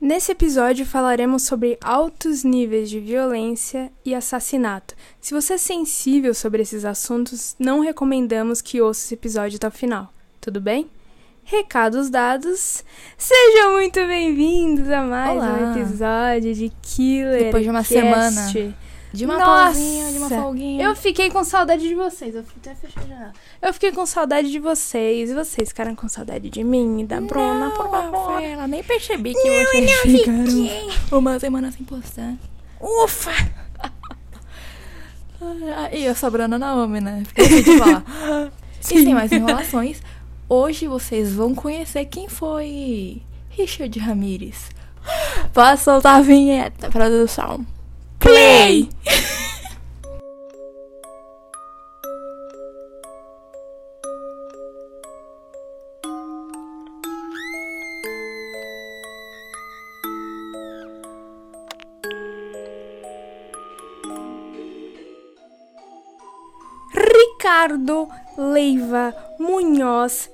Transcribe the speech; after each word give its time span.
Nesse 0.00 0.32
episódio 0.32 0.86
falaremos 0.86 1.42
sobre 1.42 1.76
altos 1.82 2.42
níveis 2.42 2.88
de 2.88 2.98
violência 2.98 3.92
e 4.02 4.14
assassinato. 4.14 4.94
Se 5.20 5.34
você 5.34 5.54
é 5.54 5.58
sensível 5.58 6.32
sobre 6.32 6.62
esses 6.62 6.86
assuntos, 6.86 7.54
não 7.58 7.80
recomendamos 7.80 8.62
que 8.62 8.80
ouça 8.80 9.04
esse 9.04 9.14
episódio 9.14 9.56
até 9.56 9.68
o 9.68 9.70
final. 9.70 10.10
Tudo 10.40 10.58
bem? 10.58 10.88
Recados 11.44 12.08
dados. 12.08 12.82
Sejam 13.18 13.72
muito 13.72 14.00
bem-vindos 14.06 14.88
a 14.88 15.02
mais 15.02 15.36
Olá. 15.36 15.52
um 15.52 15.78
episódio 15.78 16.54
de 16.54 16.72
Killer. 16.80 17.44
Depois 17.44 17.62
de 17.62 17.68
uma 17.70 17.80
Cast. 17.80 17.92
semana. 17.92 18.74
De 19.12 19.24
uma 19.24 19.38
Nossa! 19.38 19.46
pausinha, 19.46 20.12
de 20.12 20.18
uma 20.18 20.28
folguinha. 20.28 20.84
Eu 20.84 20.94
fiquei 20.94 21.30
com 21.30 21.42
saudade 21.42 21.82
de 21.86 21.94
vocês. 21.94 22.34
Eu 22.34 22.44
até 22.58 22.74
fechei 22.74 23.02
a 23.02 23.06
janela. 23.06 23.32
Eu 23.60 23.72
fiquei 23.74 23.90
com 23.92 24.06
saudade 24.06 24.50
de 24.50 24.58
vocês. 24.60 25.30
E 25.30 25.34
vocês 25.34 25.68
ficaram 25.70 25.94
com 25.96 26.08
saudade 26.08 26.48
de 26.48 26.62
mim 26.62 27.04
da 27.04 27.20
Bruna, 27.20 27.70
por 27.70 27.90
favor. 27.90 28.28
Rafaela, 28.32 28.66
nem 28.68 28.82
percebi 28.84 29.34
que 29.34 29.64
vocês 29.64 30.00
ficaram 30.02 31.18
uma 31.18 31.38
semana 31.40 31.72
sem 31.72 31.84
postar. 31.84 32.34
Ufa! 32.80 33.32
Ah, 35.42 35.88
E 35.92 36.04
eu 36.04 36.14
sou 36.14 36.26
a 36.28 36.30
Bruna 36.30 36.58
Naomi, 36.58 37.00
né? 37.00 37.22
Fiquei 37.26 37.62
de 37.62 37.78
falar. 37.78 38.04
E 38.80 38.84
sem 39.04 39.12
mais 39.12 39.30
enrolações, 39.30 40.00
hoje 40.48 40.86
vocês 40.86 41.34
vão 41.34 41.54
conhecer 41.54 42.06
quem 42.06 42.28
foi 42.30 43.20
Richard 43.50 43.98
Ramirez. 43.98 44.70
Posso 45.52 45.84
soltar 45.84 46.16
a 46.16 46.22
vinheta, 46.22 46.88
produção? 46.88 47.64
Play! 48.20 48.88
Ricardo 66.92 68.08
Leiva 68.36 69.14
Munhoz 69.38 70.28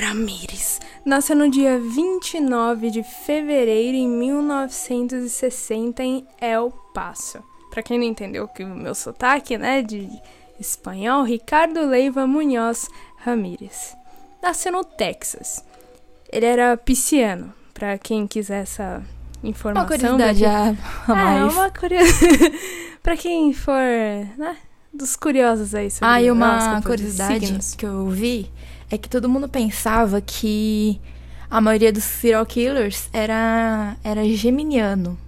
Ramírez. 0.00 0.80
Nasceu 1.04 1.36
no 1.36 1.50
dia 1.50 1.78
29 1.78 2.90
de 2.90 3.02
fevereiro 3.02 3.96
de 3.96 4.06
1960 4.06 6.02
em 6.02 6.26
El 6.40 6.70
Paso. 6.94 7.38
Pra 7.70 7.82
quem 7.82 7.98
não 7.98 8.04
entendeu 8.06 8.48
que 8.48 8.64
o 8.64 8.68
meu 8.68 8.94
sotaque, 8.94 9.58
né, 9.58 9.82
de 9.82 10.08
espanhol, 10.58 11.22
Ricardo 11.24 11.84
Leiva 11.86 12.26
Munhoz 12.26 12.88
Ramírez. 13.18 13.94
Nasceu 14.42 14.72
no 14.72 14.84
Texas. 14.84 15.62
Ele 16.32 16.46
era 16.46 16.76
pisciano, 16.76 17.52
pra 17.74 17.98
quem 17.98 18.26
quiser 18.26 18.62
essa 18.62 19.02
Uma 19.42 19.50
informação. 19.50 19.86
curiosidade 19.86 20.40
daqui- 20.40 20.44
a, 20.46 21.12
ah, 21.14 21.34
é 21.34 21.40
mais. 21.40 21.52
uma 21.54 21.70
curiosidade. 21.70 22.58
pra 23.02 23.16
quem 23.16 23.52
for, 23.52 23.72
né? 24.36 24.56
Dos 24.92 25.14
curiosos 25.14 25.74
aí 25.74 25.90
sobre 25.90 26.08
Ah, 26.08 26.22
e 26.22 26.30
uma 26.30 26.80
curiosidade 26.82 27.58
que 27.76 27.84
eu 27.84 28.08
vi 28.08 28.50
é 28.90 28.98
que 28.98 29.08
todo 29.08 29.28
mundo 29.28 29.48
pensava 29.48 30.20
que 30.20 31.00
a 31.50 31.60
maioria 31.60 31.92
dos 31.92 32.04
serial 32.04 32.44
killers 32.46 33.08
era, 33.12 33.96
era 34.02 34.24
geminiano. 34.24 35.18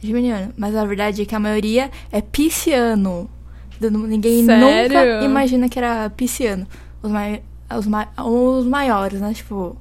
Geminiano. 0.00 0.52
Mas 0.56 0.74
a 0.74 0.84
verdade 0.84 1.22
é 1.22 1.24
que 1.24 1.34
a 1.34 1.40
maioria 1.40 1.90
é 2.10 2.20
pisciano. 2.20 3.30
Ninguém 3.80 4.44
Sério? 4.44 4.88
nunca 4.88 5.24
imagina 5.24 5.68
que 5.68 5.78
era 5.78 6.08
pisciano. 6.10 6.66
Os, 7.02 7.10
mai, 7.10 7.42
os, 7.76 7.86
mai, 7.86 8.08
os 8.18 8.66
maiores, 8.66 9.20
né? 9.20 9.32
Tipo. 9.34 9.76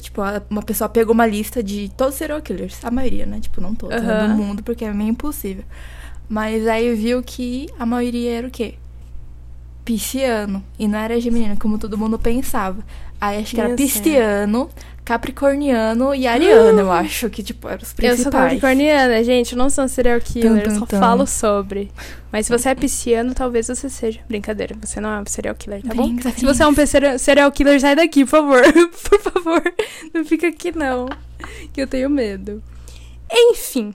Tipo, 0.00 0.22
uma 0.48 0.62
pessoa 0.62 0.88
pegou 0.88 1.12
uma 1.12 1.26
lista 1.26 1.60
de 1.60 1.90
todos 1.96 2.14
os 2.14 2.18
serial 2.18 2.40
killers. 2.40 2.84
A 2.84 2.90
maioria, 2.90 3.26
né? 3.26 3.40
Tipo, 3.40 3.60
não 3.60 3.74
todos, 3.74 4.00
né? 4.00 4.12
Aham. 4.12 4.28
Do 4.28 4.42
mundo, 4.42 4.62
porque 4.62 4.84
é 4.84 4.92
meio 4.92 5.10
impossível. 5.10 5.64
Mas 6.28 6.66
aí 6.66 6.94
viu 6.94 7.22
que 7.22 7.68
a 7.78 7.84
maioria 7.84 8.38
era 8.38 8.46
o 8.46 8.50
quê? 8.50 8.76
Pisciano. 9.84 10.62
E 10.78 10.86
não 10.86 10.98
era 10.98 11.20
geminiano, 11.20 11.56
como 11.58 11.78
todo 11.78 11.98
mundo 11.98 12.18
pensava. 12.18 12.84
Aí 13.20 13.38
acho 13.40 13.54
que 13.54 13.60
era 13.60 13.74
pisciano, 13.76 14.68
capricorniano 15.04 16.12
e 16.12 16.26
ariano, 16.26 16.80
eu 16.80 16.90
acho 16.90 17.30
que, 17.30 17.40
tipo, 17.40 17.68
eram 17.68 17.82
os 17.82 17.90
Eu 17.90 17.94
principais. 17.96 18.22
sou 18.22 18.32
capricorniana, 18.32 19.22
gente, 19.22 19.52
eu 19.52 19.58
não 19.58 19.70
sou 19.70 19.84
um 19.84 19.88
serial 19.88 20.20
killer, 20.20 20.64
Tum, 20.64 20.70
tum, 20.70 20.78
só 20.80 20.86
falo 20.86 21.24
sobre. 21.24 21.92
Mas 22.32 22.46
se 22.46 22.52
você 22.52 22.70
é 22.70 22.74
pisciano, 22.74 23.32
talvez 23.32 23.68
você 23.68 23.88
seja. 23.88 24.18
Brincadeira, 24.28 24.74
você 24.80 25.00
não 25.00 25.10
é 25.10 25.20
um 25.20 25.26
serial 25.26 25.54
killer, 25.54 25.82
tá 25.82 25.94
bom? 25.94 26.08
Brinca, 26.08 26.30
Se 26.32 26.44
você 26.44 26.64
é 26.64 26.66
um 26.66 26.74
serial 27.18 27.52
killer, 27.52 27.80
sai 27.80 27.94
daqui, 27.94 28.24
por 28.24 28.30
favor. 28.30 28.62
por 29.08 29.20
favor, 29.20 29.62
não 30.12 30.24
fica 30.24 30.48
aqui 30.48 30.76
não, 30.76 31.08
que 31.72 31.80
eu 31.80 31.86
tenho 31.86 32.10
medo. 32.10 32.60
Enfim, 33.30 33.94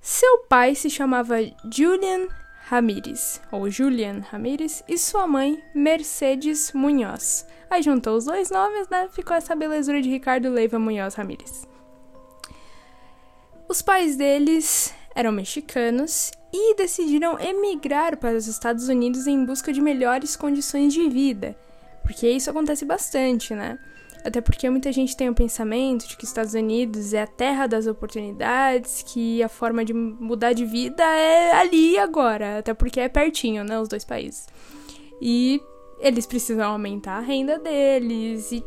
seu 0.00 0.38
pai 0.48 0.74
se 0.74 0.90
chamava 0.90 1.36
Julian 1.72 2.26
Ramírez, 2.70 3.40
ou 3.50 3.68
Julian 3.68 4.20
Ramírez, 4.30 4.84
e 4.86 4.96
sua 4.96 5.26
mãe 5.26 5.60
Mercedes 5.74 6.70
Munhoz. 6.72 7.44
Aí 7.68 7.82
juntou 7.82 8.16
os 8.16 8.26
dois 8.26 8.48
nomes, 8.48 8.88
né? 8.88 9.08
Ficou 9.10 9.36
essa 9.36 9.56
belezura 9.56 10.00
de 10.00 10.08
Ricardo 10.08 10.48
Leiva 10.48 10.78
Munhoz 10.78 11.16
Ramírez. 11.16 11.66
Os 13.68 13.82
pais 13.82 14.14
deles 14.14 14.94
eram 15.16 15.32
mexicanos 15.32 16.30
e 16.52 16.76
decidiram 16.76 17.40
emigrar 17.40 18.16
para 18.16 18.36
os 18.36 18.46
Estados 18.46 18.88
Unidos 18.88 19.26
em 19.26 19.44
busca 19.44 19.72
de 19.72 19.80
melhores 19.80 20.36
condições 20.36 20.94
de 20.94 21.08
vida. 21.08 21.56
Porque 22.04 22.30
isso 22.30 22.50
acontece 22.50 22.84
bastante, 22.84 23.52
né? 23.52 23.80
Até 24.24 24.40
porque 24.40 24.68
muita 24.68 24.92
gente 24.92 25.16
tem 25.16 25.28
o 25.28 25.34
pensamento 25.34 26.06
de 26.06 26.16
que 26.16 26.24
os 26.24 26.30
Estados 26.30 26.54
Unidos 26.54 27.14
é 27.14 27.22
a 27.22 27.26
terra 27.26 27.66
das 27.66 27.86
oportunidades, 27.86 29.02
que 29.06 29.42
a 29.42 29.48
forma 29.48 29.84
de 29.84 29.94
mudar 29.94 30.52
de 30.52 30.64
vida 30.64 31.02
é 31.02 31.52
ali 31.52 31.92
e 31.92 31.98
agora, 31.98 32.58
até 32.58 32.74
porque 32.74 33.00
é 33.00 33.08
pertinho, 33.08 33.64
né, 33.64 33.78
os 33.80 33.88
dois 33.88 34.04
países. 34.04 34.46
E 35.20 35.60
eles 35.98 36.26
precisam 36.26 36.70
aumentar 36.70 37.18
a 37.18 37.20
renda 37.20 37.58
deles 37.58 38.52
e 38.52 38.64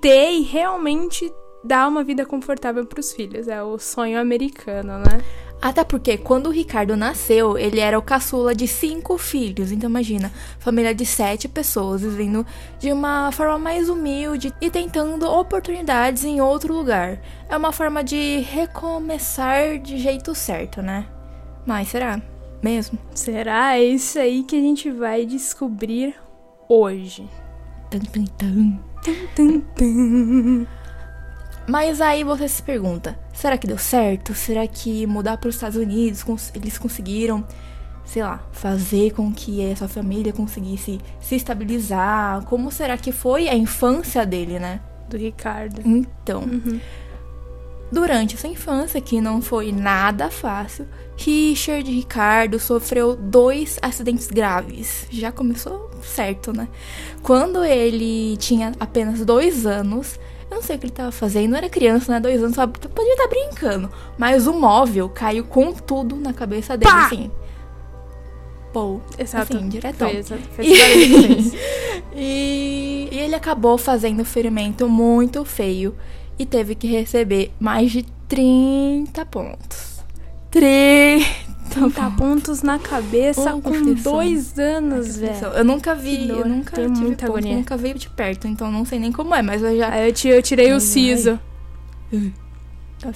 ter 0.00 0.32
e 0.32 0.42
realmente 0.42 1.32
dar 1.64 1.88
uma 1.88 2.04
vida 2.04 2.26
confortável 2.26 2.84
para 2.84 3.00
os 3.00 3.12
filhos. 3.12 3.48
É 3.48 3.62
o 3.62 3.78
sonho 3.78 4.20
americano, 4.20 4.98
né? 4.98 5.24
Até 5.64 5.82
porque 5.82 6.18
quando 6.18 6.48
o 6.48 6.50
Ricardo 6.50 6.94
nasceu, 6.94 7.56
ele 7.56 7.80
era 7.80 7.98
o 7.98 8.02
caçula 8.02 8.54
de 8.54 8.68
cinco 8.68 9.16
filhos. 9.16 9.72
Então 9.72 9.88
imagina, 9.88 10.30
família 10.58 10.94
de 10.94 11.06
sete 11.06 11.48
pessoas 11.48 12.02
vivendo 12.02 12.46
de 12.78 12.92
uma 12.92 13.32
forma 13.32 13.58
mais 13.58 13.88
humilde 13.88 14.52
e 14.60 14.70
tentando 14.70 15.24
oportunidades 15.26 16.22
em 16.22 16.38
outro 16.38 16.74
lugar. 16.74 17.18
É 17.48 17.56
uma 17.56 17.72
forma 17.72 18.04
de 18.04 18.40
recomeçar 18.40 19.78
de 19.78 19.96
jeito 19.96 20.34
certo, 20.34 20.82
né? 20.82 21.06
Mas 21.64 21.88
será? 21.88 22.20
Mesmo? 22.62 22.98
Será? 23.14 23.78
É 23.78 23.82
isso 23.82 24.18
aí 24.18 24.42
que 24.42 24.56
a 24.56 24.60
gente 24.60 24.90
vai 24.90 25.24
descobrir 25.24 26.14
hoje. 26.68 27.26
Tum, 27.90 28.00
tum, 28.00 28.24
tum. 28.36 28.78
Tum, 29.34 29.60
tum. 29.74 30.66
Mas 31.66 32.00
aí 32.00 32.24
você 32.24 32.48
se 32.48 32.62
pergunta: 32.62 33.18
será 33.32 33.56
que 33.56 33.66
deu 33.66 33.78
certo? 33.78 34.34
Será 34.34 34.66
que 34.66 35.06
mudar 35.06 35.36
para 35.38 35.48
os 35.48 35.54
Estados 35.54 35.76
Unidos 35.78 36.24
eles 36.54 36.76
conseguiram, 36.76 37.44
sei 38.04 38.22
lá, 38.22 38.46
fazer 38.52 39.12
com 39.12 39.32
que 39.32 39.62
essa 39.62 39.88
família 39.88 40.32
conseguisse 40.32 41.00
se 41.20 41.34
estabilizar? 41.34 42.44
Como 42.44 42.70
será 42.70 42.96
que 42.98 43.12
foi 43.12 43.48
a 43.48 43.54
infância 43.54 44.26
dele, 44.26 44.58
né? 44.58 44.80
Do 45.08 45.16
Ricardo. 45.16 45.80
Então, 45.84 46.42
Uhum. 46.42 46.80
durante 47.90 48.34
essa 48.34 48.48
infância, 48.48 49.00
que 49.00 49.20
não 49.20 49.40
foi 49.40 49.70
nada 49.72 50.30
fácil, 50.30 50.86
Richard 51.16 51.90
Ricardo 51.90 52.58
sofreu 52.58 53.14
dois 53.14 53.78
acidentes 53.80 54.26
graves. 54.26 55.06
Já 55.10 55.30
começou 55.30 55.90
certo, 56.02 56.52
né? 56.52 56.68
Quando 57.22 57.64
ele 57.64 58.36
tinha 58.38 58.72
apenas 58.80 59.24
dois 59.24 59.64
anos, 59.64 60.18
eu 60.54 60.56
não 60.56 60.62
sei 60.62 60.76
o 60.76 60.78
que 60.78 60.86
ele 60.86 60.92
tava 60.92 61.10
fazendo, 61.10 61.56
era 61.56 61.68
criança, 61.68 62.12
né? 62.12 62.20
Dois 62.20 62.42
anos, 62.42 62.54
só 62.54 62.66
podia 62.66 63.12
estar 63.12 63.28
brincando. 63.28 63.90
Mas 64.16 64.46
o 64.46 64.52
móvel 64.52 65.08
caiu 65.08 65.44
com 65.44 65.72
tudo 65.72 66.16
na 66.16 66.32
cabeça 66.32 66.76
dele, 66.76 66.90
Pá! 66.90 67.06
assim. 67.06 67.30
Pô, 68.72 69.00
Exato. 69.18 69.56
assim, 69.56 69.68
diretão. 69.68 70.08
Foi, 70.08 70.18
exato. 70.18 70.42
Foi 70.54 70.64
fez. 70.64 71.54
E, 72.16 73.08
e 73.10 73.18
ele 73.18 73.34
acabou 73.34 73.76
fazendo 73.76 74.20
um 74.20 74.24
ferimento 74.24 74.88
muito 74.88 75.44
feio 75.44 75.96
e 76.38 76.46
teve 76.46 76.76
que 76.76 76.86
receber 76.86 77.52
mais 77.58 77.90
de 77.90 78.04
30 78.28 79.26
pontos. 79.26 80.00
30 80.52 81.43
30 81.74 82.10
pontos 82.12 82.62
na 82.62 82.78
cabeça 82.78 83.54
Ô, 83.54 83.60
com 83.60 83.72
confissão. 83.72 84.12
dois 84.12 84.58
anos, 84.58 85.16
velho. 85.16 85.46
Eu 85.48 85.64
nunca 85.64 85.94
vi, 85.94 86.28
eu 86.28 86.46
nunca 86.48 86.76
Tenho 86.76 86.92
tive 86.92 87.06
muita 87.06 87.26
ponto, 87.26 87.38
agonia. 87.38 87.56
nunca 87.56 87.76
vi 87.76 87.94
de 87.94 88.08
perto, 88.08 88.46
então 88.48 88.70
não 88.70 88.84
sei 88.84 88.98
nem 88.98 89.10
como 89.12 89.34
é, 89.34 89.42
mas 89.42 89.62
eu 89.62 89.76
já 89.76 89.88
Aí 89.90 90.10
eu, 90.10 90.32
eu 90.34 90.42
tirei 90.42 90.70
o 90.70 90.74
Ai, 90.74 90.80
siso. 90.80 91.38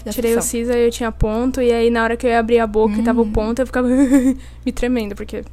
Da 0.04 0.12
Tirei 0.12 0.36
o 0.36 0.42
siso, 0.42 0.70
aí 0.72 0.84
eu 0.84 0.90
tinha 0.90 1.10
ponto, 1.10 1.62
e 1.62 1.72
aí 1.72 1.88
na 1.88 2.02
hora 2.02 2.16
que 2.16 2.26
eu 2.26 2.30
ia 2.30 2.38
abrir 2.40 2.58
a 2.58 2.66
boca 2.66 2.96
e 2.98 3.02
tava 3.02 3.20
o 3.22 3.24
Hum. 3.24 3.32
ponto, 3.32 3.60
eu 3.60 3.66
ficava 3.66 3.88
me 4.66 4.72
tremendo, 4.72 5.14
porque. 5.14 5.44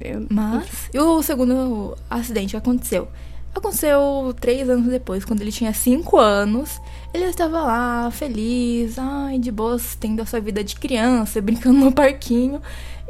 Eu, 0.00 0.26
Mas. 0.30 0.88
E 0.92 0.98
o 0.98 1.22
segundo 1.22 1.96
acidente 2.08 2.56
aconteceu? 2.56 3.08
Aconteceu 3.54 4.34
três 4.40 4.68
anos 4.70 4.86
depois, 4.88 5.24
quando 5.24 5.40
ele 5.42 5.52
tinha 5.52 5.72
cinco 5.74 6.16
anos. 6.18 6.80
Ele 7.14 7.26
estava 7.26 7.60
lá, 7.62 8.10
feliz, 8.10 8.98
ai, 8.98 9.38
de 9.38 9.52
boas, 9.52 9.94
tendo 9.94 10.20
a 10.20 10.26
sua 10.26 10.40
vida 10.40 10.64
de 10.64 10.74
criança, 10.74 11.40
brincando 11.40 11.78
no 11.78 11.92
parquinho. 11.92 12.60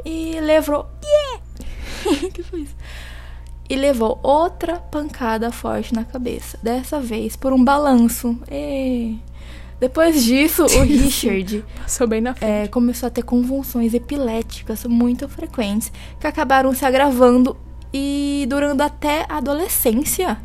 E 0.05 0.39
levou. 0.41 0.85
Yeah! 1.03 2.29
que 2.31 2.43
foi 2.43 2.59
isso? 2.61 2.75
E 3.67 3.75
levou 3.75 4.19
outra 4.21 4.75
pancada 4.75 5.51
forte 5.51 5.91
na 5.91 6.05
cabeça. 6.05 6.59
Dessa 6.61 6.99
vez 6.99 7.35
por 7.35 7.51
um 7.51 7.63
balanço. 7.63 8.37
E... 8.51 9.17
Depois 9.79 10.23
disso, 10.23 10.65
o 10.65 10.81
Richard 10.85 11.65
Passou 11.81 12.05
bem 12.05 12.21
na 12.21 12.35
frente. 12.35 12.49
é, 12.49 12.67
começou 12.67 13.07
a 13.07 13.09
ter 13.09 13.23
convulsões 13.23 13.95
epiléticas 13.95 14.85
muito 14.85 15.27
frequentes 15.27 15.91
que 16.19 16.27
acabaram 16.27 16.75
se 16.75 16.85
agravando 16.85 17.57
e 17.91 18.45
durando 18.47 18.81
até 18.81 19.25
a 19.27 19.37
adolescência. 19.37 20.37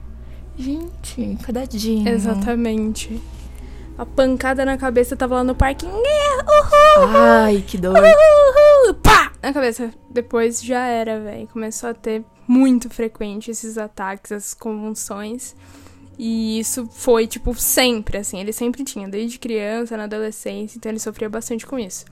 Gente, 0.56 1.37
cadadinho. 1.43 2.09
Exatamente. 2.09 3.21
A 4.00 4.06
pancada 4.06 4.64
na 4.64 4.79
cabeça 4.79 5.14
tava 5.14 5.35
lá 5.35 5.44
no 5.44 5.55
parquinho. 5.55 5.93
Uhul! 5.93 7.06
Ai, 7.19 7.62
que 7.69 7.76
dor. 7.76 7.94
Uhul! 7.94 8.94
Pá! 8.94 9.31
Na 9.43 9.52
cabeça. 9.52 9.93
Depois 10.08 10.62
já 10.62 10.87
era, 10.87 11.20
velho. 11.20 11.47
Começou 11.49 11.91
a 11.91 11.93
ter 11.93 12.25
muito 12.49 12.88
frequente 12.88 13.50
esses 13.50 13.76
ataques, 13.76 14.32
essas 14.32 14.55
convulsões. 14.55 15.55
E 16.19 16.58
isso 16.58 16.88
foi, 16.91 17.26
tipo, 17.26 17.55
sempre, 17.55 18.17
assim. 18.17 18.41
Ele 18.41 18.55
sempre 18.55 18.85
tinha, 18.85 19.06
desde 19.06 19.38
criança, 19.38 19.99
na 19.99 20.05
adolescência. 20.05 20.79
Então 20.79 20.91
ele 20.91 20.99
sofria 20.99 21.29
bastante 21.29 21.67
com 21.67 21.79
isso. 21.79 22.06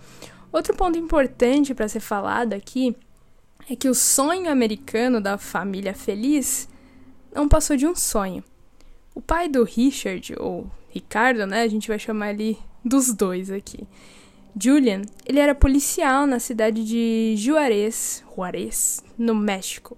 Outro 0.53 0.77
ponto 0.77 0.99
importante 0.99 1.73
para 1.75 1.89
ser 1.89 2.01
falado 2.01 2.53
aqui 2.53 2.95
é 3.67 3.75
que 3.75 3.89
o 3.89 3.95
sonho 3.95 4.51
americano 4.51 5.23
da 5.23 5.39
família 5.39 5.95
feliz 5.95 6.69
não 7.35 7.49
passou 7.49 7.79
de 7.79 7.87
um 7.87 7.95
sonho. 7.95 8.45
O 9.15 9.23
pai 9.23 9.49
do 9.49 9.65
Richard, 9.65 10.35
ou 10.39 10.71
Ricardo, 10.89 11.47
né? 11.47 11.63
A 11.63 11.69
gente 11.69 11.89
vai 11.89 11.99
chamar 11.99 12.31
ele 12.31 12.59
dos 12.85 13.13
dois 13.13 13.51
aqui. 13.51 13.87
Julian, 14.61 15.03
ele 15.27 15.39
era 15.39 15.55
policial 15.55 16.27
na 16.27 16.41
cidade 16.41 16.85
de 16.85 17.35
Juarez, 17.37 18.25
Juarez, 18.35 19.05
no 19.17 19.35
México. 19.35 19.97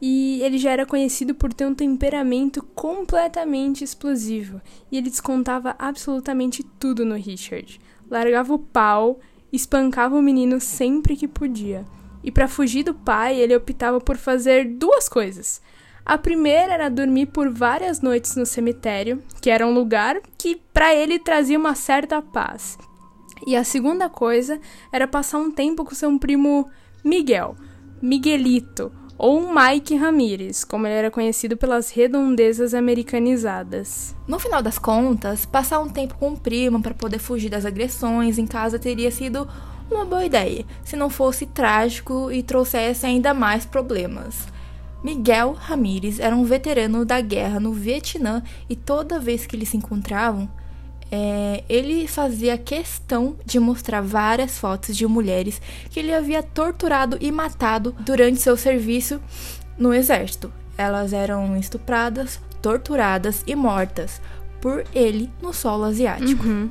E 0.00 0.40
ele 0.42 0.56
já 0.56 0.70
era 0.70 0.86
conhecido 0.86 1.34
por 1.34 1.52
ter 1.52 1.66
um 1.66 1.74
temperamento 1.74 2.62
completamente 2.74 3.84
explosivo. 3.84 4.60
E 4.90 4.96
ele 4.96 5.10
descontava 5.10 5.76
absolutamente 5.78 6.62
tudo 6.78 7.04
no 7.04 7.14
Richard. 7.14 7.78
Largava 8.10 8.54
o 8.54 8.58
pau, 8.58 9.20
espancava 9.52 10.16
o 10.16 10.22
menino 10.22 10.58
sempre 10.60 11.16
que 11.16 11.28
podia. 11.28 11.84
E 12.24 12.30
para 12.30 12.48
fugir 12.48 12.82
do 12.84 12.94
pai, 12.94 13.38
ele 13.38 13.54
optava 13.54 14.00
por 14.00 14.16
fazer 14.16 14.64
duas 14.64 15.08
coisas. 15.08 15.60
A 16.04 16.18
primeira 16.18 16.74
era 16.74 16.88
dormir 16.88 17.26
por 17.26 17.50
várias 17.50 18.00
noites 18.00 18.34
no 18.36 18.46
cemitério, 18.46 19.22
que 19.40 19.50
era 19.50 19.66
um 19.66 19.74
lugar 19.74 20.20
que 20.38 20.56
para 20.72 20.94
ele 20.94 21.18
trazia 21.18 21.58
uma 21.58 21.74
certa 21.74 22.20
paz. 22.20 22.78
E 23.46 23.56
a 23.56 23.64
segunda 23.64 24.08
coisa 24.08 24.60
era 24.92 25.06
passar 25.06 25.38
um 25.38 25.50
tempo 25.50 25.84
com 25.84 25.94
seu 25.94 26.18
primo 26.18 26.68
Miguel, 27.04 27.56
Miguelito, 28.02 28.92
ou 29.16 29.52
Mike 29.54 29.94
Ramírez, 29.96 30.64
como 30.64 30.86
ele 30.86 30.94
era 30.94 31.10
conhecido 31.10 31.54
pelas 31.54 31.90
redondezas 31.90 32.72
americanizadas. 32.72 34.16
No 34.26 34.38
final 34.38 34.62
das 34.62 34.78
contas, 34.78 35.44
passar 35.44 35.78
um 35.80 35.90
tempo 35.90 36.16
com 36.16 36.32
o 36.32 36.40
primo 36.40 36.80
para 36.80 36.94
poder 36.94 37.18
fugir 37.18 37.50
das 37.50 37.66
agressões 37.66 38.38
em 38.38 38.46
casa 38.46 38.78
teria 38.78 39.10
sido 39.10 39.46
uma 39.90 40.06
boa 40.06 40.24
ideia, 40.24 40.64
se 40.82 40.96
não 40.96 41.10
fosse 41.10 41.44
trágico 41.44 42.32
e 42.32 42.42
trouxesse 42.42 43.04
ainda 43.04 43.34
mais 43.34 43.66
problemas. 43.66 44.48
Miguel 45.02 45.52
Ramírez 45.52 46.20
era 46.20 46.36
um 46.36 46.44
veterano 46.44 47.04
da 47.04 47.20
guerra 47.20 47.58
no 47.58 47.72
Vietnã 47.72 48.42
e 48.68 48.76
toda 48.76 49.18
vez 49.18 49.46
que 49.46 49.56
eles 49.56 49.70
se 49.70 49.76
encontravam, 49.76 50.48
é, 51.10 51.64
ele 51.68 52.06
fazia 52.06 52.56
questão 52.56 53.36
de 53.44 53.58
mostrar 53.58 54.00
várias 54.00 54.58
fotos 54.58 54.96
de 54.96 55.06
mulheres 55.06 55.60
que 55.90 55.98
ele 55.98 56.14
havia 56.14 56.42
torturado 56.42 57.18
e 57.20 57.32
matado 57.32 57.94
durante 58.00 58.40
seu 58.40 58.56
serviço 58.56 59.20
no 59.76 59.92
exército. 59.92 60.52
Elas 60.78 61.12
eram 61.12 61.56
estupradas, 61.56 62.40
torturadas 62.62 63.42
e 63.46 63.56
mortas 63.56 64.20
por 64.60 64.84
ele 64.94 65.30
no 65.42 65.52
solo 65.52 65.84
asiático. 65.84 66.46
Uhum. 66.46 66.70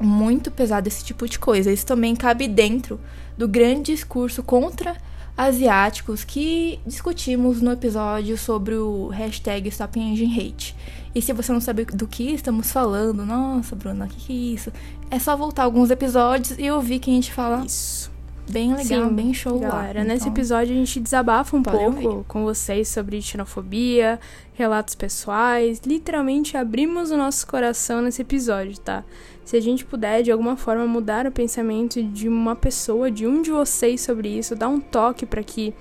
Muito 0.00 0.50
pesado 0.50 0.88
esse 0.88 1.04
tipo 1.04 1.28
de 1.28 1.38
coisa. 1.38 1.72
Isso 1.72 1.86
também 1.86 2.14
cabe 2.14 2.48
dentro 2.48 3.00
do 3.36 3.46
grande 3.46 3.92
discurso 3.92 4.42
contra 4.42 4.96
asiáticos 5.36 6.24
que 6.24 6.78
discutimos 6.86 7.60
no 7.60 7.72
episódio 7.72 8.38
sobre 8.38 8.74
o 8.74 9.08
hashtag 9.08 9.68
Stop 9.68 9.98
Engine 9.98 10.32
Hate. 10.40 10.74
E 11.14 11.20
se 11.22 11.32
você 11.32 11.52
não 11.52 11.60
sabe 11.60 11.84
do 11.84 12.06
que 12.06 12.30
estamos 12.32 12.70
falando, 12.70 13.24
nossa, 13.24 13.74
Bruna, 13.76 14.04
o 14.06 14.08
que, 14.08 14.16
que 14.26 14.32
é 14.32 14.54
isso? 14.54 14.72
É 15.10 15.18
só 15.18 15.36
voltar 15.36 15.64
alguns 15.64 15.90
episódios 15.90 16.58
e 16.58 16.70
ouvir 16.70 16.98
que 16.98 17.10
a 17.10 17.14
gente 17.14 17.32
fala 17.32 17.64
Isso. 17.64 18.10
bem 18.50 18.74
legal, 18.74 19.08
Sim, 19.08 19.14
bem 19.14 19.32
show 19.32 19.58
Galera, 19.58 20.00
lá. 20.00 20.04
nesse 20.04 20.22
Então, 20.28 20.32
episódio 20.32 20.74
a 20.74 20.78
gente 20.78 21.00
desabafa 21.00 21.56
um 21.56 21.62
pouco 21.62 21.84
ouvir. 21.84 22.24
com 22.28 22.42
vocês 22.44 22.88
sobre 22.88 23.20
xenofobia, 23.22 24.20
relatos 24.56 24.94
pessoais. 24.94 25.80
Literalmente 25.84 26.56
abrimos 26.56 27.10
o 27.10 27.16
nosso 27.16 27.46
coração 27.46 28.00
nesse 28.00 28.22
episódio, 28.22 28.78
tá? 28.78 29.04
Se 29.44 29.56
a 29.56 29.60
gente 29.60 29.84
puder 29.84 30.22
de 30.22 30.32
alguma 30.32 30.56
forma 30.56 30.86
mudar 30.86 31.26
o 31.26 31.30
pensamento 31.30 32.02
de 32.02 32.28
uma 32.28 32.56
pessoa, 32.56 33.10
de 33.10 33.26
um 33.26 33.42
de 33.42 33.50
vocês 33.50 34.00
sobre 34.00 34.28
isso, 34.28 34.56
dar 34.56 34.68
um 34.68 34.80
toque 34.80 35.24
para 35.24 35.42
que 35.42 35.72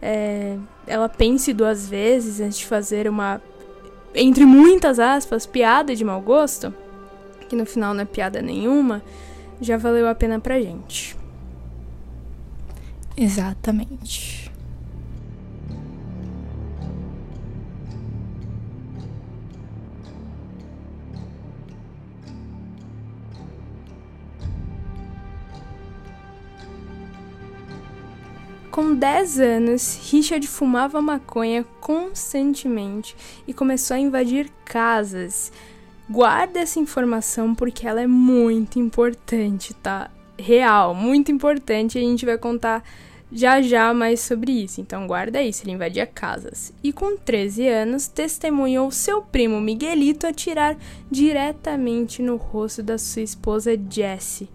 é, 0.00 0.56
ela 0.86 1.08
pense 1.08 1.52
duas 1.52 1.88
vezes 1.88 2.40
antes 2.40 2.58
de 2.58 2.66
fazer 2.66 3.08
uma, 3.08 3.42
entre 4.14 4.44
muitas 4.44 5.00
aspas, 5.00 5.46
piada 5.46 5.96
de 5.96 6.04
mau 6.04 6.20
gosto, 6.20 6.72
que 7.48 7.56
no 7.56 7.64
final 7.64 7.94
não 7.94 8.02
é 8.02 8.04
piada 8.04 8.40
nenhuma, 8.40 9.02
já 9.60 9.76
valeu 9.76 10.06
a 10.06 10.14
pena 10.14 10.38
pra 10.38 10.60
gente. 10.60 11.16
Exatamente. 13.16 14.52
Com 28.74 28.92
10 28.92 29.38
anos, 29.38 30.10
Richard 30.10 30.44
fumava 30.48 31.00
maconha 31.00 31.64
constantemente 31.80 33.14
e 33.46 33.54
começou 33.54 33.94
a 33.94 34.00
invadir 34.00 34.50
casas. 34.64 35.52
Guarda 36.10 36.58
essa 36.58 36.80
informação 36.80 37.54
porque 37.54 37.86
ela 37.86 38.02
é 38.02 38.06
muito 38.08 38.80
importante, 38.80 39.72
tá? 39.74 40.10
Real, 40.36 40.92
muito 40.92 41.30
importante. 41.30 41.98
A 41.98 42.00
gente 42.00 42.26
vai 42.26 42.36
contar 42.36 42.82
já 43.30 43.62
já 43.62 43.94
mais 43.94 44.18
sobre 44.18 44.50
isso. 44.50 44.80
Então 44.80 45.06
guarda 45.06 45.40
isso, 45.40 45.62
ele 45.62 45.70
invadia 45.70 46.04
casas. 46.04 46.72
E 46.82 46.92
com 46.92 47.16
13 47.16 47.68
anos, 47.68 48.08
testemunhou 48.08 48.90
seu 48.90 49.22
primo 49.22 49.60
Miguelito 49.60 50.26
atirar 50.26 50.76
diretamente 51.08 52.20
no 52.20 52.34
rosto 52.34 52.82
da 52.82 52.98
sua 52.98 53.22
esposa 53.22 53.78
Jessie 53.88 54.48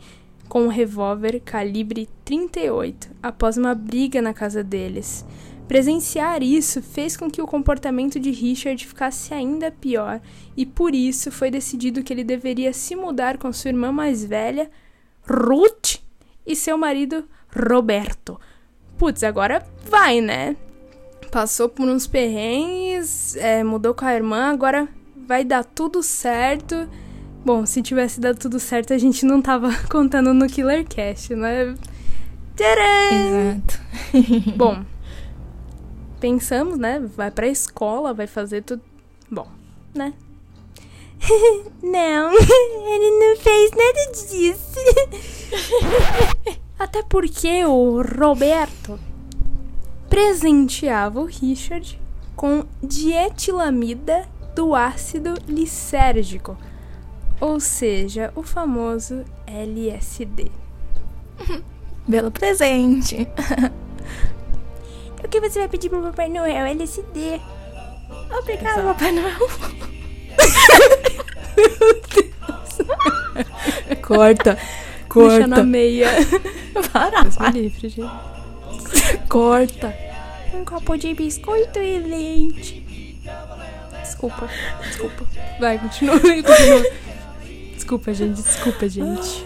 com 0.49 0.63
um 0.63 0.67
revólver 0.67 1.39
calibre 1.39 2.09
38 2.25 3.11
após 3.23 3.55
uma 3.55 3.75
briga 3.75 4.21
na 4.21 4.33
casa 4.33 4.63
deles. 4.63 5.23
Presenciar 5.67 6.41
isso 6.41 6.81
fez 6.81 7.15
com 7.15 7.29
que 7.29 7.43
o 7.43 7.47
comportamento 7.47 8.19
de 8.19 8.31
Richard 8.31 8.87
ficasse 8.87 9.31
ainda 9.31 9.71
pior 9.71 10.19
e 10.57 10.65
por 10.65 10.95
isso 10.95 11.31
foi 11.31 11.51
decidido 11.51 12.01
que 12.01 12.11
ele 12.11 12.23
deveria 12.23 12.73
se 12.73 12.95
mudar 12.95 13.37
com 13.37 13.53
sua 13.53 13.69
irmã 13.69 13.91
mais 13.91 14.25
velha, 14.25 14.71
Ruth, 15.21 16.01
e 16.49 16.55
seu 16.55 16.75
marido, 16.75 17.23
Roberto. 17.55 18.39
Putz, 18.97 19.23
agora 19.23 19.63
vai, 19.87 20.19
né? 20.19 20.57
Passou 21.31 21.69
por 21.69 21.87
uns 21.87 22.07
perrengues, 22.07 23.35
é, 23.35 23.63
mudou 23.63 23.93
com 23.93 24.05
a 24.05 24.15
irmã, 24.15 24.49
agora 24.49 24.89
vai 25.15 25.45
dar 25.45 25.63
tudo 25.63 26.01
certo. 26.01 26.89
Bom, 27.45 27.65
se 27.65 27.81
tivesse 27.81 28.19
dado 28.19 28.37
tudo 28.37 28.59
certo, 28.59 28.93
a 28.93 28.97
gente 28.97 29.25
não 29.25 29.41
tava 29.41 29.69
contando 29.89 30.33
no 30.33 30.47
Killer 30.47 30.85
Cast, 30.85 31.33
né? 31.35 31.75
Tcharam! 32.55 33.53
Exato. 33.53 33.79
Bom, 34.57 34.83
pensamos, 36.19 36.77
né? 36.77 36.99
Vai 36.99 37.31
pra 37.31 37.47
escola, 37.47 38.13
vai 38.13 38.27
fazer 38.27 38.63
tudo. 38.63 38.81
Bom, 39.31 39.47
né? 39.95 40.13
não, 41.83 42.33
ele 42.33 43.19
não 43.19 43.35
fez 43.37 43.71
nada 43.71 44.11
disso. 44.11 44.79
Até 46.77 47.03
porque 47.03 47.65
o 47.65 48.01
Roberto 48.01 48.99
presenteava 50.09 51.19
o 51.19 51.25
Richard 51.25 51.99
com 52.35 52.65
dietilamida 52.81 54.27
do 54.55 54.73
ácido 54.73 55.33
lisérgico, 55.47 56.57
ou 57.39 57.59
seja, 57.59 58.31
o 58.35 58.43
famoso 58.43 59.23
LSD. 59.47 60.51
Belo 62.07 62.31
presente. 62.31 63.27
O 65.21 65.27
que 65.27 65.41
você 65.41 65.59
vai 65.59 65.67
pedir 65.67 65.89
pro 65.89 66.01
Papai 66.01 66.29
Noel? 66.29 66.65
LSD. 66.65 67.41
Obrigada, 68.39 68.81
Papai 68.81 69.11
Noel. 69.11 69.37
corta, 74.01 74.57
corta. 75.09 75.37
Deixa 75.37 75.47
na 75.47 75.63
meia. 75.63 76.07
Para, 76.91 77.21
Deus 77.23 77.37
me 77.37 77.45
para. 77.45 77.49
livre, 77.51 77.89
gente. 77.89 79.27
corta. 79.27 79.93
Um 80.53 80.63
copo 80.65 80.97
de 80.97 81.13
biscoito 81.13 81.79
e 81.79 81.99
leite. 81.99 83.19
Desculpa, 84.01 84.49
desculpa. 84.87 85.27
Vai, 85.59 85.77
continua, 85.77 86.19
continua. 86.19 86.83
Desculpa, 87.89 88.13
gente, 88.13 88.43
desculpa, 88.43 88.87
gente. 88.87 89.45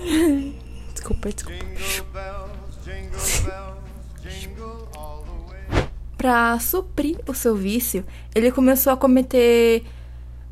Desculpa, 0.93 1.29
desculpa. 1.29 1.63
Pra 6.17 6.59
suprir 6.59 7.19
o 7.25 7.33
seu 7.33 7.55
vício, 7.55 8.03
ele 8.35 8.51
começou 8.51 8.91
a 8.91 8.97
cometer 8.97 9.85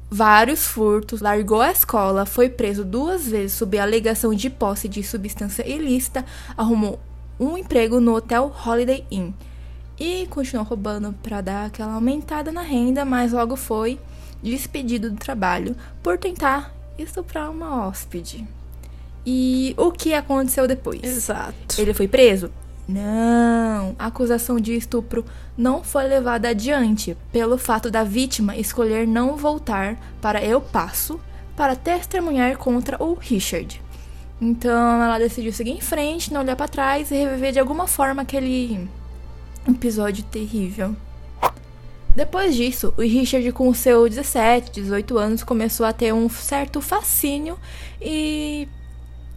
vários 0.09 0.65
furtos, 0.65 1.19
largou 1.19 1.59
a 1.59 1.69
escola, 1.69 2.25
foi 2.25 2.47
preso 2.47 2.85
duas 2.85 3.27
vezes 3.27 3.57
sob 3.57 3.77
a 3.77 3.83
alegação 3.83 4.33
de 4.33 4.49
posse 4.49 4.87
de 4.87 5.03
substância 5.03 5.67
ilícita, 5.67 6.23
arrumou 6.55 6.97
um 7.37 7.57
emprego 7.57 7.99
no 7.99 8.15
hotel 8.15 8.55
Holiday 8.65 9.05
Inn 9.11 9.33
e 9.99 10.27
continuou 10.27 10.65
roubando 10.65 11.13
para 11.21 11.41
dar 11.41 11.65
aquela 11.65 11.95
aumentada 11.95 12.53
na 12.53 12.61
renda, 12.61 13.03
mas 13.03 13.33
logo 13.33 13.57
foi 13.57 13.99
despedido 14.41 15.09
do 15.09 15.17
trabalho 15.17 15.75
por 16.01 16.17
tentar 16.17 16.79
estuprar 17.01 17.49
uma 17.49 17.87
hóspede. 17.87 18.47
E 19.25 19.73
o 19.77 19.91
que 19.91 20.13
aconteceu 20.13 20.67
depois? 20.67 21.03
Exato. 21.03 21.79
Ele 21.79 21.93
foi 21.93 22.07
preso? 22.07 22.51
Não, 22.87 23.95
a 23.97 24.07
acusação 24.07 24.59
de 24.59 24.75
estupro 24.75 25.23
não 25.57 25.83
foi 25.83 26.07
levada 26.07 26.49
adiante 26.49 27.15
pelo 27.31 27.57
fato 27.57 27.89
da 27.89 28.03
vítima 28.03 28.57
escolher 28.57 29.07
não 29.07 29.37
voltar 29.37 29.97
para 30.19 30.43
El 30.43 30.59
Paso 30.59 31.19
para 31.55 31.75
testemunhar 31.75 32.57
contra 32.57 33.01
o 33.01 33.13
Richard. 33.13 33.81
Então 34.41 35.01
ela 35.01 35.19
decidiu 35.19 35.53
seguir 35.53 35.71
em 35.71 35.81
frente, 35.81 36.33
não 36.33 36.41
olhar 36.41 36.55
para 36.55 36.67
trás 36.67 37.11
e 37.11 37.15
reviver 37.15 37.53
de 37.53 37.59
alguma 37.59 37.85
forma 37.85 38.23
aquele 38.23 38.89
episódio 39.67 40.23
terrível. 40.23 40.95
Depois 42.15 42.55
disso, 42.55 42.93
o 42.97 43.01
Richard, 43.01 43.49
com 43.53 43.73
seus 43.73 44.09
17, 44.09 44.81
18 44.81 45.17
anos, 45.17 45.43
começou 45.43 45.85
a 45.85 45.93
ter 45.93 46.13
um 46.13 46.27
certo 46.27 46.81
fascínio 46.81 47.57
e 48.01 48.67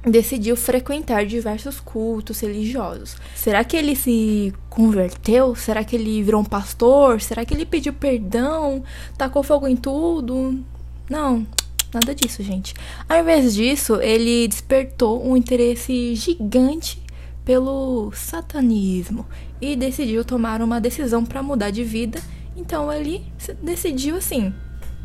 decidiu 0.05 0.57
frequentar 0.57 1.25
diversos 1.25 1.81
cultos 1.81 2.41
religiosos. 2.41 3.17
Será 3.35 3.63
que 3.65 3.77
ele 3.77 3.95
se 3.95 4.53
converteu? 4.69 5.55
Será 5.55 5.85
que 5.85 5.97
ele 5.97 6.23
virou 6.23 6.41
um 6.41 6.45
pastor? 6.45 7.21
Será 7.21 7.45
que 7.45 7.55
ele 7.55 7.65
pediu 7.65 7.93
perdão? 7.93 8.83
Tacou 9.17 9.43
fogo 9.43 9.67
em 9.69 9.77
tudo? 9.77 10.59
Não, 11.09 11.47
nada 11.93 12.15
disso, 12.15 12.43
gente. 12.43 12.75
Ao 13.09 13.21
invés 13.21 13.55
disso, 13.55 14.01
ele 14.01 14.49
despertou 14.49 15.25
um 15.25 15.37
interesse 15.37 16.15
gigante 16.17 17.01
pelo 17.45 18.11
satanismo 18.13 19.27
e 19.61 19.77
decidiu 19.77 20.25
tomar 20.25 20.61
uma 20.61 20.81
decisão 20.81 21.25
para 21.25 21.43
mudar 21.43 21.71
de 21.71 21.85
vida. 21.85 22.21
Então 22.57 22.93
ele 22.93 23.25
decidiu 23.63 24.17
assim: 24.17 24.53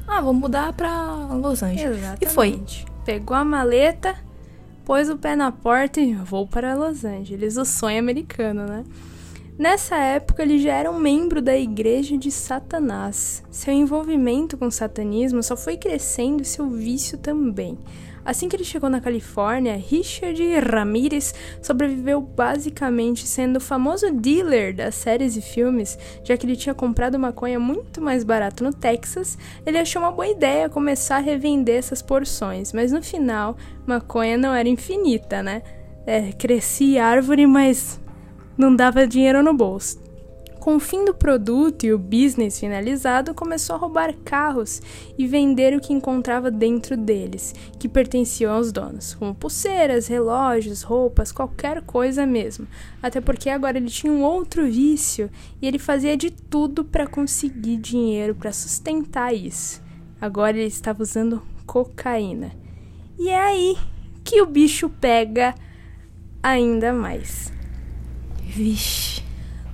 "Ah, 0.08 0.22
vou 0.22 0.34
mudar 0.34 0.74
para 0.74 1.16
Los 1.34 1.64
Angeles". 1.64 1.98
Exatamente. 1.98 2.26
E 2.26 2.28
foi. 2.28 2.64
Pegou 3.06 3.36
a 3.36 3.44
maleta, 3.44 4.16
pôs 4.86 5.10
o 5.10 5.18
pé 5.18 5.36
na 5.36 5.52
porta 5.52 6.00
e 6.00 6.14
vou 6.14 6.48
para 6.48 6.76
Los 6.76 7.04
Angeles, 7.04 7.58
o 7.58 7.66
sonho 7.66 8.00
americano, 8.00 8.66
né? 8.66 8.84
Nessa 9.60 9.98
época, 9.98 10.42
ele 10.42 10.58
já 10.58 10.74
era 10.74 10.90
um 10.90 10.98
membro 10.98 11.42
da 11.42 11.58
Igreja 11.58 12.18
de 12.18 12.32
Satanás. 12.32 13.44
Seu 13.52 13.74
envolvimento 13.74 14.58
com 14.58 14.68
o 14.68 14.72
satanismo 14.72 15.44
só 15.44 15.58
foi 15.58 15.76
crescendo 15.76 16.42
e 16.42 16.46
seu 16.46 16.70
vício 16.70 17.18
também. 17.18 17.78
Assim 18.24 18.48
que 18.48 18.56
ele 18.56 18.64
chegou 18.64 18.90
na 18.90 19.02
Califórnia, 19.02 19.76
Richard 19.76 20.42
Ramirez 20.60 21.34
sobreviveu 21.62 22.22
basicamente 22.22 23.26
sendo 23.26 23.58
o 23.58 23.62
famoso 23.62 24.12
dealer 24.12 24.76
das 24.76 24.96
séries 24.96 25.36
e 25.36 25.42
filmes, 25.42 25.98
já 26.24 26.36
que 26.38 26.46
ele 26.46 26.56
tinha 26.56 26.76
comprado 26.76 27.18
maconha 27.18 27.60
muito 27.60 28.02
mais 28.02 28.24
barato 28.24 28.64
no 28.64 28.74
Texas, 28.74 29.38
ele 29.66 29.78
achou 29.78 30.02
uma 30.02 30.12
boa 30.12 30.28
ideia 30.28 30.70
começar 30.70 31.18
a 31.18 31.20
revender 31.20 31.78
essas 31.78 32.02
porções, 32.02 32.74
mas 32.74 32.92
no 32.92 33.02
final, 33.02 33.56
maconha 33.86 34.38
não 34.38 34.54
era 34.54 34.68
infinita, 34.68 35.42
né? 35.42 35.62
É, 36.06 36.32
crescia 36.32 37.06
árvore, 37.06 37.46
mas 37.46 38.00
não 38.58 38.76
dava 38.76 39.08
dinheiro 39.08 39.44
no 39.44 39.54
bolso. 39.54 40.09
Com 40.60 40.76
o 40.76 40.80
fim 40.80 41.06
do 41.06 41.14
produto 41.14 41.86
e 41.86 41.94
o 41.94 41.98
business 41.98 42.60
finalizado, 42.60 43.34
começou 43.34 43.78
a 43.78 43.80
roubar 43.80 44.14
carros 44.26 44.82
e 45.18 45.26
vender 45.26 45.74
o 45.74 45.80
que 45.80 45.94
encontrava 45.94 46.52
dentro 46.52 46.98
deles, 46.98 47.56
que 47.80 47.88
pertenciam 47.88 48.54
aos 48.54 48.70
donos, 48.72 49.16
como 49.16 49.34
pulseiras, 49.34 50.08
relógios, 50.08 50.84
roupas, 50.84 51.32
qualquer 51.32 51.82
coisa 51.84 52.26
mesmo. 52.26 52.68
Até 53.02 53.22
porque 53.22 53.50
agora 53.50 53.78
ele 53.78 53.90
tinha 53.90 54.12
um 54.12 54.22
outro 54.22 54.66
vício 54.66 55.30
e 55.62 55.68
ele 55.68 55.80
fazia 55.80 56.18
de 56.18 56.30
tudo 56.30 56.84
para 56.84 57.08
conseguir 57.08 57.78
dinheiro 57.78 58.36
para 58.36 58.52
sustentar 58.52 59.34
isso. 59.34 59.82
Agora 60.20 60.58
ele 60.58 60.68
estava 60.68 61.02
usando 61.02 61.42
cocaína. 61.66 62.52
E 63.18 63.30
é 63.30 63.40
aí 63.40 63.78
que 64.26 64.42
o 64.42 64.46
bicho 64.46 64.90
pega 64.90 65.56
ainda 66.44 66.92
mais. 66.92 67.52
Vixe. 68.44 69.19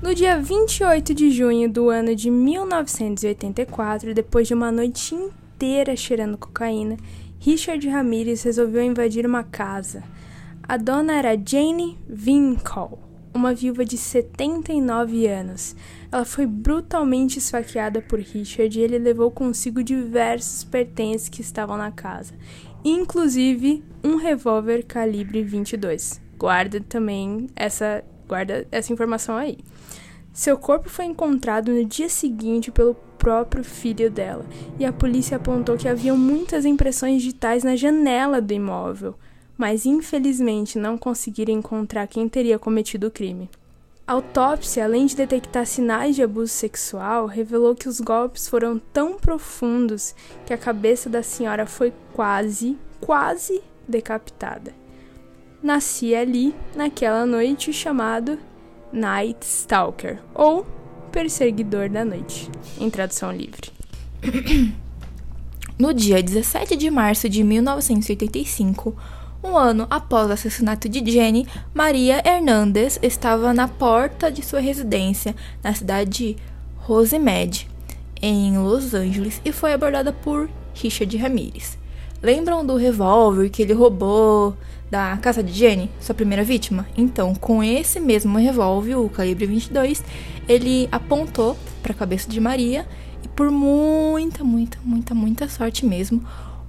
No 0.06 0.14
dia 0.14 0.40
28 0.40 1.16
de 1.16 1.32
junho 1.32 1.68
do 1.68 1.90
ano 1.90 2.14
de 2.16 2.30
1984, 2.30 4.14
depois 4.14 4.48
de 4.48 4.54
uma 4.54 4.72
noite 4.72 5.16
inteira 5.16 5.96
cheirando 5.96 6.38
cocaína, 6.38 6.96
Richard 7.40 7.90
Ramirez 7.90 8.44
resolveu 8.44 8.84
invadir 8.84 9.26
uma 9.26 9.44
casa. 9.44 10.04
A 10.62 10.78
dona 10.78 11.16
era 11.16 11.36
Jane 11.36 11.98
Vincol, 12.08 13.00
uma 13.34 13.52
viúva 13.52 13.84
de 13.84 13.98
79 13.98 15.26
anos. 15.26 15.76
Ela 16.12 16.24
foi 16.24 16.46
brutalmente 16.46 17.40
esfaqueada 17.40 18.00
por 18.00 18.20
Richard 18.20 18.80
e 18.80 18.84
ele 18.84 19.00
levou 19.00 19.32
consigo 19.32 19.84
diversos 19.84 20.64
pertences 20.64 21.30
que 21.30 21.42
estavam 21.42 21.78
na 21.78 21.90
casa, 21.90 22.36
inclusive 22.84 23.84
um 24.04 24.18
revólver 24.18 24.84
calibre 24.84 25.42
22. 25.42 26.22
Guarda 26.38 26.80
também 26.80 27.48
essa 27.56 28.04
guarda 28.28 28.68
essa 28.72 28.92
informação 28.92 29.36
aí. 29.36 29.58
Seu 30.34 30.58
corpo 30.58 30.90
foi 30.90 31.06
encontrado 31.06 31.72
no 31.72 31.86
dia 31.86 32.10
seguinte 32.10 32.70
pelo 32.70 32.96
próprio 33.18 33.64
filho 33.64 34.12
dela, 34.12 34.46
e 34.78 34.86
a 34.86 34.92
polícia 34.92 35.38
apontou 35.38 35.78
que 35.78 35.88
haviam 35.88 36.18
muitas 36.18 36.66
impressões 36.66 37.22
digitais 37.22 37.64
na 37.64 37.76
janela 37.76 38.42
do 38.42 38.54
imóvel, 38.54 39.16
mas 39.58 39.86
infelizmente 39.86 40.78
não 40.78 40.98
conseguiram 40.98 41.54
encontrar 41.54 42.08
quem 42.08 42.28
teria 42.28 42.60
cometido 42.60 43.08
o 43.08 43.12
crime. 43.12 43.50
A 44.08 44.14
autópsia, 44.14 44.84
além 44.84 45.08
de 45.08 45.16
detectar 45.16 45.66
sinais 45.66 46.16
de 46.16 46.22
abuso 46.22 46.52
sexual, 46.52 47.26
revelou 47.26 47.74
que 47.74 47.90
os 47.90 48.00
golpes 48.00 48.48
foram 48.48 48.78
tão 48.78 49.18
profundos 49.18 50.14
que 50.46 50.54
a 50.54 50.58
cabeça 50.58 51.10
da 51.10 51.24
senhora 51.24 51.66
foi 51.66 51.92
quase, 52.14 52.78
quase 53.02 53.64
decapitada. 53.88 54.85
Nascia 55.62 56.22
ali, 56.22 56.54
naquela 56.76 57.26
noite, 57.26 57.74
chamado 57.74 58.38
Night 58.92 59.46
Stalker, 59.46 60.20
ou 60.34 60.66
Perseguidor 61.12 61.90
da 61.90 62.06
Noite, 62.06 62.50
em 62.80 62.90
tradução 62.90 63.32
livre. 63.32 63.72
No 65.78 65.94
dia 65.94 66.24
17 66.24 66.76
de 66.78 66.90
março 66.90 67.28
de 67.28 67.44
1985, 67.44 68.96
um 69.44 69.58
ano 69.58 69.86
após 69.90 70.30
o 70.30 70.34
assassinato 70.34 70.88
de 70.88 71.12
Jenny, 71.12 71.46
Maria 71.74 72.24
Hernandez 72.26 72.98
estava 73.02 73.54
na 73.54 73.68
porta 73.68 74.32
de 74.32 74.44
sua 74.44 74.60
residência 74.60 75.36
na 75.62 75.74
cidade 75.74 76.10
de 76.10 76.38
Rosemead, 76.78 77.68
em 78.22 78.58
Los 78.58 78.94
Angeles, 78.94 79.42
e 79.44 79.52
foi 79.52 79.74
abordada 79.74 80.14
por 80.14 80.50
Richard 80.74 81.16
Ramirez. 81.18 81.78
Lembram 82.22 82.66
do 82.66 82.76
revólver 82.76 83.50
que 83.50 83.62
ele 83.62 83.74
roubou 83.74 84.56
da 84.90 85.18
casa 85.18 85.44
de 85.44 85.52
Jenny, 85.52 85.92
sua 86.00 86.16
primeira 86.16 86.44
vítima? 86.44 86.88
Então, 86.98 87.36
com 87.36 87.64
esse 87.64 88.00
mesmo 88.00 88.38
revólver, 88.38 88.96
o 88.96 89.10
calibre 89.10 89.46
22, 89.46 90.04
ele 90.48 90.88
apontou 90.92 91.58
para 91.84 91.92
a 91.92 91.96
cabeça 91.96 92.30
de 92.30 92.40
Maria 92.40 92.88
e 93.24 93.28
por 93.28 93.52
muita, 93.52 94.44
muita, 94.44 94.78
muita, 94.84 95.14
muita 95.14 95.50
sorte 95.50 95.86
mesmo, 95.86 96.24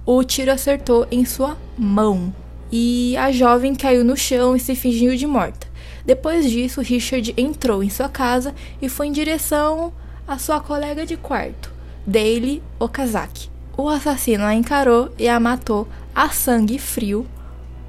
o 0.05 0.23
tiro 0.23 0.51
acertou 0.51 1.07
em 1.11 1.25
sua 1.25 1.57
mão 1.77 2.33
e 2.71 3.15
a 3.17 3.31
jovem 3.31 3.73
caiu 3.73 4.03
no 4.03 4.17
chão 4.17 4.55
e 4.55 4.59
se 4.59 4.75
fingiu 4.75 5.15
de 5.15 5.25
morta. 5.25 5.67
Depois 6.05 6.49
disso, 6.49 6.81
Richard 6.81 7.33
entrou 7.37 7.83
em 7.83 7.89
sua 7.89 8.09
casa 8.09 8.53
e 8.81 8.87
foi 8.87 9.07
em 9.07 9.11
direção 9.11 9.93
à 10.27 10.37
sua 10.37 10.59
colega 10.59 11.05
de 11.05 11.17
quarto, 11.17 11.71
Daily 12.05 12.61
Okazaki. 12.79 13.56
O 13.77 13.87
assassino 13.87 14.43
a 14.43 14.55
encarou 14.55 15.11
e 15.19 15.29
a 15.29 15.39
matou 15.39 15.87
a 16.13 16.29
sangue 16.29 16.79
frio 16.79 17.27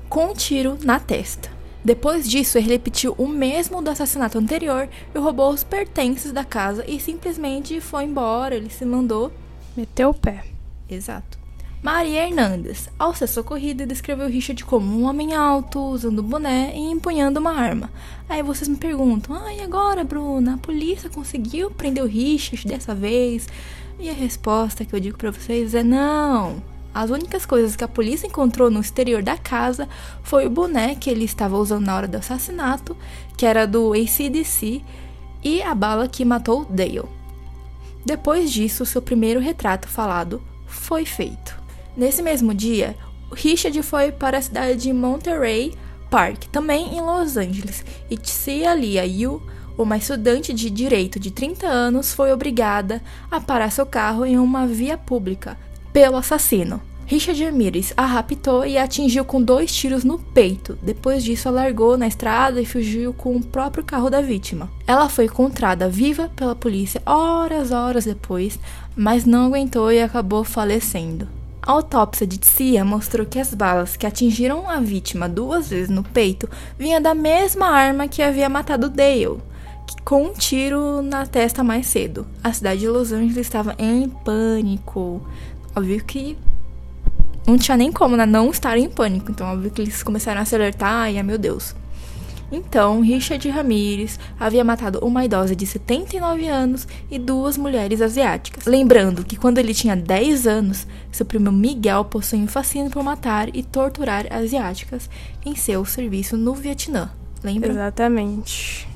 com 0.09 0.27
um 0.27 0.35
tiro 0.35 0.77
na 0.85 1.01
testa. 1.01 1.51
Depois 1.83 2.29
disso, 2.29 2.59
ele 2.59 2.69
repetiu 2.69 3.15
o 3.17 3.27
mesmo 3.27 3.81
do 3.81 3.89
assassinato 3.89 4.37
anterior 4.37 4.87
e 5.15 5.19
roubou 5.19 5.51
os 5.51 5.65
pertences 5.65 6.31
da 6.31 6.45
casa 6.45 6.85
e 6.87 7.01
simplesmente 7.01 7.81
foi 7.81 8.05
embora. 8.05 8.55
Ele 8.55 8.69
se 8.69 8.85
mandou 8.85 9.33
Meteu 9.79 10.11
o 10.11 10.15
pé. 10.15 10.45
Exato. 10.91 11.39
Maria 11.81 12.27
Hernandes, 12.27 12.91
ao 12.99 13.15
ser 13.15 13.29
socorrida, 13.29 13.87
descreveu 13.87 14.27
Richard 14.27 14.65
como 14.65 14.99
um 14.99 15.05
homem 15.05 15.35
alto, 15.35 15.79
usando 15.79 16.21
boné 16.21 16.73
e 16.75 16.81
empunhando 16.91 17.39
uma 17.39 17.53
arma. 17.53 17.89
Aí 18.29 18.43
vocês 18.43 18.67
me 18.67 18.77
perguntam: 18.77 19.37
ah, 19.37 19.55
e 19.55 19.61
agora, 19.61 20.03
Bruna? 20.03 20.55
A 20.55 20.59
polícia 20.59 21.09
conseguiu 21.09 21.71
prender 21.71 22.03
o 22.03 22.09
Richard 22.09 22.67
dessa 22.67 22.93
vez? 22.93 23.47
E 23.99 24.09
a 24.09 24.13
resposta 24.13 24.85
que 24.85 24.95
eu 24.95 25.01
digo 25.01 25.19
para 25.19 25.33
vocês 25.33 25.75
é 25.75 25.83
não. 25.83 26.63
As 26.95 27.11
únicas 27.11 27.45
coisas 27.45 27.75
que 27.75 27.85
a 27.85 27.89
polícia 27.89 28.27
encontrou 28.27 28.71
no 28.71 28.81
exterior 28.81 29.23
da 29.23 29.37
casa 29.37 29.89
foi 30.23 30.47
o 30.47 30.51
boné 30.51 30.95
que 30.95 31.11
ele 31.11 31.25
estava 31.25 31.57
usando 31.57 31.87
na 31.87 31.97
hora 31.97 32.09
do 32.09 32.17
assassinato, 32.17 32.97
que 33.37 33.45
era 33.45 33.67
do 33.67 33.93
ACDC, 33.93 34.83
e 35.43 35.63
a 35.63 35.75
bala 35.75 36.09
que 36.09 36.25
matou 36.25 36.65
Dale. 36.65 37.03
Depois 38.05 38.53
disso, 38.53 38.87
seu 38.87 39.03
primeiro 39.03 39.41
retrato 39.41 39.89
falado 39.89 40.43
foi 40.67 41.05
feito. 41.05 41.57
Nesse 41.97 42.23
mesmo 42.23 42.55
dia, 42.55 42.97
Richard 43.33 43.83
foi 43.83 44.13
para 44.13 44.39
a 44.39 44.43
cidade 44.43 44.81
de 44.81 44.93
Monterey 44.93 45.75
Park, 46.11 46.45
também 46.51 46.97
em 46.97 47.01
Los 47.01 47.37
Angeles, 47.37 47.85
e 48.09 48.17
Tia 48.17 48.75
Lia 48.75 49.05
Yu, 49.05 49.43
uma 49.79 49.97
estudante 49.97 50.53
de 50.53 50.69
direito 50.69 51.21
de 51.21 51.31
30 51.31 51.67
anos, 51.67 52.13
foi 52.13 52.33
obrigada 52.33 53.01
a 53.31 53.41
parar 53.41 53.71
seu 53.71 53.87
carro 53.87 54.27
em 54.27 54.37
uma 54.37 54.67
via 54.67 54.99
pública 54.99 55.57
pelo 55.93 56.17
assassino. 56.17 56.83
Richard 57.07 57.43
Ramirez 57.43 57.95
a 57.97 58.05
raptou 58.05 58.67
e 58.67 58.77
a 58.77 58.85
atingiu 58.85 59.25
com 59.25 59.41
dois 59.41 59.75
tiros 59.75 60.05
no 60.05 60.19
peito. 60.19 60.79
Depois 60.83 61.25
disso, 61.25 61.49
a 61.49 61.51
largou 61.51 61.97
na 61.97 62.07
estrada 62.07 62.61
e 62.61 62.67
fugiu 62.67 63.15
com 63.15 63.35
o 63.35 63.43
próprio 63.43 63.83
carro 63.83 64.11
da 64.11 64.21
vítima. 64.21 64.69
Ela 64.87 65.09
foi 65.09 65.25
encontrada 65.25 65.89
viva 65.89 66.31
pela 66.37 66.55
polícia 66.55 67.01
horas, 67.07 67.71
horas 67.71 68.05
depois, 68.05 68.59
mas 68.95 69.25
não 69.25 69.47
aguentou 69.47 69.91
e 69.91 70.03
acabou 70.03 70.45
falecendo. 70.45 71.27
A 71.63 71.73
autópsia 71.73 72.27
de 72.27 72.37
Tia 72.37 72.85
mostrou 72.85 73.27
que 73.27 73.39
as 73.39 73.55
balas 73.55 73.97
que 73.97 74.07
atingiram 74.07 74.69
a 74.69 74.79
vítima 74.79 75.29
duas 75.29 75.71
vezes 75.71 75.89
no 75.89 76.03
peito 76.03 76.49
vinham 76.79 77.01
da 77.01 77.15
mesma 77.15 77.69
arma 77.69 78.07
que 78.07 78.23
havia 78.23 78.49
matado 78.51 78.91
Dale, 78.91 79.39
com 80.05 80.25
um 80.25 80.33
tiro 80.33 81.03
na 81.03 81.27
testa 81.27 81.63
mais 81.63 81.87
cedo. 81.87 82.27
A 82.43 82.53
cidade 82.53 82.81
de 82.81 82.89
Los 82.89 83.13
Angeles 83.13 83.37
estava 83.37 83.75
em 83.79 84.09
pânico. 84.09 85.21
Óbvio 85.75 86.05
que 86.05 86.37
não 87.47 87.57
tinha 87.57 87.77
nem 87.77 87.91
como 87.91 88.17
né, 88.17 88.27
não 88.27 88.51
estar 88.51 88.77
em 88.77 88.89
pânico, 88.89 89.31
então 89.31 89.47
óbvio 89.47 89.71
que 89.71 89.81
eles 89.81 90.03
começaram 90.03 90.41
a 90.41 90.45
se 90.45 90.55
alertar 90.55 91.11
e, 91.11 91.17
ai 91.17 91.23
meu 91.23 91.39
Deus, 91.39 91.75
então, 92.51 93.01
Richard 93.01 93.47
Ramirez 93.51 94.19
havia 94.41 94.65
matado 94.65 94.99
uma 95.01 95.25
idosa 95.25 95.55
de 95.55 95.67
79 95.67 96.49
anos 96.49 96.89
e 97.11 97.19
duas 97.19 97.59
mulheres 97.59 98.01
asiáticas. 98.01 98.65
Lembrando 98.65 99.25
que 99.25 99.37
quando 99.37 99.59
ele 99.59 99.75
tinha 99.75 99.95
10 99.95 100.47
anos, 100.47 100.87
seu 101.13 101.27
primo 101.27 101.53
Miguel 101.53 102.07
possui 102.07 102.39
um 102.39 102.49
fascínio 102.49 102.91
por 102.91 103.03
matar 103.03 103.55
e 103.55 103.63
torturar 103.63 104.27
asiáticas 104.33 105.11
em 105.45 105.55
seu 105.55 105.85
serviço 105.85 106.37
no 106.37 106.55
Vietnã. 106.55 107.11
Lembra? 107.45 107.71
Exatamente. 107.71 108.89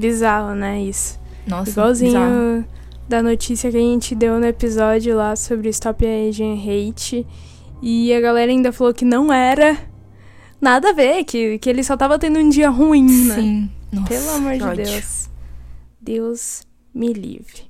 Bizarro, 0.00 0.54
né? 0.54 0.80
Isso. 0.82 1.20
Nossa, 1.46 1.70
Igualzinho 1.70 2.12
bizarro. 2.12 2.64
da 3.08 3.22
notícia 3.22 3.70
que 3.70 3.76
a 3.76 3.80
gente 3.80 4.14
deu 4.14 4.40
no 4.40 4.46
episódio 4.46 5.16
lá 5.16 5.36
sobre 5.36 5.68
Stop 5.68 6.04
Asian 6.06 6.54
Hate. 6.54 7.26
E 7.82 8.12
a 8.14 8.20
galera 8.20 8.50
ainda 8.50 8.72
falou 8.72 8.92
que 8.94 9.04
não 9.04 9.32
era 9.32 9.76
nada 10.60 10.90
a 10.90 10.92
ver, 10.92 11.24
que, 11.24 11.58
que 11.58 11.68
ele 11.68 11.82
só 11.84 11.96
tava 11.96 12.18
tendo 12.18 12.38
um 12.38 12.48
dia 12.48 12.68
ruim, 12.70 13.04
né? 13.26 13.34
Sim. 13.34 13.70
Nossa, 13.92 14.08
Pelo 14.08 14.30
amor 14.30 14.52
de. 14.76 14.82
Deus. 14.84 15.30
Deus 16.00 16.62
me 16.94 17.12
livre. 17.12 17.62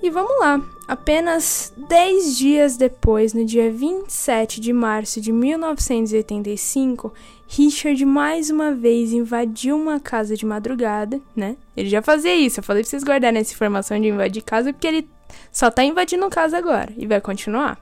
E 0.00 0.10
vamos 0.10 0.38
lá. 0.38 0.60
Apenas 0.86 1.72
10 1.76 2.38
dias 2.38 2.76
depois, 2.76 3.34
no 3.34 3.44
dia 3.44 3.70
27 3.70 4.60
de 4.60 4.72
março 4.72 5.20
de 5.20 5.32
1985, 5.32 7.12
Richard 7.48 8.04
mais 8.04 8.48
uma 8.48 8.72
vez 8.72 9.12
invadiu 9.12 9.76
uma 9.76 9.98
casa 9.98 10.36
de 10.36 10.46
madrugada, 10.46 11.20
né? 11.34 11.56
Ele 11.76 11.88
já 11.88 12.00
fazia 12.00 12.34
isso. 12.34 12.60
Eu 12.60 12.64
falei 12.64 12.82
pra 12.82 12.90
vocês 12.90 13.02
guardarem 13.02 13.40
essa 13.40 13.52
informação 13.52 14.00
de 14.00 14.08
invadir 14.08 14.42
casa 14.42 14.72
porque 14.72 14.86
ele 14.86 15.10
só 15.50 15.70
tá 15.70 15.82
invadindo 15.82 16.28
casa 16.30 16.56
agora 16.56 16.92
e 16.96 17.06
vai 17.06 17.20
continuar. 17.20 17.78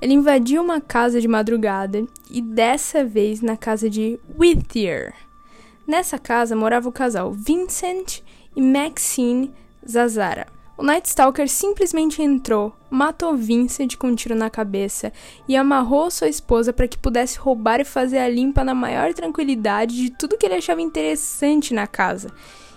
Ele 0.00 0.14
invadiu 0.14 0.62
uma 0.62 0.80
casa 0.80 1.20
de 1.20 1.28
madrugada 1.28 2.04
e 2.30 2.40
dessa 2.40 3.04
vez 3.04 3.40
na 3.42 3.56
casa 3.56 3.88
de 3.88 4.18
Whittier. 4.38 5.14
Nessa 5.86 6.18
casa 6.18 6.56
morava 6.56 6.88
o 6.88 6.92
casal 6.92 7.32
Vincent 7.32 8.20
e 8.54 8.60
Maxine 8.60 9.52
Zazara. 9.88 10.55
O 10.78 10.82
Night 10.82 11.08
Stalker 11.08 11.48
simplesmente 11.48 12.20
entrou, 12.20 12.70
matou 12.90 13.34
Vincent 13.34 13.96
com 13.96 14.08
um 14.08 14.14
tiro 14.14 14.34
na 14.34 14.50
cabeça 14.50 15.10
e 15.48 15.56
amarrou 15.56 16.10
sua 16.10 16.28
esposa 16.28 16.70
para 16.70 16.86
que 16.86 16.98
pudesse 16.98 17.38
roubar 17.38 17.80
e 17.80 17.84
fazer 17.84 18.18
a 18.18 18.28
limpa 18.28 18.62
na 18.62 18.74
maior 18.74 19.14
tranquilidade 19.14 19.96
de 19.96 20.10
tudo 20.10 20.36
que 20.36 20.44
ele 20.44 20.56
achava 20.56 20.82
interessante 20.82 21.72
na 21.72 21.86
casa. 21.86 22.30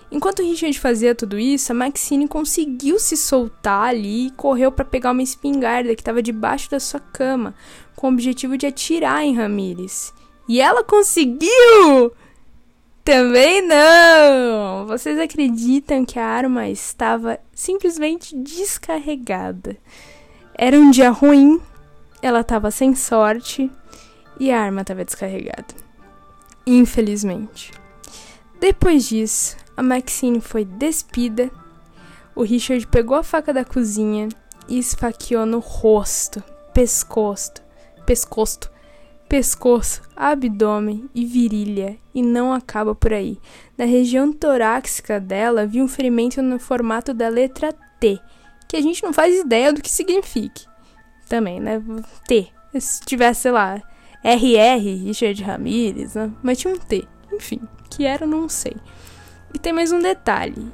Enquanto 0.09 0.41
Richard 0.41 0.79
fazia 0.79 1.13
tudo 1.13 1.37
isso, 1.37 1.73
a 1.73 1.75
Maxine 1.75 2.25
conseguiu 2.25 2.97
se 2.99 3.17
soltar 3.17 3.89
ali 3.89 4.27
e 4.27 4.31
correu 4.31 4.71
para 4.71 4.85
pegar 4.85 5.11
uma 5.11 5.21
espingarda 5.21 5.93
que 5.93 6.01
estava 6.01 6.23
debaixo 6.23 6.71
da 6.71 6.79
sua 6.79 7.01
cama, 7.01 7.53
com 7.97 8.07
o 8.07 8.13
objetivo 8.13 8.57
de 8.57 8.65
atirar 8.65 9.23
em 9.23 9.35
Ramirez. 9.35 10.13
E 10.47 10.61
ela 10.61 10.85
conseguiu! 10.85 12.13
Também 13.09 13.65
não! 13.65 14.85
Vocês 14.85 15.17
acreditam 15.17 16.05
que 16.05 16.19
a 16.19 16.23
arma 16.23 16.69
estava 16.69 17.39
simplesmente 17.55 18.35
descarregada? 18.37 19.75
Era 20.53 20.77
um 20.77 20.91
dia 20.91 21.09
ruim, 21.09 21.59
ela 22.21 22.41
estava 22.41 22.69
sem 22.69 22.93
sorte 22.93 23.71
e 24.39 24.51
a 24.51 24.61
arma 24.61 24.81
estava 24.81 25.03
descarregada. 25.03 25.73
Infelizmente. 26.67 27.71
Depois 28.59 29.09
disso, 29.09 29.57
a 29.75 29.81
Maxine 29.81 30.39
foi 30.39 30.63
despida. 30.63 31.49
O 32.35 32.43
Richard 32.43 32.85
pegou 32.85 33.17
a 33.17 33.23
faca 33.23 33.51
da 33.51 33.65
cozinha 33.65 34.29
e 34.67 34.77
esfaqueou 34.77 35.47
no 35.47 35.57
rosto, 35.57 36.43
pescoço, 36.75 37.53
pescoço, 38.05 38.69
pescoço, 39.29 40.01
abdômen 40.15 41.07
e 41.13 41.23
virilha, 41.23 41.97
e 42.13 42.21
não 42.21 42.51
acaba 42.51 42.95
por 42.95 43.13
aí. 43.13 43.37
Na 43.77 43.85
região 43.85 44.33
torácica 44.33 45.19
dela 45.19 45.61
havia 45.61 45.83
um 45.83 45.87
ferimento 45.87 46.41
no 46.41 46.59
formato 46.59 47.13
da 47.13 47.29
letra 47.29 47.71
T, 47.99 48.19
que 48.67 48.75
a 48.75 48.81
gente 48.81 49.03
não 49.03 49.13
faz 49.13 49.39
ideia 49.39 49.71
do 49.71 49.81
que 49.81 49.89
signifique. 49.89 50.65
Também, 51.29 51.59
né? 51.59 51.79
T. 52.27 52.47
Se 52.79 53.01
tivesse, 53.01 53.41
sei 53.41 53.51
lá, 53.51 53.81
RR, 54.23 55.05
Richard 55.05 55.43
Ramirez, 55.43 56.15
né? 56.15 56.31
mas 56.41 56.57
tinha 56.57 56.73
um 56.73 56.77
T. 56.77 57.07
Enfim, 57.31 57.61
que 57.91 58.05
era, 58.05 58.25
não 58.25 58.49
sei. 58.49 58.75
E 59.53 59.59
tem 59.59 59.71
mais 59.71 59.91
um 59.91 59.99
detalhe. 59.99 60.71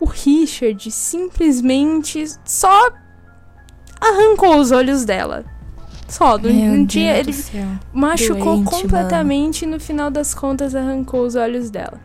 O 0.00 0.06
Richard 0.06 0.90
simplesmente 0.90 2.24
só 2.46 2.90
arrancou 4.00 4.56
os 4.56 4.72
olhos 4.72 5.04
dela. 5.04 5.44
Só, 6.10 6.36
Meu 6.38 6.52
não 6.52 6.86
tinha. 6.86 7.22
Deus 7.22 7.54
Ele 7.54 7.66
machucou 7.92 8.56
Doente, 8.56 8.70
completamente 8.70 9.62
e 9.62 9.66
no 9.66 9.78
final 9.78 10.10
das 10.10 10.34
contas 10.34 10.74
arrancou 10.74 11.24
os 11.24 11.36
olhos 11.36 11.70
dela. 11.70 12.00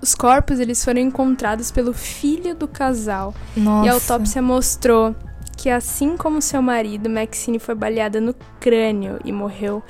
Os 0.00 0.14
corpos 0.14 0.60
eles 0.60 0.84
foram 0.84 1.00
encontrados 1.00 1.70
pelo 1.70 1.92
filho 1.92 2.54
do 2.54 2.68
casal 2.68 3.34
Nossa. 3.56 3.86
e 3.86 3.90
a 3.90 3.94
autópsia 3.94 4.40
mostrou 4.40 5.14
que 5.56 5.68
assim 5.68 6.16
como 6.16 6.40
seu 6.40 6.62
marido, 6.62 7.10
Maxine 7.10 7.58
foi 7.58 7.74
baleada 7.74 8.20
no 8.20 8.34
crânio 8.60 9.18
e 9.24 9.32
morreu 9.32 9.82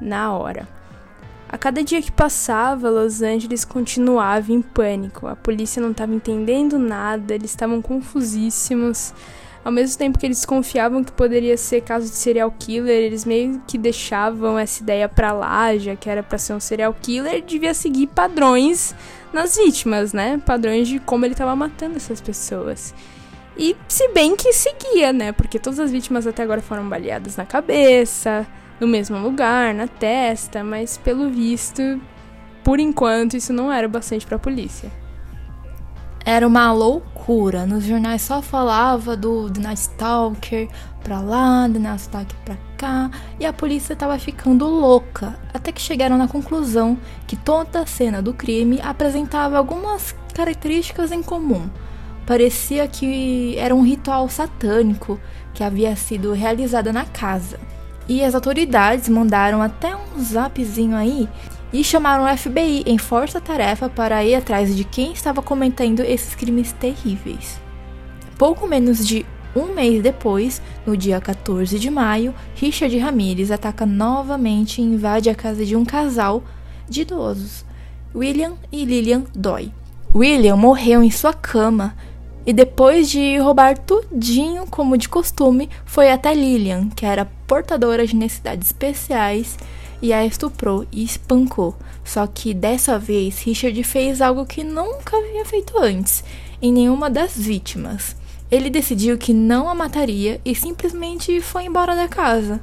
na 0.00 0.32
hora. 0.32 0.68
A 1.48 1.56
cada 1.56 1.84
dia 1.84 2.02
que 2.02 2.10
passava, 2.10 2.88
Los 2.90 3.22
Angeles 3.22 3.64
continuava 3.64 4.52
em 4.52 4.62
pânico. 4.62 5.26
A 5.26 5.36
polícia 5.36 5.80
não 5.82 5.90
estava 5.90 6.14
entendendo 6.14 6.78
nada, 6.78 7.34
eles 7.34 7.50
estavam 7.50 7.80
confusíssimos. 7.82 9.14
Ao 9.64 9.70
mesmo 9.70 9.96
tempo 9.96 10.18
que 10.18 10.26
eles 10.26 10.38
desconfiavam 10.38 11.04
que 11.04 11.12
poderia 11.12 11.56
ser 11.56 11.82
caso 11.82 12.06
de 12.06 12.16
serial 12.16 12.52
killer, 12.58 12.96
eles 12.96 13.24
meio 13.24 13.62
que 13.66 13.78
deixavam 13.78 14.58
essa 14.58 14.82
ideia 14.82 15.08
pra 15.08 15.32
lá, 15.32 15.76
já 15.76 15.94
que 15.94 16.10
era 16.10 16.22
pra 16.22 16.36
ser 16.36 16.54
um 16.54 16.60
serial 16.60 16.94
killer, 17.00 17.42
devia 17.44 17.72
seguir 17.72 18.08
padrões 18.08 18.94
nas 19.32 19.56
vítimas, 19.56 20.12
né? 20.12 20.40
Padrões 20.44 20.88
de 20.88 20.98
como 20.98 21.24
ele 21.24 21.34
tava 21.34 21.54
matando 21.54 21.96
essas 21.96 22.20
pessoas. 22.20 22.92
E 23.56 23.76
se 23.86 24.08
bem 24.08 24.34
que 24.34 24.52
seguia, 24.52 25.12
né? 25.12 25.30
Porque 25.30 25.58
todas 25.58 25.78
as 25.78 25.92
vítimas 25.92 26.26
até 26.26 26.42
agora 26.42 26.60
foram 26.60 26.88
baleadas 26.88 27.36
na 27.36 27.44
cabeça, 27.44 28.46
no 28.80 28.88
mesmo 28.88 29.18
lugar, 29.18 29.72
na 29.72 29.86
testa, 29.86 30.64
mas 30.64 30.98
pelo 30.98 31.30
visto 31.30 32.00
por 32.64 32.78
enquanto, 32.78 33.36
isso 33.36 33.52
não 33.52 33.72
era 33.72 33.88
bastante 33.88 34.24
para 34.24 34.36
a 34.36 34.40
polícia. 34.40 34.90
Era 36.24 36.46
uma 36.46 36.72
loucura. 36.72 37.66
Nos 37.66 37.84
jornais 37.84 38.22
só 38.22 38.40
falava 38.40 39.16
do 39.16 39.50
The 39.50 39.60
Night 39.60 39.80
Stalker 39.80 40.68
pra 41.02 41.20
lá, 41.20 41.68
The 41.68 41.78
Night 41.78 42.02
Stalker 42.02 42.36
pra 42.44 42.56
cá, 42.76 43.10
e 43.40 43.46
a 43.46 43.52
polícia 43.52 43.96
tava 43.96 44.18
ficando 44.18 44.66
louca, 44.66 45.38
até 45.52 45.72
que 45.72 45.80
chegaram 45.80 46.16
na 46.16 46.28
conclusão 46.28 46.96
que 47.26 47.36
toda 47.36 47.80
a 47.80 47.86
cena 47.86 48.22
do 48.22 48.32
crime 48.32 48.80
apresentava 48.82 49.58
algumas 49.58 50.14
características 50.34 51.10
em 51.10 51.22
comum. 51.22 51.68
Parecia 52.26 52.86
que 52.86 53.56
era 53.58 53.74
um 53.74 53.82
ritual 53.82 54.28
satânico 54.28 55.18
que 55.52 55.64
havia 55.64 55.94
sido 55.96 56.32
realizado 56.32 56.92
na 56.92 57.04
casa. 57.04 57.58
E 58.08 58.24
as 58.24 58.34
autoridades 58.34 59.08
mandaram 59.08 59.62
até 59.62 59.94
um 59.94 60.22
zapzinho 60.22 60.96
aí 60.96 61.28
e 61.72 61.82
chamaram 61.82 62.24
o 62.24 62.36
FBI 62.36 62.82
em 62.86 62.98
força-tarefa 62.98 63.88
para 63.88 64.24
ir 64.24 64.34
atrás 64.34 64.76
de 64.76 64.84
quem 64.84 65.12
estava 65.12 65.40
cometendo 65.40 66.00
esses 66.00 66.34
crimes 66.34 66.72
terríveis. 66.72 67.60
Pouco 68.36 68.66
menos 68.66 69.06
de 69.06 69.24
um 69.54 69.74
mês 69.74 70.02
depois, 70.02 70.60
no 70.86 70.96
dia 70.96 71.20
14 71.20 71.78
de 71.78 71.90
maio, 71.90 72.34
Richard 72.54 72.96
Ramirez 72.98 73.50
ataca 73.50 73.84
novamente 73.86 74.80
e 74.80 74.84
invade 74.84 75.28
a 75.28 75.34
casa 75.34 75.64
de 75.64 75.76
um 75.76 75.84
casal 75.84 76.42
de 76.88 77.02
idosos, 77.02 77.64
William 78.14 78.54
e 78.70 78.84
Lillian 78.84 79.24
Doy. 79.34 79.72
William 80.14 80.56
morreu 80.56 81.02
em 81.02 81.10
sua 81.10 81.32
cama 81.32 81.94
e 82.44 82.52
depois 82.52 83.08
de 83.08 83.38
roubar 83.38 83.78
tudinho 83.78 84.66
como 84.66 84.98
de 84.98 85.08
costume, 85.08 85.70
foi 85.86 86.10
até 86.10 86.34
Lillian, 86.34 86.88
que 86.88 87.06
era 87.06 87.30
portadora 87.46 88.06
de 88.06 88.16
necessidades 88.16 88.68
especiais 88.68 89.56
e 90.02 90.12
a 90.12 90.26
estuprou 90.26 90.84
e 90.90 91.04
espancou. 91.04 91.76
Só 92.04 92.26
que 92.26 92.52
dessa 92.52 92.98
vez 92.98 93.38
Richard 93.38 93.82
fez 93.84 94.20
algo 94.20 94.44
que 94.44 94.64
nunca 94.64 95.16
havia 95.16 95.46
feito 95.46 95.78
antes 95.78 96.24
em 96.60 96.72
nenhuma 96.72 97.08
das 97.08 97.36
vítimas. 97.36 98.16
Ele 98.50 98.68
decidiu 98.68 99.16
que 99.16 99.32
não 99.32 99.68
a 99.68 99.74
mataria 99.74 100.40
e 100.44 100.54
simplesmente 100.54 101.40
foi 101.40 101.64
embora 101.64 101.96
da 101.96 102.08
casa. 102.08 102.60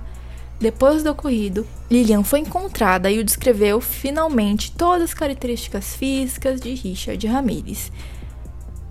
Depois 0.60 1.02
do 1.02 1.12
ocorrido, 1.12 1.65
Lillian 1.89 2.21
foi 2.21 2.39
encontrada 2.41 3.10
e 3.10 3.17
o 3.17 3.23
descreveu 3.23 3.80
finalmente 3.80 4.73
todas 4.73 5.04
as 5.04 5.13
características 5.13 5.95
físicas 5.95 6.60
de 6.60 6.73
Richard 6.73 7.25
Ramirez. 7.25 7.91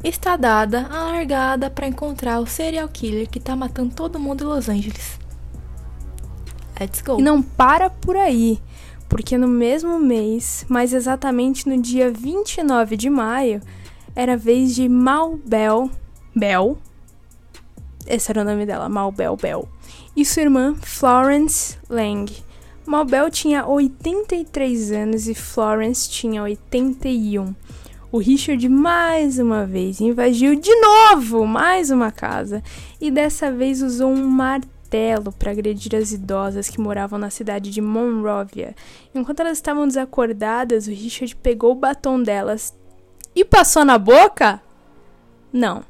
Está 0.02 0.37
dada 0.37 0.87
a 0.90 1.04
largada 1.04 1.68
para 1.68 1.87
encontrar 1.87 2.40
o 2.40 2.46
serial 2.46 2.88
killer 2.88 3.28
que 3.28 3.38
está 3.38 3.54
matando 3.54 3.94
todo 3.94 4.18
mundo 4.18 4.44
em 4.44 4.46
Los 4.46 4.68
Angeles. 4.68 5.27
Let's 6.80 7.02
go. 7.02 7.18
E 7.18 7.22
não 7.22 7.42
para 7.42 7.90
por 7.90 8.16
aí, 8.16 8.60
porque 9.08 9.36
no 9.36 9.48
mesmo 9.48 9.98
mês, 9.98 10.64
mais 10.68 10.92
exatamente 10.92 11.68
no 11.68 11.80
dia 11.80 12.10
29 12.10 12.96
de 12.96 13.10
maio, 13.10 13.60
era 14.14 14.34
a 14.34 14.36
vez 14.36 14.74
de 14.74 14.88
Malbel 14.88 15.90
Bell. 16.34 16.78
Esse 18.06 18.30
era 18.30 18.42
o 18.42 18.44
nome 18.44 18.64
dela, 18.64 18.88
Malbel 18.88 19.36
Bell. 19.36 19.68
E 20.16 20.24
sua 20.24 20.42
irmã 20.42 20.74
Florence 20.80 21.76
Lang. 21.88 22.30
Malbel 22.86 23.30
tinha 23.30 23.66
83 23.66 24.92
anos 24.92 25.28
e 25.28 25.34
Florence 25.34 26.08
tinha 26.08 26.42
81. 26.42 27.54
O 28.10 28.18
Richard 28.18 28.66
mais 28.68 29.38
uma 29.38 29.66
vez 29.66 30.00
invadiu 30.00 30.54
de 30.54 30.74
novo 30.80 31.46
mais 31.46 31.90
uma 31.90 32.10
casa 32.10 32.62
e 32.98 33.10
dessa 33.10 33.52
vez 33.52 33.82
usou 33.82 34.10
um 34.10 34.26
martelo 34.26 34.77
martelo 34.88 35.33
para 35.33 35.51
agredir 35.51 35.94
as 35.94 36.12
idosas 36.12 36.68
que 36.68 36.81
moravam 36.81 37.18
na 37.18 37.31
cidade 37.31 37.70
de 37.70 37.81
Monrovia. 37.81 38.74
Enquanto 39.14 39.40
elas 39.40 39.59
estavam 39.59 39.87
desacordadas, 39.87 40.87
o 40.87 40.90
Richard 40.90 41.37
pegou 41.37 41.72
o 41.72 41.74
batom 41.74 42.22
delas 42.22 42.74
e 43.35 43.44
passou 43.44 43.85
na 43.85 43.98
boca? 43.98 44.61
Não. 45.53 45.85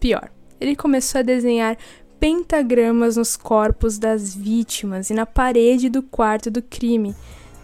Pior. 0.00 0.30
Ele 0.60 0.74
começou 0.74 1.20
a 1.20 1.22
desenhar 1.22 1.76
pentagramas 2.18 3.16
nos 3.16 3.36
corpos 3.36 3.98
das 3.98 4.34
vítimas 4.34 5.10
e 5.10 5.14
na 5.14 5.26
parede 5.26 5.88
do 5.88 6.02
quarto 6.02 6.50
do 6.50 6.62
crime. 6.62 7.14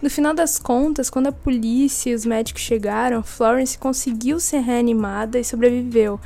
No 0.01 0.09
final 0.09 0.33
das 0.33 0.57
contas, 0.57 1.09
quando 1.09 1.27
a 1.27 1.31
polícia 1.31 2.09
e 2.09 2.13
os 2.13 2.25
médicos 2.25 2.61
chegaram, 2.61 3.21
Florence 3.21 3.77
conseguiu 3.77 4.39
ser 4.39 4.59
reanimada 4.59 5.37
e 5.37 5.43
sobreviveu. 5.43 6.19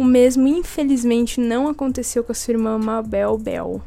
O 0.00 0.04
mesmo, 0.04 0.48
infelizmente, 0.48 1.38
não 1.38 1.68
aconteceu 1.68 2.24
com 2.24 2.32
a 2.32 2.34
sua 2.34 2.52
irmã 2.52 2.78
Mabel 2.78 3.36
Bell. 3.36 3.82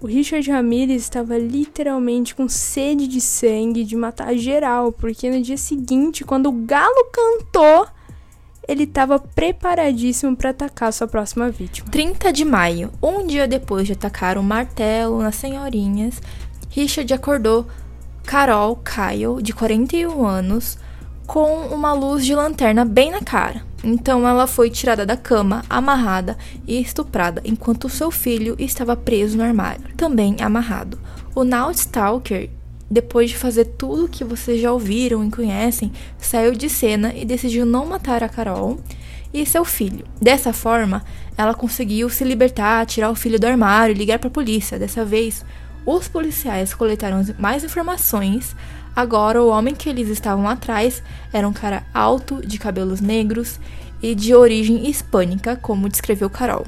O 0.00 0.06
Richard 0.06 0.50
Ramirez 0.50 1.02
estava 1.02 1.36
literalmente 1.36 2.34
com 2.34 2.48
sede 2.48 3.06
de 3.06 3.20
sangue 3.20 3.84
de 3.84 3.94
matar 3.94 4.34
geral, 4.34 4.90
porque 4.90 5.30
no 5.30 5.42
dia 5.42 5.58
seguinte, 5.58 6.24
quando 6.24 6.46
o 6.46 6.64
galo 6.64 7.10
cantou, 7.12 7.86
ele 8.66 8.84
estava 8.84 9.18
preparadíssimo 9.18 10.34
para 10.34 10.48
atacar 10.48 10.90
sua 10.94 11.06
próxima 11.06 11.50
vítima. 11.50 11.90
30 11.90 12.32
de 12.32 12.46
maio, 12.46 12.90
um 13.02 13.26
dia 13.26 13.46
depois 13.46 13.86
de 13.86 13.92
atacar 13.92 14.38
o 14.38 14.42
martelo 14.42 15.20
nas 15.20 15.34
senhorinhas, 15.34 16.22
Richard 16.70 17.12
acordou 17.12 17.66
Carol 18.24 18.76
Kyle, 18.76 19.42
de 19.42 19.52
41 19.52 20.26
anos, 20.26 20.78
com 21.26 21.66
uma 21.66 21.92
luz 21.92 22.24
de 22.24 22.34
lanterna 22.34 22.82
bem 22.86 23.10
na 23.10 23.20
cara. 23.20 23.71
Então 23.82 24.26
ela 24.26 24.46
foi 24.46 24.70
tirada 24.70 25.04
da 25.04 25.16
cama, 25.16 25.64
amarrada 25.68 26.38
e 26.66 26.80
estuprada, 26.80 27.42
enquanto 27.44 27.88
seu 27.88 28.10
filho 28.10 28.54
estava 28.58 28.96
preso 28.96 29.36
no 29.36 29.42
armário, 29.42 29.84
também 29.96 30.36
amarrado. 30.40 30.98
O 31.34 31.42
Night 31.42 31.80
Stalker, 31.80 32.48
depois 32.90 33.30
de 33.30 33.36
fazer 33.36 33.64
tudo 33.64 34.08
que 34.08 34.22
vocês 34.22 34.60
já 34.60 34.72
ouviram 34.72 35.26
e 35.26 35.30
conhecem, 35.30 35.90
saiu 36.18 36.52
de 36.52 36.68
cena 36.68 37.12
e 37.14 37.24
decidiu 37.24 37.66
não 37.66 37.86
matar 37.86 38.22
a 38.22 38.28
Carol 38.28 38.78
e 39.32 39.44
seu 39.46 39.64
filho. 39.64 40.04
Dessa 40.20 40.52
forma, 40.52 41.02
ela 41.36 41.54
conseguiu 41.54 42.08
se 42.08 42.22
libertar, 42.22 42.86
tirar 42.86 43.10
o 43.10 43.14
filho 43.14 43.40
do 43.40 43.46
armário 43.46 43.94
e 43.94 43.98
ligar 43.98 44.18
para 44.18 44.28
a 44.28 44.32
polícia. 44.32 44.78
Dessa 44.78 45.04
vez, 45.04 45.44
os 45.86 46.06
policiais 46.06 46.74
coletaram 46.74 47.24
mais 47.38 47.64
informações 47.64 48.54
Agora, 48.94 49.42
o 49.42 49.48
homem 49.48 49.74
que 49.74 49.88
eles 49.88 50.08
estavam 50.08 50.46
atrás 50.46 51.02
era 51.32 51.48
um 51.48 51.52
cara 51.52 51.82
alto, 51.94 52.46
de 52.46 52.58
cabelos 52.58 53.00
negros 53.00 53.58
e 54.02 54.14
de 54.14 54.34
origem 54.34 54.88
hispânica, 54.88 55.56
como 55.56 55.88
descreveu 55.88 56.28
Carol. 56.28 56.66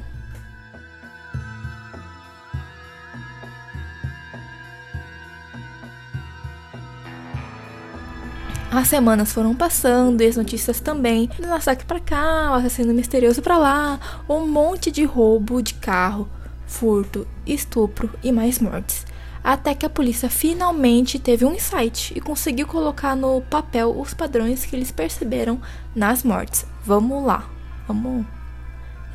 As 8.71 8.87
semanas 8.89 9.31
foram 9.31 9.55
passando 9.55 10.21
e 10.21 10.27
as 10.27 10.35
notícias 10.35 10.79
também. 10.79 11.29
Um 11.39 11.85
pra 11.85 11.99
cá, 11.99 12.51
um 12.51 12.55
assassino 12.55 12.93
misterioso 12.93 13.41
pra 13.41 13.57
lá, 13.57 13.99
um 14.27 14.45
monte 14.47 14.91
de 14.91 15.05
roubo 15.05 15.61
de 15.61 15.75
carro, 15.75 16.27
furto, 16.65 17.25
estupro 17.45 18.09
e 18.21 18.31
mais 18.31 18.59
mortes 18.59 19.05
até 19.45 19.75
que 19.75 19.85
a 19.85 19.89
polícia 19.89 20.27
finalmente 20.27 21.19
teve 21.19 21.45
um 21.45 21.53
insight 21.53 22.11
e 22.15 22.19
conseguiu 22.19 22.65
colocar 22.65 23.15
no 23.15 23.41
papel 23.41 23.95
os 23.95 24.11
padrões 24.11 24.65
que 24.65 24.75
eles 24.75 24.91
perceberam 24.91 25.61
nas 25.95 26.23
mortes. 26.23 26.65
Vamos 26.83 27.23
lá, 27.23 27.47
vamos 27.87 28.25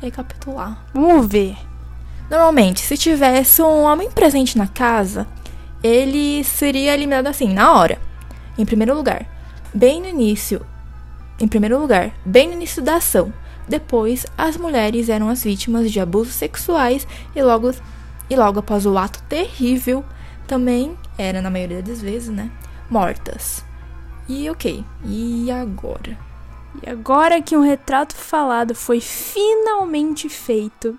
recapitular. 0.01 0.85
Vamos 0.93 1.27
ver. 1.27 1.57
Normalmente, 2.29 2.79
se 2.79 2.97
tivesse 2.97 3.61
um 3.61 3.83
homem 3.83 4.09
presente 4.09 4.57
na 4.57 4.67
casa, 4.67 5.27
ele 5.83 6.45
seria 6.45 6.93
eliminado 6.93 7.27
assim, 7.27 7.53
na 7.53 7.73
hora. 7.73 7.99
Em 8.57 8.65
primeiro 8.65 8.95
lugar, 8.95 9.25
bem 9.73 9.99
no 9.99 10.07
início. 10.07 10.65
Em 11.41 11.47
primeiro 11.47 11.77
lugar, 11.77 12.13
bem 12.23 12.47
no 12.47 12.53
início 12.53 12.81
da 12.81 12.95
ação. 12.95 13.33
Depois, 13.67 14.25
as 14.37 14.55
mulheres 14.55 15.09
eram 15.09 15.27
as 15.27 15.43
vítimas 15.43 15.91
de 15.91 15.99
abusos 15.99 16.35
sexuais 16.35 17.05
e 17.35 17.43
logo, 17.43 17.73
e 18.29 18.35
logo 18.37 18.59
após 18.59 18.85
o 18.85 18.97
ato 18.97 19.21
terrível, 19.23 20.05
também 20.51 20.97
era, 21.17 21.41
na 21.41 21.49
maioria 21.49 21.81
das 21.81 22.01
vezes, 22.01 22.27
né? 22.27 22.51
Mortas. 22.89 23.63
E 24.27 24.49
ok, 24.49 24.83
e 25.05 25.49
agora? 25.49 26.17
E 26.83 26.89
agora 26.89 27.41
que 27.41 27.55
um 27.55 27.61
retrato 27.61 28.13
falado 28.13 28.75
foi 28.75 28.99
finalmente 28.99 30.27
feito, 30.27 30.97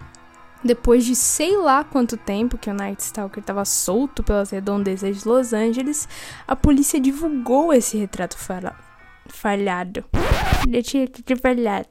depois 0.64 1.04
de 1.04 1.14
sei 1.14 1.54
lá 1.58 1.84
quanto 1.84 2.16
tempo 2.16 2.56
que 2.56 2.70
o 2.70 2.72
Night 2.72 3.02
Stalker 3.02 3.42
estava 3.42 3.66
solto 3.66 4.22
pelas 4.22 4.48
redondezas 4.48 5.18
de 5.18 5.28
Los 5.28 5.52
Angeles, 5.52 6.08
a 6.48 6.56
polícia 6.56 6.98
divulgou 6.98 7.74
esse 7.74 7.98
retrato 7.98 8.38
falhado. 9.28 10.02
Ele 10.66 10.82
tinha 10.82 11.06
que 11.06 11.36
falhado. 11.36 11.90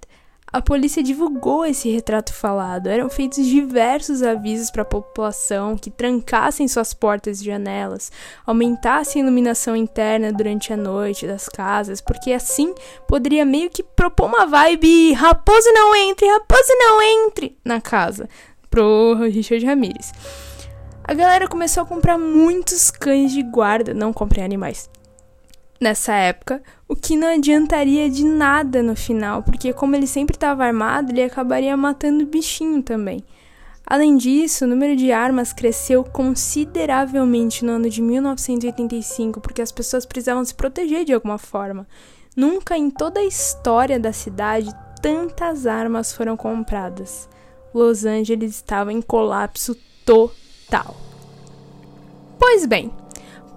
A 0.53 0.61
polícia 0.61 1.01
divulgou 1.01 1.65
esse 1.65 1.89
retrato 1.89 2.33
falado. 2.33 2.87
Eram 2.87 3.09
feitos 3.09 3.45
diversos 3.45 4.21
avisos 4.21 4.69
para 4.69 4.81
a 4.81 4.85
população 4.85 5.77
que 5.77 5.89
trancassem 5.89 6.67
suas 6.67 6.93
portas 6.93 7.39
e 7.39 7.45
janelas, 7.45 8.11
aumentassem 8.45 9.21
a 9.21 9.25
iluminação 9.25 9.77
interna 9.77 10.33
durante 10.33 10.73
a 10.73 10.77
noite 10.77 11.25
das 11.25 11.47
casas, 11.47 12.01
porque 12.01 12.33
assim 12.33 12.75
poderia 13.07 13.45
meio 13.45 13.69
que 13.69 13.81
propor 13.81 14.25
uma 14.25 14.45
vibe 14.45 15.13
raposa 15.13 15.71
não 15.71 15.95
entre, 15.95 16.27
raposa 16.27 16.73
não 16.77 17.01
entre 17.01 17.57
na 17.63 17.79
casa 17.79 18.27
pro 18.69 19.15
Richard 19.31 19.65
Ramirez. 19.65 20.11
A 21.01 21.13
galera 21.13 21.47
começou 21.47 21.83
a 21.83 21.85
comprar 21.85 22.17
muitos 22.17 22.91
cães 22.91 23.31
de 23.31 23.41
guarda, 23.41 23.93
não 23.93 24.11
comprei 24.11 24.43
animais. 24.43 24.89
Nessa 25.81 26.13
época, 26.13 26.61
o 26.87 26.95
que 26.95 27.17
não 27.17 27.27
adiantaria 27.27 28.09
de 28.09 28.23
nada 28.23 28.83
no 28.83 28.95
final, 28.95 29.41
porque 29.41 29.73
como 29.73 29.95
ele 29.95 30.05
sempre 30.05 30.35
estava 30.35 30.63
armado, 30.63 31.11
ele 31.11 31.23
acabaria 31.23 31.75
matando 31.75 32.23
o 32.23 32.27
bichinho 32.27 32.83
também. 32.83 33.23
Além 33.85 34.15
disso, 34.15 34.63
o 34.63 34.67
número 34.67 34.95
de 34.95 35.11
armas 35.11 35.51
cresceu 35.51 36.03
consideravelmente 36.03 37.65
no 37.65 37.73
ano 37.73 37.89
de 37.89 38.01
1985, 38.01 39.41
porque 39.41 39.61
as 39.61 39.71
pessoas 39.71 40.05
precisavam 40.05 40.45
se 40.45 40.53
proteger 40.53 41.03
de 41.03 41.13
alguma 41.13 41.37
forma. 41.37 41.87
Nunca 42.37 42.77
em 42.77 42.89
toda 42.89 43.19
a 43.19 43.25
história 43.25 43.99
da 43.99 44.13
cidade 44.13 44.71
tantas 45.01 45.65
armas 45.65 46.13
foram 46.13 46.37
compradas. 46.37 47.27
Los 47.73 48.05
Angeles 48.05 48.55
estava 48.55 48.93
em 48.93 49.01
colapso 49.01 49.75
total. 50.05 50.95
Pois 52.39 52.65
bem, 52.65 52.93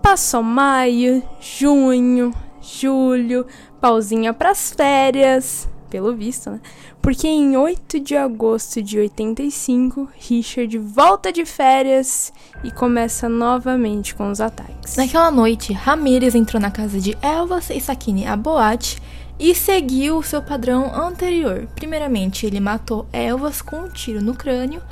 passou 0.05 0.43
maio, 0.43 1.23
junho, 1.41 2.31
julho, 2.61 3.47
pausinha 3.81 4.35
pras 4.35 4.71
férias, 4.71 5.67
pelo 5.89 6.15
visto, 6.15 6.51
né? 6.51 6.61
Porque 7.01 7.27
em 7.27 7.57
8 7.57 7.99
de 8.01 8.15
agosto 8.15 8.83
de 8.83 8.99
85, 8.99 10.07
Richard 10.19 10.77
volta 10.77 11.33
de 11.33 11.47
férias 11.47 12.35
e 12.63 12.71
começa 12.71 13.31
novamente 13.31 14.15
com 14.15 14.31
os 14.31 14.43
ataques. 14.43 14.95
Naquela 14.97 15.31
noite, 15.31 15.73
Ramirez 15.73 16.35
entrou 16.35 16.61
na 16.61 16.71
casa 16.71 17.01
de 17.01 17.17
Elvas 17.23 17.71
e 17.71 17.81
Sakine 17.81 18.27
a 18.27 18.37
boate 18.37 19.01
e 19.39 19.55
seguiu 19.55 20.19
o 20.19 20.23
seu 20.23 20.43
padrão 20.43 20.95
anterior. 20.95 21.67
Primeiramente, 21.75 22.45
ele 22.45 22.61
matou 22.61 23.07
Elvas 23.11 23.63
com 23.63 23.77
um 23.77 23.89
tiro 23.89 24.21
no 24.21 24.35
crânio 24.35 24.83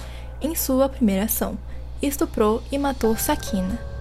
em 0.41 0.55
sua 0.55 0.89
primeira 0.89 1.25
ação, 1.25 1.59
estuprou 2.01 2.63
e 2.73 2.79
matou 2.79 3.15
Sakina. 3.15 3.92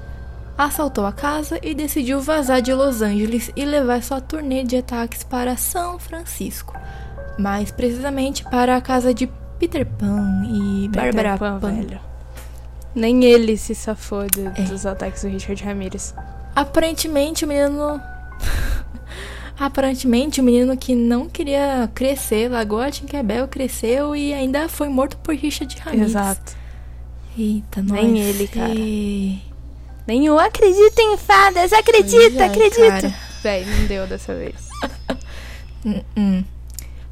Assaltou 0.64 1.08
a 1.08 1.12
casa 1.12 1.60
e 1.64 1.74
decidiu 1.74 2.22
vazar 2.22 2.62
de 2.62 2.72
Los 2.72 3.02
Angeles 3.02 3.50
e 3.56 3.66
levar 3.66 4.04
sua 4.04 4.22
turnê 4.22 4.64
de 4.64 4.78
ataques 4.78 5.24
para 5.24 5.58
São 5.58 5.98
Francisco, 5.98 6.78
mais 7.40 7.72
precisamente 7.72 8.44
para 8.44 8.76
a 8.78 8.82
casa 8.82 9.12
de 9.12 9.28
Peter 9.58 9.84
Pan 9.88 10.44
e 10.46 10.88
Peter 10.88 11.14
Barbara 11.16 11.38
Pan, 11.40 11.60
Pan. 11.60 11.72
velho. 11.74 12.00
Nem 12.94 13.24
ele 13.26 13.58
se 13.58 13.74
safou 13.74 14.28
do- 14.28 14.50
É. 14.56 14.62
dos 14.62 14.86
ataques 14.86 15.24
do 15.24 15.30
Richard 15.30 15.64
Ramirez. 15.64 16.14
Aparentemente 16.56 17.44
o 17.44 17.48
menino. 17.48 18.00
Aparentemente 19.60 20.42
o 20.42 20.44
menino 20.44 20.78
que 20.78 20.94
não 20.94 21.28
queria 21.28 21.90
crescer, 21.96 22.50
largou 22.52 22.80
a 22.80 22.92
Tinkerbell, 22.92 23.48
cresceu 23.48 24.16
e 24.16 24.32
ainda 24.32 24.70
foi 24.70 24.90
morto 24.90 25.18
por 25.18 25.34
Richard 25.34 25.76
Ramirez. 25.80 26.10
Exato. 26.12 26.56
Eita, 27.36 27.82
Nem 27.82 28.12
nós. 28.12 28.20
ele, 28.36 28.48
cara. 28.48 28.74
O 30.08 30.40
acredita 30.40 31.02
em 31.02 31.18
fadas, 31.18 31.72
acredita, 31.72 32.44
é, 32.44 32.46
acredita. 32.46 32.88
cara. 32.88 33.16
Véi, 33.42 33.66
não 33.66 33.88
deu 33.88 34.08
dessa 34.08 34.34
vez. 34.34 34.56
Hum, 35.84 36.00
hum. 36.16 36.44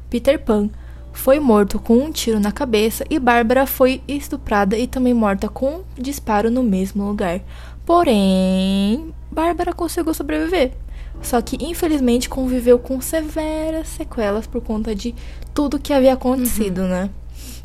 Peter 0.08 0.38
Pan 0.38 0.70
foi 1.12 1.40
morto 1.40 1.80
com 1.80 1.94
um 1.94 2.12
tiro 2.12 2.38
na 2.38 2.52
cabeça 2.52 3.04
e 3.10 3.18
Bárbara 3.18 3.66
foi 3.66 4.00
estuprada 4.06 4.78
e 4.78 4.86
também 4.86 5.12
morta 5.12 5.48
com 5.48 5.78
um 5.78 5.84
disparo 5.98 6.52
no 6.52 6.62
mesmo 6.62 7.04
lugar. 7.04 7.40
Porém, 7.84 9.12
Bárbara 9.30 9.72
conseguiu 9.72 10.14
sobreviver. 10.14 10.72
Só 11.20 11.42
que 11.42 11.58
infelizmente 11.60 12.28
conviveu 12.28 12.78
com 12.78 13.00
severas 13.00 13.88
sequelas 13.88 14.46
por 14.46 14.62
conta 14.62 14.94
de 14.94 15.14
tudo 15.52 15.78
que 15.78 15.92
havia 15.92 16.14
acontecido, 16.14 16.82
né? 16.84 17.10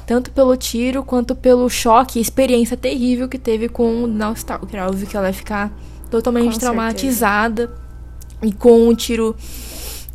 Tanto 0.05 0.31
pelo 0.31 0.55
tiro 0.55 1.03
quanto 1.03 1.35
pelo 1.35 1.69
choque 1.69 2.19
e 2.19 2.21
experiência 2.21 2.77
terrível 2.77 3.27
que 3.27 3.39
teve 3.39 3.67
com 3.67 4.03
o 4.03 4.07
Now 4.07 4.33
Stalker. 4.33 4.83
Óbvio 4.83 5.07
que 5.07 5.15
ela 5.17 5.25
vai 5.25 5.33
ficar 5.33 5.71
totalmente 6.11 6.53
Com 6.53 6.59
traumatizada 6.59 7.73
e 8.41 8.51
com 8.51 8.87
um 8.87 8.93
tiro 8.95 9.35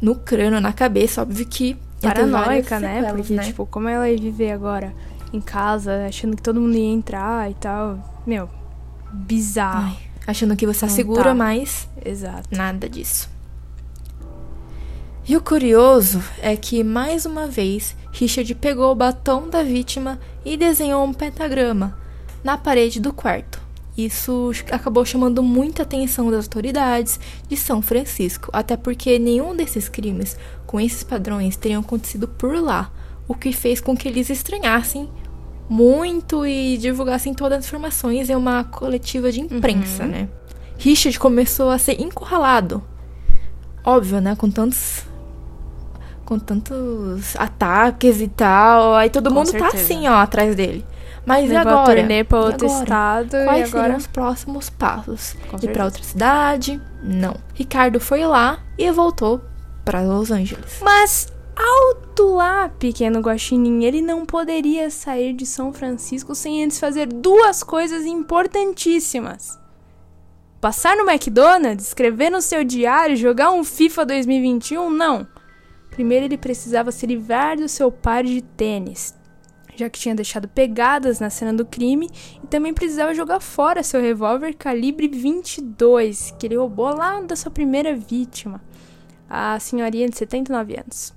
no 0.00 0.14
crânio, 0.14 0.60
na 0.60 0.72
cabeça, 0.72 1.22
óbvio 1.22 1.44
que 1.46 1.76
Paranoica, 2.00 2.80
né? 2.80 2.94
sequelas, 3.00 3.16
Porque, 3.20 3.34
né? 3.34 3.42
tipo, 3.42 3.66
como 3.66 3.88
ela 3.88 4.08
ia 4.08 4.16
viver 4.18 4.52
agora 4.52 4.94
em 5.32 5.40
casa, 5.40 6.06
achando 6.06 6.34
que 6.36 6.42
todo 6.42 6.60
mundo 6.60 6.76
ia 6.76 6.92
entrar 6.92 7.50
e 7.50 7.54
tal. 7.54 8.22
Meu, 8.26 8.48
bizarro. 9.12 9.88
Ai, 9.88 9.98
achando 10.26 10.56
que 10.56 10.66
você 10.66 10.86
Não 10.86 10.92
assegura, 10.92 11.24
tá. 11.24 11.34
mas 11.34 11.88
Exato. 12.04 12.48
nada 12.56 12.88
disso. 12.88 13.28
E 15.28 15.36
o 15.36 15.40
curioso 15.42 16.22
é 16.40 16.56
que, 16.56 16.82
mais 16.82 17.26
uma 17.26 17.46
vez, 17.46 17.94
Richard 18.12 18.54
pegou 18.56 18.90
o 18.90 18.94
batom 18.94 19.48
da 19.48 19.62
vítima 19.62 20.18
e 20.44 20.56
desenhou 20.56 21.04
um 21.04 21.12
pentagrama 21.12 21.96
na 22.42 22.56
parede 22.56 23.00
do 23.00 23.12
quarto. 23.12 23.60
Isso 23.96 24.50
acabou 24.70 25.04
chamando 25.04 25.42
muita 25.42 25.82
atenção 25.82 26.30
das 26.30 26.46
autoridades 26.46 27.20
de 27.48 27.56
São 27.56 27.82
Francisco, 27.82 28.50
até 28.52 28.76
porque 28.76 29.18
nenhum 29.18 29.54
desses 29.54 29.88
crimes 29.88 30.36
com 30.66 30.80
esses 30.80 31.02
padrões 31.02 31.56
teriam 31.56 31.80
acontecido 31.80 32.26
por 32.26 32.54
lá, 32.54 32.90
o 33.28 33.34
que 33.34 33.52
fez 33.52 33.80
com 33.80 33.96
que 33.96 34.08
eles 34.08 34.30
estranhassem 34.30 35.08
muito 35.68 36.44
e 36.46 36.76
divulgassem 36.78 37.32
todas 37.32 37.58
as 37.58 37.66
informações 37.66 38.28
em 38.28 38.34
uma 38.34 38.64
coletiva 38.64 39.30
de 39.30 39.40
imprensa, 39.40 40.04
né? 40.04 40.28
Richard 40.78 41.18
começou 41.18 41.70
a 41.70 41.78
ser 41.78 42.00
encurralado. 42.00 42.82
Óbvio, 43.84 44.20
né? 44.20 44.34
Com 44.34 44.50
tantos. 44.50 45.04
Com 46.30 46.38
tantos 46.38 47.34
ataques 47.34 48.20
e 48.20 48.28
tal. 48.28 48.94
Aí 48.94 49.10
todo 49.10 49.30
Com 49.30 49.34
mundo 49.34 49.50
tá 49.50 49.58
certeza. 49.70 49.82
assim, 49.82 50.06
ó, 50.06 50.14
atrás 50.18 50.54
dele. 50.54 50.86
Mas 51.26 51.46
e 51.50 51.52
Levou 51.52 51.72
a 51.72 51.80
agora? 51.82 51.96
turnê 52.00 52.22
pra 52.22 52.38
E 52.38 52.42
outro 52.44 52.66
estado 52.68 53.30
Quais 53.30 53.46
e 53.46 53.62
agora. 53.64 53.68
seriam 53.82 53.96
os 53.96 54.06
próximos 54.06 54.70
passos? 54.70 55.34
Com 55.50 55.56
Ir 55.60 55.72
pra 55.72 55.86
outra 55.86 56.04
cidade? 56.04 56.80
Não. 57.02 57.34
Ricardo 57.52 57.98
foi 57.98 58.24
lá 58.24 58.60
e 58.78 58.88
voltou 58.92 59.40
pra 59.84 60.02
Los 60.02 60.30
Angeles. 60.30 60.78
Mas 60.80 61.32
alto 61.56 62.36
lá, 62.36 62.68
pequeno 62.78 63.18
guaxinim, 63.18 63.82
ele 63.84 64.00
não 64.00 64.24
poderia 64.24 64.88
sair 64.88 65.32
de 65.32 65.44
São 65.44 65.72
Francisco 65.72 66.32
sem 66.36 66.62
antes 66.62 66.78
fazer 66.78 67.06
duas 67.08 67.64
coisas 67.64 68.06
importantíssimas. 68.06 69.58
Passar 70.60 70.96
no 70.96 71.10
McDonald's, 71.10 71.88
escrever 71.88 72.30
no 72.30 72.40
seu 72.40 72.62
diário, 72.62 73.16
jogar 73.16 73.50
um 73.50 73.64
FIFA 73.64 74.06
2021? 74.06 74.88
Não. 74.90 75.26
Primeiro 76.00 76.24
ele 76.24 76.38
precisava 76.38 76.90
se 76.90 77.04
livrar 77.04 77.58
do 77.58 77.68
seu 77.68 77.92
par 77.92 78.24
de 78.24 78.40
tênis, 78.40 79.14
já 79.76 79.90
que 79.90 79.98
tinha 79.98 80.14
deixado 80.14 80.48
pegadas 80.48 81.20
na 81.20 81.28
cena 81.28 81.52
do 81.52 81.62
crime, 81.62 82.08
e 82.42 82.46
também 82.46 82.72
precisava 82.72 83.14
jogar 83.14 83.38
fora 83.38 83.82
seu 83.82 84.00
revólver 84.00 84.54
calibre 84.54 85.08
22, 85.08 86.34
que 86.38 86.46
ele 86.46 86.56
roubou 86.56 86.86
lá 86.86 87.20
da 87.20 87.36
sua 87.36 87.50
primeira 87.50 87.94
vítima, 87.94 88.62
a 89.28 89.60
senhorinha 89.60 90.08
de 90.08 90.16
79 90.16 90.78
anos. 90.78 91.12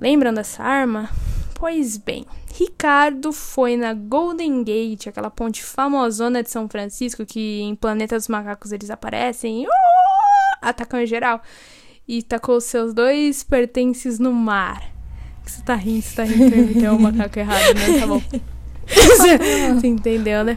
Lembram 0.00 0.32
dessa 0.32 0.62
arma? 0.62 1.10
Pois 1.54 1.98
bem, 1.98 2.24
Ricardo 2.54 3.34
foi 3.34 3.76
na 3.76 3.92
Golden 3.92 4.64
Gate, 4.64 5.08
aquela 5.08 5.28
ponte 5.28 5.62
famosona 5.62 6.42
de 6.42 6.48
São 6.48 6.66
Francisco 6.70 7.26
que 7.26 7.60
em 7.60 7.76
Planeta 7.76 8.16
dos 8.16 8.28
Macacos 8.28 8.72
eles 8.72 8.88
aparecem 8.88 9.66
uh, 9.66 9.70
atacam 10.62 11.02
em 11.02 11.06
geral. 11.06 11.42
E 12.08 12.22
tacou 12.22 12.58
seus 12.60 12.94
dois 12.94 13.44
pertences 13.44 14.18
no 14.18 14.32
mar. 14.32 14.90
Você 15.44 15.62
tá 15.62 15.74
rindo, 15.74 16.02
você 16.02 16.16
tá 16.16 16.24
rindo 16.24 16.56
imitei 16.56 16.88
o 16.88 16.98
macaco 16.98 17.38
errado, 17.38 17.74
né? 17.74 18.00
Tá 18.00 18.06
bom. 18.06 18.22
Você 18.88 19.86
entendeu, 19.86 20.42
né? 20.42 20.56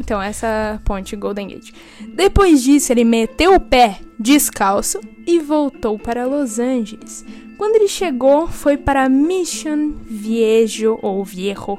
Então, 0.00 0.20
essa 0.20 0.80
ponte 0.84 1.14
Golden 1.14 1.48
Gate. 1.48 1.72
Depois 2.14 2.62
disso, 2.62 2.92
ele 2.92 3.04
meteu 3.04 3.54
o 3.54 3.60
pé 3.60 4.00
descalço 4.18 5.00
e 5.26 5.38
voltou 5.38 5.96
para 5.98 6.26
Los 6.26 6.58
Angeles. 6.58 7.24
Quando 7.56 7.76
ele 7.76 7.88
chegou, 7.88 8.48
foi 8.48 8.76
para 8.76 9.08
Mission 9.08 9.92
Viejo 10.04 10.98
ou 11.02 11.24
Viejo 11.24 11.78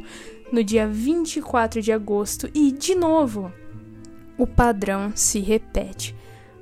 no 0.51 0.63
dia 0.63 0.87
24 0.87 1.81
de 1.81 1.91
agosto 1.91 2.49
e, 2.53 2.71
de 2.71 2.95
novo, 2.95 3.51
o 4.37 4.47
padrão 4.47 5.11
se 5.13 5.39
repete. 5.39 6.15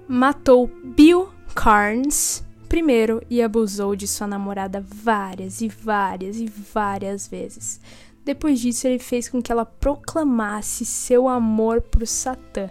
Matou 0.07 0.69
Bill 0.83 1.29
Carnes 1.55 2.45
primeiro 2.69 3.21
e 3.29 3.41
abusou 3.41 3.95
de 3.95 4.07
sua 4.07 4.27
namorada 4.27 4.85
várias 4.85 5.61
e 5.61 5.69
várias 5.69 6.37
e 6.37 6.45
várias 6.45 7.27
vezes. 7.27 7.79
Depois 8.25 8.59
disso, 8.59 8.87
ele 8.87 8.99
fez 8.99 9.29
com 9.29 9.41
que 9.41 9.51
ela 9.51 9.65
proclamasse 9.65 10.83
seu 10.85 11.29
amor 11.29 11.79
por 11.81 12.05
Satã. 12.05 12.69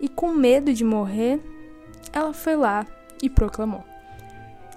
E 0.00 0.08
com 0.08 0.32
medo 0.32 0.72
de 0.72 0.84
morrer, 0.84 1.40
ela 2.12 2.32
foi 2.32 2.56
lá 2.56 2.86
e 3.22 3.28
proclamou. 3.28 3.84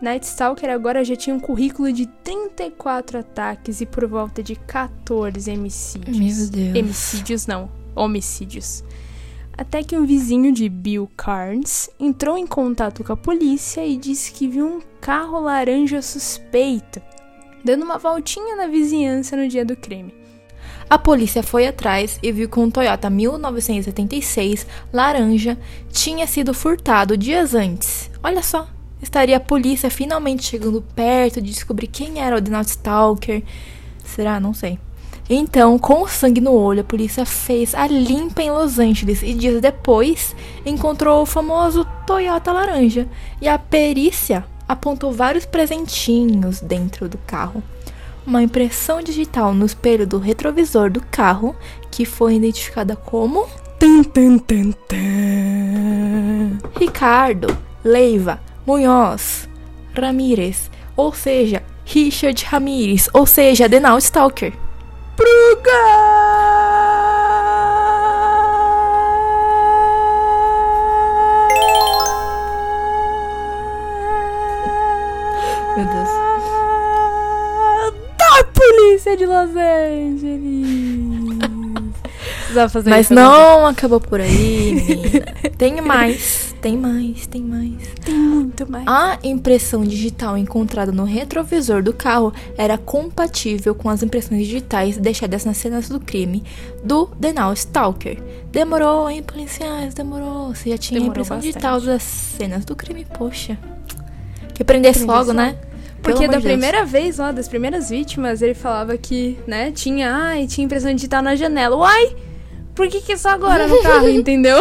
Night 0.01 0.25
Stalker 0.25 0.69
agora 0.69 1.05
já 1.05 1.15
tinha 1.15 1.35
um 1.35 1.39
currículo 1.39 1.91
de 1.93 2.05
34 2.05 3.19
ataques 3.19 3.81
e 3.81 3.85
por 3.85 4.05
volta 4.07 4.43
de 4.43 4.55
14 4.55 5.49
homicídios. 5.51 6.17
Meu 6.17 6.49
Deus. 6.49 6.83
Homicídios 6.83 7.47
não, 7.47 7.71
homicídios. 7.95 8.83
Até 9.57 9.83
que 9.83 9.97
um 9.97 10.05
vizinho 10.05 10.51
de 10.51 10.67
Bill 10.67 11.09
Carnes 11.15 11.89
entrou 11.99 12.37
em 12.37 12.45
contato 12.45 13.03
com 13.03 13.13
a 13.13 13.17
polícia 13.17 13.85
e 13.85 13.95
disse 13.95 14.31
que 14.31 14.47
viu 14.47 14.67
um 14.67 14.81
carro 14.99 15.39
laranja 15.39 16.01
suspeito 16.01 17.01
dando 17.65 17.83
uma 17.83 17.97
voltinha 17.97 18.55
na 18.55 18.67
vizinhança 18.67 19.35
no 19.35 19.47
dia 19.47 19.65
do 19.65 19.75
crime. 19.75 20.13
A 20.87 20.99
polícia 20.99 21.41
foi 21.41 21.65
atrás 21.65 22.19
e 22.21 22.31
viu 22.31 22.47
que 22.47 22.59
um 22.59 22.69
Toyota 22.69 23.09
1976 23.09 24.67
laranja 24.93 25.57
tinha 25.91 26.27
sido 26.27 26.53
furtado 26.53 27.17
dias 27.17 27.55
antes. 27.55 28.11
Olha 28.23 28.43
só, 28.43 28.67
estaria 29.01 29.37
a 29.37 29.39
polícia 29.39 29.89
finalmente 29.89 30.43
chegando 30.43 30.79
perto 30.95 31.41
de 31.41 31.51
descobrir 31.51 31.87
quem 31.87 32.21
era 32.21 32.37
o 32.37 32.41
Night 32.51 32.69
Stalker. 32.69 33.41
Será? 34.03 34.39
Não 34.39 34.53
sei. 34.53 34.77
Então, 35.29 35.79
com 35.79 36.07
sangue 36.07 36.39
no 36.39 36.53
olho, 36.53 36.81
a 36.81 36.83
polícia 36.83 37.25
fez 37.25 37.73
a 37.73 37.87
limpa 37.87 38.43
em 38.43 38.51
Los 38.51 38.77
Angeles 38.77 39.23
e 39.23 39.33
dias 39.33 39.59
depois 39.59 40.35
encontrou 40.63 41.23
o 41.23 41.25
famoso 41.25 41.85
Toyota 42.05 42.51
laranja. 42.51 43.07
E 43.41 43.47
a 43.47 43.57
perícia 43.57 44.45
apontou 44.67 45.11
vários 45.11 45.45
presentinhos 45.45 46.61
dentro 46.61 47.09
do 47.09 47.17
carro. 47.17 47.63
Uma 48.25 48.43
impressão 48.43 49.01
digital 49.01 49.53
no 49.53 49.65
espelho 49.65 50.05
do 50.05 50.19
retrovisor 50.19 50.91
do 50.91 51.01
carro, 51.01 51.55
que 51.89 52.05
foi 52.05 52.35
identificada 52.35 52.95
como 52.95 53.47
Tum, 53.79 54.03
tum, 54.03 54.37
tum, 54.37 54.71
tum. 54.71 56.57
Ricardo 56.79 57.55
Leiva 57.83 58.39
Munhoz 58.65 59.49
Ramírez, 59.93 60.71
ou 60.95 61.13
seja, 61.13 61.61
Richard 61.85 62.45
Ramírez, 62.45 63.09
ou 63.13 63.25
seja, 63.25 63.69
The 63.69 63.79
Now 63.79 63.97
Stalker. 63.97 64.64
Meu 75.75 75.85
Deus. 75.85 76.09
Da 78.17 78.43
polícia 78.45 79.17
de 79.17 79.25
Los 79.25 79.49
Angeles. 79.49 80.65
Precisava 82.55 82.69
fazer 82.69 82.89
Mas 82.89 83.09
não 83.09 83.67
acabou 83.67 83.99
por 83.99 84.21
aí, 84.21 84.73
menina. 84.73 85.25
Tem 85.57 85.81
mais, 85.81 86.54
tem 86.65 86.75
mais, 86.75 87.27
tem 87.27 87.43
mais. 87.43 87.75
Tem 88.03 88.15
muito 88.15 88.67
mais. 88.67 88.87
A 88.87 89.19
impressão 89.23 89.83
digital 89.83 90.35
encontrada 90.35 90.91
no 90.91 91.03
retrovisor 91.03 91.83
do 91.83 91.93
carro 91.93 92.33
era 92.57 92.75
compatível 92.75 93.75
com 93.75 93.87
as 93.87 94.01
impressões 94.01 94.47
digitais 94.47 94.97
deixadas 94.97 95.45
nas 95.45 95.57
cenas 95.57 95.87
do 95.87 95.99
crime 95.99 96.43
do 96.83 97.05
The 97.21 97.33
Now 97.33 97.53
Stalker. 97.53 98.17
Demorou, 98.51 99.07
hein, 99.07 99.21
policiais? 99.21 99.93
Demorou. 99.93 100.55
Você 100.55 100.71
já 100.71 100.77
tinha 100.79 100.99
a 100.99 101.03
impressão 101.03 101.37
bastante. 101.37 101.53
digital 101.53 101.79
das 101.79 102.01
cenas 102.01 102.65
do 102.65 102.75
crime, 102.75 103.05
poxa. 103.15 103.59
Que 104.55 104.63
prendesse 104.63 105.05
logo, 105.05 105.33
né? 105.33 105.59
Porque 106.01 106.27
da 106.27 106.37
de 106.37 106.43
Deus. 106.43 106.43
primeira 106.45 106.83
vez 106.83 107.19
lá, 107.19 107.31
das 107.31 107.47
primeiras 107.47 107.91
vítimas, 107.91 108.41
ele 108.41 108.55
falava 108.55 108.97
que, 108.97 109.37
né, 109.45 109.71
tinha, 109.71 110.11
ai, 110.11 110.47
tinha 110.47 110.65
impressão 110.65 110.91
digital 110.95 111.21
na 111.21 111.35
janela. 111.35 111.75
Uai! 111.75 112.15
Por 112.75 112.87
que 112.89 112.99
que 113.01 113.17
só 113.17 113.29
agora 113.29 113.67
no 113.67 113.81
carro, 113.81 114.09
entendeu? 114.09 114.57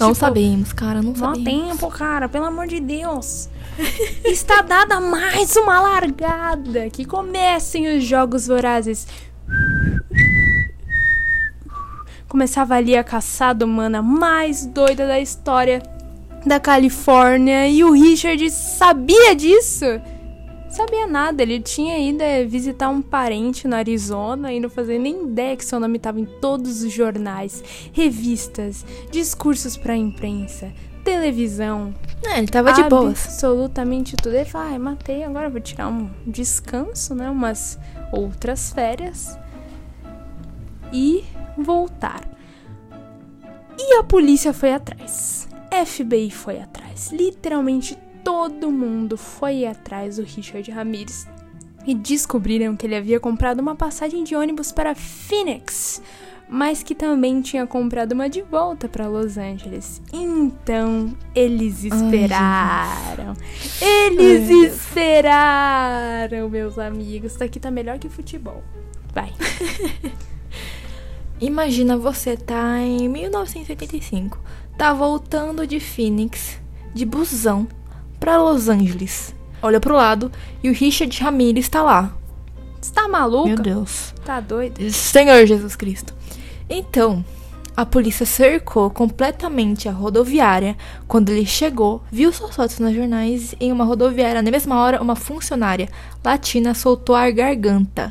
Não 0.00 0.08
Tipo, 0.08 0.14
sabemos, 0.14 0.72
cara, 0.72 1.00
não 1.00 1.12
Mó 1.12 1.34
sabemos. 1.34 1.44
tempo, 1.44 1.88
cara, 1.88 2.28
pelo 2.28 2.46
amor 2.46 2.66
de 2.66 2.80
Deus. 2.80 3.48
Está 4.24 4.60
dada 4.62 5.00
mais 5.00 5.54
uma 5.56 5.80
largada. 5.80 6.90
Que 6.90 7.04
comecem 7.04 7.96
os 7.96 8.04
jogos 8.04 8.46
vorazes. 8.48 9.06
Começava 12.28 12.74
ali 12.74 12.96
a 12.96 13.04
caçada 13.04 13.64
humana 13.64 14.02
mais 14.02 14.66
doida 14.66 15.06
da 15.06 15.20
história 15.20 15.80
da 16.44 16.58
Califórnia. 16.58 17.68
E 17.68 17.84
o 17.84 17.92
Richard 17.92 18.50
sabia 18.50 19.34
disso. 19.36 19.84
Sabia 20.74 21.06
nada, 21.06 21.40
ele 21.40 21.60
tinha 21.60 21.96
ido 22.00 22.20
é, 22.20 22.44
visitar 22.44 22.88
um 22.88 23.00
parente 23.00 23.68
no 23.68 23.76
Arizona 23.76 24.52
e 24.52 24.58
não 24.58 24.68
fazia 24.68 24.98
nem 24.98 25.22
ideia 25.22 25.56
que 25.56 25.64
seu 25.64 25.78
nome 25.78 25.98
estava 25.98 26.18
em 26.18 26.24
todos 26.24 26.82
os 26.82 26.92
jornais, 26.92 27.62
revistas, 27.92 28.84
discursos 29.08 29.76
pra 29.76 29.96
imprensa, 29.96 30.72
televisão. 31.04 31.94
É, 32.26 32.38
ele 32.38 32.48
tava 32.48 32.72
de 32.72 32.82
boas. 32.88 33.24
Absolutamente 33.24 34.16
tudo. 34.16 34.34
Ele 34.34 34.44
fala, 34.44 34.70
ai, 34.70 34.78
matei, 34.80 35.22
agora 35.22 35.48
vou 35.48 35.60
tirar 35.60 35.86
um 35.86 36.10
descanso, 36.26 37.14
né? 37.14 37.30
Umas 37.30 37.78
outras 38.10 38.72
férias. 38.72 39.38
E 40.92 41.22
voltar. 41.56 42.28
E 43.78 43.94
a 43.94 44.02
polícia 44.02 44.52
foi 44.52 44.72
atrás. 44.72 45.46
FBI 45.70 46.32
foi 46.32 46.60
atrás. 46.60 47.12
Literalmente 47.12 47.96
todo 48.24 48.72
mundo 48.72 49.16
foi 49.16 49.66
atrás 49.66 50.16
do 50.16 50.22
Richard 50.22 50.68
Ramirez. 50.70 51.28
E 51.86 51.94
descobriram 51.94 52.74
que 52.74 52.86
ele 52.86 52.96
havia 52.96 53.20
comprado 53.20 53.60
uma 53.60 53.76
passagem 53.76 54.24
de 54.24 54.34
ônibus 54.34 54.72
para 54.72 54.94
Phoenix, 54.94 56.00
mas 56.48 56.82
que 56.82 56.94
também 56.94 57.42
tinha 57.42 57.66
comprado 57.66 58.12
uma 58.12 58.26
de 58.26 58.40
volta 58.40 58.88
para 58.88 59.06
Los 59.06 59.36
Angeles. 59.36 60.00
Então, 60.10 61.14
eles 61.34 61.84
esperaram. 61.84 63.36
eles 63.82 64.48
Ai, 64.48 64.66
esperaram, 64.66 66.48
meus 66.48 66.78
amigos. 66.78 67.34
Isso 67.34 67.44
aqui 67.44 67.60
tá 67.60 67.70
melhor 67.70 67.98
que 67.98 68.08
futebol. 68.08 68.62
Vai. 69.12 69.30
Imagina 71.38 71.98
você 71.98 72.34
tá 72.34 72.78
em 72.80 73.08
1985, 73.08 74.40
tá 74.78 74.94
voltando 74.94 75.66
de 75.66 75.78
Phoenix, 75.80 76.58
de 76.94 77.04
busão, 77.04 77.68
pra 78.24 78.38
Los 78.38 78.70
Angeles. 78.70 79.34
Olha 79.60 79.78
pro 79.78 79.94
lado 79.94 80.32
e 80.62 80.70
o 80.70 80.72
Richard 80.72 81.22
Ramirez 81.22 81.68
tá 81.68 81.82
lá. 81.82 82.10
Você 82.80 82.90
tá 82.90 83.06
maluca? 83.06 83.48
Meu 83.48 83.58
Deus. 83.58 84.14
Tá 84.24 84.40
doido? 84.40 84.80
Senhor 84.90 85.44
Jesus 85.44 85.76
Cristo. 85.76 86.14
Então, 86.66 87.22
a 87.76 87.84
polícia 87.84 88.24
cercou 88.24 88.88
completamente 88.88 89.90
a 89.90 89.92
rodoviária. 89.92 90.74
Quando 91.06 91.28
ele 91.28 91.44
chegou, 91.44 92.02
viu 92.10 92.32
suas 92.32 92.56
fotos 92.56 92.78
nos 92.78 92.94
jornais 92.94 93.54
em 93.60 93.70
uma 93.70 93.84
rodoviária. 93.84 94.40
Na 94.40 94.50
mesma 94.50 94.80
hora, 94.80 95.02
uma 95.02 95.16
funcionária 95.16 95.90
latina 96.24 96.72
soltou 96.72 97.14
a 97.14 97.30
garganta 97.30 98.10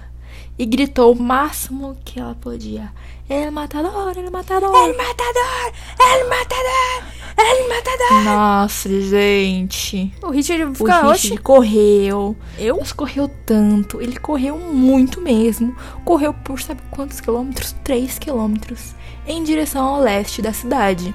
e 0.60 0.66
gritou 0.66 1.14
o 1.14 1.20
máximo 1.20 1.98
que 2.06 2.20
ela 2.20 2.36
podia. 2.36 2.94
El 3.28 3.50
matador, 3.50 4.16
el 4.16 4.30
matador. 4.30 4.76
El 4.76 4.96
matador! 4.96 5.74
El 6.00 6.30
matador! 6.30 7.23
El 7.38 7.68
matador! 7.68 8.24
Nossa, 8.24 8.90
gente. 9.02 10.14
O 10.22 10.30
Richard 10.30 10.64
O 10.66 10.74
fica, 10.76 10.94
Richard 10.94 11.08
oxe, 11.08 11.38
correu. 11.38 12.36
eu? 12.58 12.78
Mas 12.80 12.92
correu 12.92 13.28
tanto. 13.46 14.02
Ele 14.02 14.18
correu 14.18 14.58
muito 14.58 15.20
mesmo. 15.22 15.76
Correu 16.06 16.34
por 16.34 16.62
sabe 16.62 16.82
quantos 16.92 17.20
quilômetros? 17.20 17.76
3 17.84 18.20
quilômetros. 18.20 18.94
Em 19.28 19.44
direção 19.44 19.84
ao 19.86 20.02
leste 20.02 20.42
da 20.42 20.54
cidade. 20.54 21.14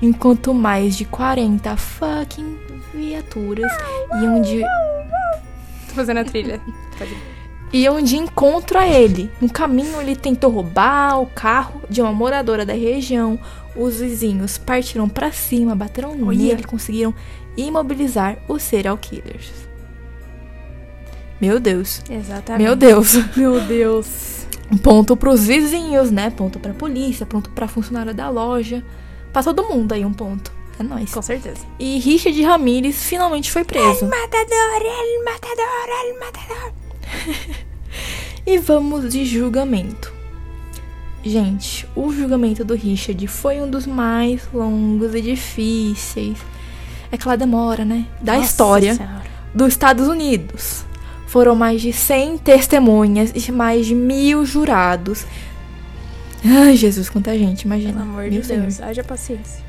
Enquanto 0.00 0.54
mais 0.54 0.96
de 0.96 1.04
40 1.04 1.76
fucking 1.76 2.56
viaturas 2.94 3.70
iam 4.22 4.40
de, 4.40 4.60
Tô 5.88 5.94
fazendo 5.94 6.18
a 6.18 6.24
trilha. 6.24 6.60
Iam 7.72 8.00
de 8.00 8.16
encontro 8.16 8.78
a 8.78 8.86
ele. 8.86 9.30
No 9.40 9.50
caminho, 9.50 10.00
ele 10.00 10.16
tentou 10.16 10.50
roubar 10.50 11.20
o 11.20 11.26
carro 11.26 11.82
de 11.90 12.00
uma 12.00 12.12
moradora 12.12 12.64
da 12.64 12.72
região. 12.72 13.38
Os 13.78 14.00
vizinhos 14.00 14.58
partiram 14.58 15.08
pra 15.08 15.30
cima, 15.30 15.74
bateram 15.74 16.10
Olha. 16.26 16.36
nele, 16.36 16.64
conseguiram 16.64 17.14
imobilizar 17.56 18.38
os 18.48 18.62
serial 18.62 18.98
killers. 18.98 19.52
Meu 21.40 21.60
Deus. 21.60 22.02
Exatamente. 22.10 22.62
Meu 22.64 22.74
Deus. 22.74 23.14
Meu 23.36 23.60
Deus. 23.60 24.36
Um 24.70 24.76
ponto 24.76 25.16
pros 25.16 25.46
vizinhos, 25.46 26.10
né? 26.10 26.28
Ponto 26.28 26.58
pra 26.58 26.74
polícia, 26.74 27.24
ponto 27.24 27.48
pra 27.52 27.66
funcionária 27.66 28.12
da 28.12 28.28
loja. 28.28 28.84
Pra 29.32 29.42
todo 29.42 29.64
mundo 29.64 29.94
aí 29.94 30.04
um 30.04 30.12
ponto. 30.12 30.52
É 30.78 30.82
nóis. 30.82 31.10
Com 31.10 31.22
certeza. 31.22 31.62
E 31.78 31.98
Richard 31.98 32.42
Ramirez 32.42 33.02
finalmente 33.02 33.50
foi 33.50 33.64
preso. 33.64 34.04
Matador! 34.04 34.82
El 34.82 35.24
matador! 35.24 35.88
El 36.04 36.18
matador! 36.20 36.72
E 38.46 38.56
vamos 38.56 39.10
de 39.12 39.26
julgamento. 39.26 40.17
Gente, 41.28 41.86
o 41.94 42.10
julgamento 42.10 42.64
do 42.64 42.74
Richard 42.74 43.26
foi 43.26 43.60
um 43.60 43.68
dos 43.68 43.86
mais 43.86 44.48
longos 44.50 45.14
e 45.14 45.20
difíceis. 45.20 46.38
É 47.12 47.16
aquela 47.16 47.36
demora, 47.36 47.84
né? 47.84 48.06
Da 48.22 48.36
Nossa 48.36 48.46
história 48.46 48.94
Senhora. 48.94 49.24
dos 49.54 49.68
Estados 49.68 50.08
Unidos. 50.08 50.86
Foram 51.26 51.54
mais 51.54 51.82
de 51.82 51.92
100 51.92 52.38
testemunhas 52.38 53.46
e 53.46 53.52
mais 53.52 53.84
de 53.84 53.94
mil 53.94 54.46
jurados. 54.46 55.26
Ai, 56.42 56.74
Jesus, 56.74 57.10
quanta 57.10 57.38
gente, 57.38 57.62
imagina. 57.62 57.92
Pelo 57.92 58.04
amor 58.04 58.22
Meu 58.22 58.40
de 58.40 58.46
Senhor. 58.46 58.62
Deus. 58.62 58.80
Haja 58.80 59.04
paciência. 59.04 59.62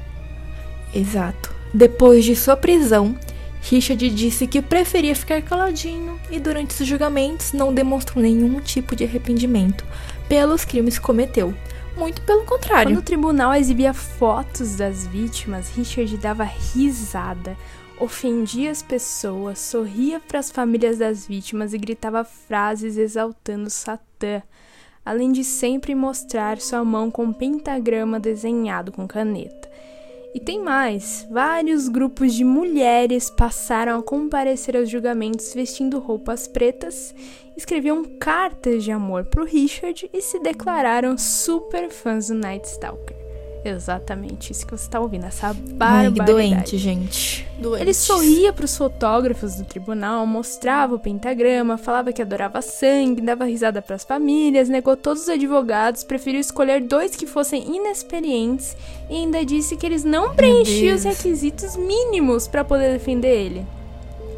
Exato. 0.96 1.54
Depois 1.74 2.24
de 2.24 2.38
sua 2.38 2.56
prisão, 2.56 3.18
Richard 3.64 4.10
disse 4.12 4.48
que 4.48 4.62
preferia 4.62 5.14
ficar 5.14 5.42
caladinho 5.42 6.18
e 6.32 6.40
durante 6.40 6.82
os 6.82 6.88
julgamentos 6.88 7.52
não 7.52 7.74
demonstrou 7.74 8.24
nenhum 8.24 8.62
tipo 8.62 8.96
de 8.96 9.04
arrependimento 9.04 9.84
pelos 10.30 10.64
crimes 10.64 11.00
que 11.00 11.04
cometeu. 11.04 11.54
Muito 11.98 12.22
pelo 12.22 12.46
contrário. 12.46 12.92
Quando 12.92 13.00
o 13.00 13.06
tribunal 13.06 13.54
exibia 13.54 13.94
fotos 13.94 14.76
das 14.76 15.06
vítimas, 15.08 15.76
Richard 15.76 16.16
dava 16.18 16.44
risada, 16.44 17.58
ofendia 18.00 18.72
as 18.72 18.82
pessoas, 18.82 19.60
sorria 19.60 20.22
para 20.26 20.40
as 20.40 20.50
famílias 20.50 21.00
das 21.00 21.28
vítimas 21.28 21.74
e 21.74 21.78
gritava 21.78 22.24
frases 22.24 22.96
exaltando 22.96 23.70
Satã. 23.70 24.42
além 25.04 25.32
de 25.32 25.44
sempre 25.44 25.96
mostrar 25.96 26.60
sua 26.60 26.86
mão 26.86 27.10
com 27.10 27.24
um 27.24 27.34
pentagrama 27.34 28.20
desenhado 28.20 28.92
com 28.92 29.08
caneta. 29.08 29.68
E 30.34 30.40
tem 30.40 30.64
mais: 30.64 31.28
vários 31.32 31.90
grupos 31.90 32.34
de 32.36 32.44
mulheres 32.44 33.30
passaram 33.32 33.98
a 33.98 34.04
comparecer 34.04 34.78
aos 34.78 34.88
julgamentos 34.88 35.54
vestindo 35.54 35.98
roupas 35.98 36.48
pretas, 36.48 37.16
escreviam 37.60 38.04
cartas 38.04 38.84
de 38.84 38.92
amor 38.92 39.26
pro 39.26 39.46
Richard 39.46 40.10
e 40.12 40.22
se 40.22 40.40
declararam 40.40 41.18
super 41.18 41.90
fãs 41.90 42.28
do 42.28 42.36
Night 42.36 42.68
Stalker. 42.68 43.20
Exatamente 43.64 44.54
isso 44.54 44.66
que 44.66 44.72
você 44.72 44.90
tá 44.90 45.02
ouvindo, 45.02 45.26
essa 45.26 45.54
barbaridade. 45.54 46.22
Ai, 46.22 46.26
doente, 46.26 46.78
gente. 46.78 47.46
Doente. 47.58 47.82
Ele 47.82 47.94
sorria 47.94 48.54
para 48.54 48.64
os 48.64 48.78
fotógrafos 48.78 49.56
do 49.56 49.66
tribunal, 49.66 50.26
mostrava 50.26 50.96
o 50.96 51.00
pentagrama, 51.00 51.78
falava 51.78 52.14
que 52.14 52.22
adorava 52.22 52.62
sangue, 52.62 53.22
dava 53.22 53.44
risada 53.44 53.82
para 53.82 53.98
as 53.98 54.06
famílias, 54.06 54.70
negou 54.70 54.96
todos 54.96 55.24
os 55.24 55.30
advogados, 55.30 56.06
preferiu 56.06 56.40
escolher 56.40 56.80
dois 56.80 57.18
que 57.18 57.26
fossem 57.26 57.76
inexperientes 57.76 58.78
e 59.10 59.16
ainda 59.16 59.44
disse 59.44 59.76
que 59.76 59.86
eles 59.86 60.06
não 60.06 60.34
preenchiam 60.34 60.96
os 60.96 61.04
requisitos 61.04 61.76
mínimos 61.76 62.48
para 62.48 62.64
poder 62.64 62.94
defender 62.94 63.36
ele. 63.36 63.79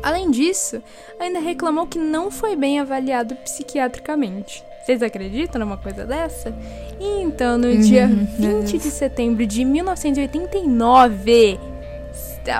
Além 0.03 0.31
disso, 0.31 0.81
ainda 1.19 1.39
reclamou 1.39 1.85
que 1.85 1.99
não 1.99 2.31
foi 2.31 2.55
bem 2.55 2.79
avaliado 2.79 3.35
psiquiatricamente. 3.35 4.63
Vocês 4.83 5.03
acreditam 5.03 5.59
numa 5.59 5.77
coisa 5.77 6.05
dessa? 6.05 6.53
Então, 6.99 7.57
no 7.57 7.77
dia 7.77 8.07
20 8.07 8.43
uhum. 8.43 8.63
de 8.63 8.79
setembro 8.79 9.45
de 9.45 9.63
1989, 9.63 11.59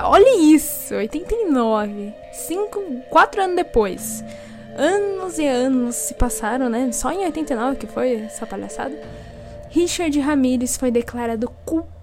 olha 0.04 0.40
isso, 0.40 0.94
89, 0.94 2.14
cinco, 2.32 2.80
quatro 3.10 3.42
anos 3.42 3.56
depois, 3.56 4.24
anos 4.76 5.36
e 5.38 5.46
anos 5.46 5.96
se 5.96 6.14
passaram, 6.14 6.68
né? 6.68 6.92
Só 6.92 7.10
em 7.10 7.24
89 7.24 7.76
que 7.76 7.86
foi 7.88 8.14
essa 8.14 8.46
palhaçada. 8.46 8.94
Richard 9.68 10.18
Ramirez 10.20 10.76
foi 10.76 10.92
declarado 10.92 11.50
culpado 11.64 12.01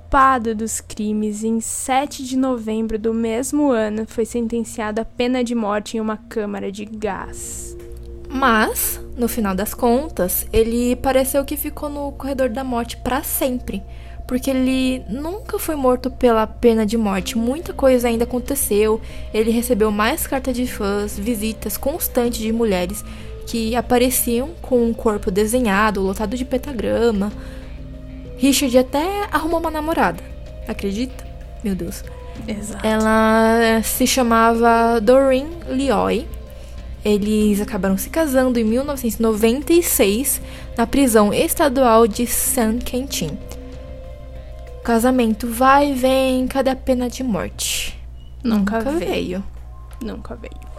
dos 0.55 0.81
crimes 0.81 1.43
em 1.43 1.61
7 1.61 2.23
de 2.23 2.35
novembro 2.35 2.97
do 2.97 3.13
mesmo 3.13 3.69
ano 3.69 4.05
foi 4.07 4.25
sentenciado 4.25 4.99
à 4.99 5.05
pena 5.05 5.43
de 5.43 5.53
morte 5.53 5.97
em 5.97 5.99
uma 5.99 6.17
câmara 6.17 6.71
de 6.71 6.83
gás. 6.83 7.77
Mas, 8.27 8.99
no 9.15 9.27
final 9.27 9.53
das 9.53 9.73
contas, 9.73 10.47
ele 10.51 10.95
pareceu 10.95 11.45
que 11.45 11.55
ficou 11.55 11.89
no 11.89 12.11
corredor 12.11 12.49
da 12.49 12.63
morte 12.63 12.97
para 12.97 13.21
sempre, 13.21 13.83
porque 14.27 14.49
ele 14.49 15.03
nunca 15.09 15.59
foi 15.59 15.75
morto 15.75 16.09
pela 16.09 16.45
pena 16.47 16.85
de 16.85 16.97
morte. 16.97 17.37
Muita 17.37 17.71
coisa 17.71 18.07
ainda 18.07 18.23
aconteceu. 18.23 18.99
Ele 19.33 19.51
recebeu 19.51 19.91
mais 19.91 20.25
cartas 20.25 20.55
de 20.55 20.65
fãs, 20.65 21.17
visitas 21.17 21.77
constantes 21.77 22.39
de 22.39 22.51
mulheres 22.51 23.03
que 23.47 23.75
apareciam 23.75 24.49
com 24.61 24.83
um 24.83 24.93
corpo 24.93 25.31
desenhado, 25.31 26.01
lotado 26.01 26.37
de 26.37 26.45
pentagrama. 26.45 27.31
Richard 28.39 28.77
até 28.77 29.27
arrumou 29.31 29.59
uma 29.59 29.69
namorada. 29.69 30.23
Acredita? 30.67 31.27
Meu 31.63 31.75
Deus. 31.75 32.03
Exato. 32.47 32.85
Ela 32.85 33.81
se 33.83 34.07
chamava 34.07 34.99
Doreen 34.99 35.47
Leoy 35.67 36.25
eles 37.03 37.61
acabaram 37.61 37.97
se 37.97 38.09
casando 38.09 38.59
em 38.59 38.63
1996 38.63 40.41
na 40.77 40.85
prisão 40.85 41.33
estadual 41.33 42.05
de 42.07 42.27
San 42.27 42.77
Quentin. 42.77 43.37
O 44.79 44.81
casamento 44.81 45.47
vai 45.47 45.91
e 45.91 45.93
vem, 45.93 46.47
cadê 46.47 46.71
a 46.71 46.75
pena 46.75 47.09
de 47.09 47.23
morte? 47.23 47.97
Nunca, 48.43 48.79
Nunca 48.79 48.91
veio. 48.91 49.09
veio. 49.09 49.43
Nunca 50.01 50.35
veio. 50.35 50.69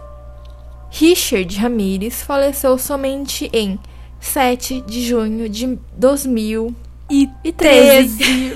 Richard 0.91 1.57
Ramirez 1.57 2.21
faleceu 2.21 2.77
somente 2.77 3.49
em 3.53 3.79
7 4.19 4.81
de 4.81 5.07
junho 5.07 5.49
de 5.49 5.79
2013. 7.11 8.55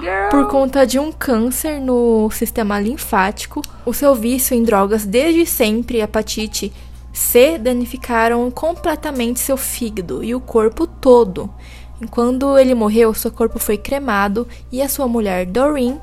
Meu 0.00 0.28
por 0.30 0.48
conta 0.48 0.86
de 0.86 0.98
um 0.98 1.10
câncer 1.10 1.80
no 1.80 2.30
sistema 2.30 2.78
linfático, 2.78 3.60
o 3.84 3.92
seu 3.92 4.14
vício 4.14 4.54
em 4.54 4.62
drogas 4.62 5.04
desde 5.04 5.44
sempre 5.44 5.98
e 5.98 6.00
hepatite 6.02 6.72
C 7.12 7.58
danificaram 7.58 8.50
completamente 8.50 9.40
seu 9.40 9.56
fígado 9.56 10.22
e 10.22 10.34
o 10.34 10.40
corpo 10.40 10.86
todo. 10.86 11.52
Quando 12.10 12.58
ele 12.58 12.74
morreu, 12.74 13.14
seu 13.14 13.30
corpo 13.30 13.58
foi 13.58 13.78
cremado 13.78 14.46
e 14.70 14.82
a 14.82 14.88
sua 14.88 15.08
mulher 15.08 15.46
Doreen 15.46 16.00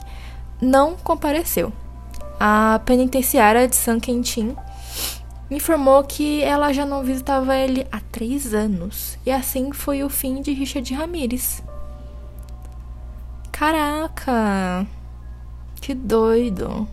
não 0.61 0.95
compareceu. 0.95 1.71
A 2.39 2.81
penitenciária 2.85 3.67
de 3.67 3.75
San 3.75 3.99
Quentin 3.99 4.55
informou 5.52 6.04
que 6.04 6.41
ela 6.41 6.72
já 6.72 6.86
não 6.86 7.04
visitava 7.04 7.56
ele 7.56 7.86
há 7.91 7.99
três 7.99 8.54
anos. 8.54 9.20
E 9.26 9.32
assim 9.32 9.74
foi 9.74 10.04
o 10.04 10.10
fim 10.10 10.41
de 10.41 10.54
Richard 10.54 10.93
Ramirez. 10.93 11.62
Caraca! 13.52 14.88
Que 15.82 15.93
doido. 15.93 16.88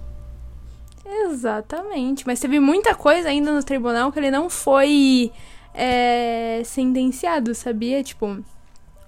Exatamente. 1.07 2.27
Mas 2.27 2.41
teve 2.41 2.59
muita 2.59 2.95
coisa 2.95 3.29
ainda 3.29 3.53
no 3.53 3.63
tribunal 3.63 4.11
que 4.11 4.19
ele 4.19 4.31
não 4.31 4.51
foi 4.51 5.33
é, 5.73 6.63
sentenciado, 6.65 7.55
sabia? 7.55 8.03
Tipo, 8.03 8.43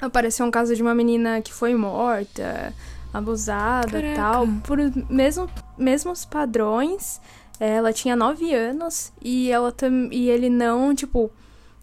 apareceu 0.01 0.47
um 0.47 0.51
caso 0.51 0.75
de 0.77 0.83
uma 0.83 0.95
menina 0.95 1.41
que 1.41 1.53
foi 1.53 1.75
morta, 1.75 2.73
abusada 3.13 4.01
e 4.01 4.15
tal. 4.15 4.47
Por 4.63 4.79
mesmo, 5.11 5.51
mesmos 5.77 6.25
padrões. 6.25 7.21
Ela 7.61 7.93
tinha 7.93 8.17
nove 8.17 8.55
anos 8.55 9.13
e 9.21 9.51
ela 9.51 9.73
e 10.11 10.31
ele 10.31 10.49
não, 10.49 10.95
tipo, 10.95 11.31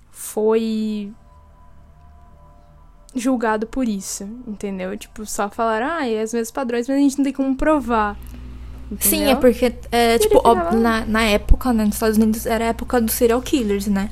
foi 0.10 1.14
julgado 3.16 3.68
por 3.68 3.88
isso, 3.88 4.24
entendeu? 4.48 4.98
Tipo, 4.98 5.26
só 5.26 5.50
falaram, 5.50 5.88
ah, 5.88 6.08
é 6.08 6.24
os 6.24 6.34
mesmos 6.34 6.52
padrões, 6.52 6.88
mas 6.88 6.98
a 6.98 7.00
gente 7.00 7.18
não 7.18 7.24
tem 7.24 7.34
como 7.34 7.56
provar. 7.56 8.18
Entendeu? 8.92 9.00
Sim, 9.00 9.24
é 9.26 9.36
porque, 9.36 9.74
é, 9.92 10.18
tipo, 10.18 10.42
ó, 10.44 10.56
na, 10.72 11.06
na 11.06 11.24
época, 11.24 11.74
né, 11.74 11.86
nos 11.86 11.96
Estados 11.96 12.18
Unidos, 12.18 12.46
era 12.46 12.66
a 12.66 12.68
época 12.70 13.00
dos 13.02 13.14
serial 13.14 13.42
killers, 13.42 13.88
né? 13.88 14.10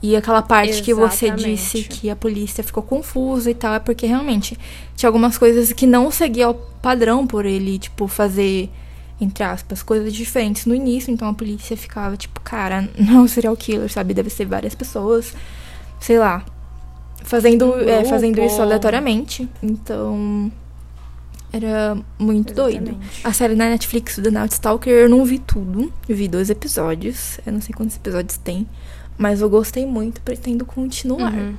E 0.00 0.16
aquela 0.16 0.42
parte 0.42 0.70
Exatamente. 0.70 0.84
que 0.84 0.94
você 0.94 1.30
disse 1.30 1.82
que 1.84 2.08
a 2.08 2.16
polícia 2.16 2.62
ficou 2.62 2.82
confusa 2.82 3.50
e 3.50 3.54
tal, 3.54 3.74
é 3.74 3.80
porque 3.80 4.06
realmente 4.06 4.56
tinha 4.96 5.08
algumas 5.08 5.36
coisas 5.36 5.72
que 5.72 5.86
não 5.86 6.10
seguia 6.10 6.48
o 6.48 6.54
padrão 6.54 7.26
por 7.26 7.44
ele, 7.44 7.78
tipo, 7.78 8.06
fazer, 8.06 8.70
entre 9.20 9.42
aspas, 9.44 9.82
coisas 9.82 10.12
diferentes 10.12 10.66
no 10.66 10.74
início. 10.74 11.12
Então 11.12 11.28
a 11.28 11.34
polícia 11.34 11.76
ficava, 11.76 12.16
tipo, 12.16 12.40
cara, 12.40 12.88
não 12.98 13.24
é 13.24 13.28
serial 13.28 13.56
killer, 13.56 13.90
sabe? 13.90 14.14
Deve 14.14 14.30
ser 14.30 14.44
várias 14.46 14.74
pessoas, 14.74 15.34
sei 16.00 16.18
lá 16.18 16.44
fazendo, 17.28 17.78
é, 17.88 18.04
fazendo 18.04 18.40
isso 18.40 18.60
aleatoriamente. 18.60 19.48
Então. 19.62 20.50
Era 21.50 21.96
muito 22.18 22.52
Exatamente. 22.52 22.84
doido. 22.90 23.00
A 23.24 23.32
série 23.32 23.54
na 23.54 23.70
Netflix 23.70 24.18
do 24.18 24.30
Night 24.30 24.52
Stalker 24.52 24.92
eu 24.92 25.08
não 25.08 25.24
vi 25.24 25.38
tudo. 25.38 25.90
Eu 26.06 26.14
vi 26.14 26.28
dois 26.28 26.50
episódios. 26.50 27.40
Eu 27.46 27.54
não 27.54 27.60
sei 27.62 27.74
quantos 27.74 27.96
episódios 27.96 28.36
tem. 28.36 28.68
Mas 29.16 29.40
eu 29.40 29.48
gostei 29.48 29.86
muito, 29.86 30.20
pretendo 30.20 30.66
continuar. 30.66 31.32
Uhum. 31.32 31.54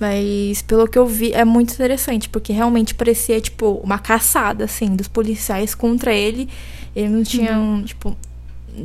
Mas 0.00 0.62
pelo 0.62 0.88
que 0.88 0.98
eu 0.98 1.06
vi, 1.06 1.32
é 1.32 1.44
muito 1.44 1.74
interessante, 1.74 2.28
porque 2.30 2.54
realmente 2.54 2.94
parecia, 2.94 3.38
tipo, 3.38 3.80
uma 3.84 3.98
caçada, 3.98 4.64
assim, 4.64 4.96
dos 4.96 5.06
policiais 5.06 5.74
contra 5.74 6.12
ele. 6.14 6.48
Eles 6.96 7.10
não 7.10 7.22
tinham, 7.22 7.74
uhum. 7.74 7.84
tipo, 7.84 8.16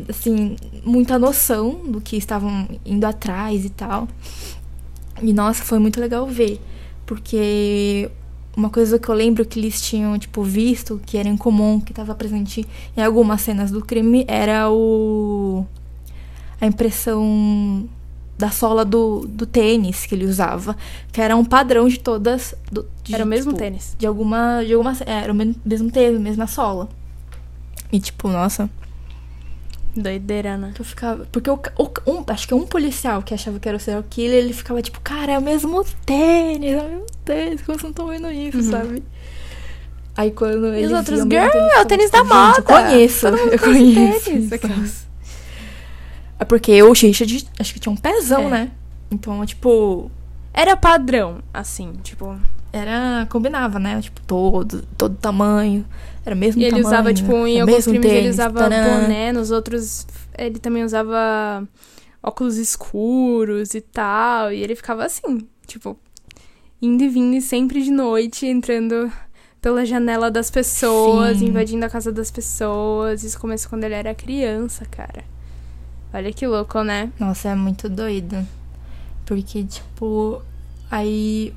assim, 0.10 0.58
muita 0.84 1.18
noção 1.18 1.82
do 1.88 2.02
que 2.02 2.18
estavam 2.18 2.68
indo 2.86 3.06
atrás 3.06 3.64
e 3.64 3.70
tal. 3.70 4.10
E 5.22 5.32
nossa, 5.32 5.64
foi 5.64 5.80
muito 5.80 6.02
legal 6.02 6.28
ver, 6.28 6.60
porque 7.06 8.12
uma 8.56 8.70
coisa 8.70 9.00
que 9.00 9.08
eu 9.08 9.16
lembro 9.16 9.46
que 9.46 9.58
eles 9.60 9.82
tinham, 9.82 10.20
tipo, 10.20 10.44
visto, 10.44 11.00
que 11.06 11.18
era 11.18 11.30
incomum, 11.30 11.80
que 11.80 11.94
estava 11.94 12.14
presente 12.14 12.66
em 12.96 13.02
algumas 13.02 13.42
cenas 13.42 13.72
do 13.72 13.84
crime, 13.84 14.26
era 14.28 14.70
o. 14.70 15.66
a 16.60 16.66
impressão 16.66 17.88
da 18.38 18.50
sola 18.50 18.84
do, 18.84 19.26
do 19.28 19.46
tênis 19.46 20.06
que 20.06 20.16
ele 20.16 20.26
usava, 20.26 20.76
que 21.12 21.22
era 21.22 21.36
um 21.36 21.46
padrão 21.46 21.88
de 21.88 22.00
todas. 22.00 22.54
Do, 22.72 22.86
de, 23.04 23.16
era 23.16 23.24
o 23.24 23.28
mesmo 23.28 23.52
tipo, 23.52 23.64
tênis. 23.64 23.96
De 23.98 24.06
alguma. 24.06 24.64
De 24.66 24.74
alguma 24.74 24.94
é, 25.06 25.24
era 25.24 25.32
o 25.32 25.36
mesmo 25.36 25.92
tênis, 25.92 26.20
mesma 26.20 26.48
sola. 26.48 26.90
E, 27.92 28.00
tipo, 28.00 28.28
nossa, 28.28 28.70
Doideira, 29.96 30.58
né? 30.58 30.72
Que 30.76 30.82
eu 30.82 30.86
ficava. 30.86 31.26
Porque 31.32 31.50
o, 31.50 31.58
um, 32.06 32.24
acho 32.28 32.48
que 32.48 32.54
um 32.54 32.66
policial 32.66 33.22
que 33.22 33.34
achava 33.34 33.60
que 33.60 33.68
era 33.68 33.78
o 33.78 33.80
serial 33.80 34.04
killer, 34.10 34.44
ele 34.44 34.54
ficava 34.54 34.82
tipo, 34.82 35.00
cara, 35.00 35.34
é 35.34 35.40
o 35.40 35.42
mesmo 35.42 35.86
tênis, 36.06 36.74
é 36.74 36.82
o 36.82 36.90
mesmo 36.90 37.06
tênis, 37.24 37.62
como 37.62 37.80
vocês 37.80 37.84
não 37.84 37.90
estão 37.92 38.08
vendo 38.08 38.30
isso, 38.32 38.58
uhum. 38.58 38.72
sabe? 38.72 39.04
Aí 40.18 40.32
quando 40.32 40.76
e 40.76 40.86
os 40.86 40.92
outros, 40.92 41.22
girl, 41.22 41.50
é 41.76 41.82
o 41.82 41.86
tênis 41.86 42.12
da 42.12 42.24
moda. 42.24 42.58
Eu 42.58 42.64
conheço, 42.64 43.28
eu 43.28 43.60
conheço. 43.60 44.26
Tênis, 44.26 45.05
é 46.40 46.46
porque 46.46 46.82
o 46.84 46.92
Richard, 46.92 47.48
acho 47.60 47.74
que 47.74 47.80
tinha 47.80 47.92
um 47.92 47.98
pezão, 47.98 48.48
é. 48.48 48.50
né? 48.50 48.72
Então, 49.12 49.46
tipo. 49.46 50.12
Era 50.54 50.76
padrão, 50.76 51.40
assim, 51.54 51.94
tipo. 52.04 52.38
Era. 52.72 53.28
Combinava, 53.30 53.80
né? 53.80 54.02
Tipo, 54.02 54.22
todo, 54.22 54.84
todo 54.98 55.16
tamanho. 55.16 55.86
Era 56.26 56.36
o 56.36 56.38
mesmo 56.38 56.62
e 56.62 56.66
ele 56.66 56.72
tamanho, 56.72 56.88
usava, 56.88 57.14
tipo, 57.14 57.32
em 57.48 57.62
alguns 57.62 57.84
filmes 57.84 58.02
tênis, 58.02 58.20
ele 58.20 58.30
usava 58.30 58.70
boné, 58.70 59.32
nos 59.32 59.52
outros 59.52 60.08
ele 60.38 60.60
também 60.60 60.84
usava 60.84 61.68
óculos 62.22 62.58
escuros 62.58 63.74
e 63.74 63.82
tal. 63.82 64.52
E 64.52 64.62
ele 64.62 64.76
ficava 64.76 65.06
assim, 65.06 65.48
tipo, 65.66 65.98
indo 66.82 67.04
e 67.04 67.10
vindo 67.10 67.42
sempre 67.42 67.82
de 67.82 67.92
noite, 67.92 68.46
entrando 68.46 69.12
pela 69.62 69.86
janela 69.86 70.30
das 70.30 70.52
pessoas, 70.52 71.40
Sim. 71.40 71.48
invadindo 71.48 71.86
a 71.86 71.90
casa 71.90 72.12
das 72.12 72.30
pessoas. 72.30 73.24
Isso 73.24 73.40
começou 73.40 73.70
quando 73.70 73.84
ele 73.84 73.96
era 73.96 74.14
criança, 74.14 74.86
cara. 74.86 75.24
Olha 76.16 76.32
que 76.32 76.48
louco, 76.48 76.82
né? 76.82 77.12
Nossa, 77.20 77.50
é 77.50 77.56
muito 77.56 77.90
doido. 77.90 78.38
Porque, 79.26 79.66
tipo, 79.66 80.42
aí 80.90 81.54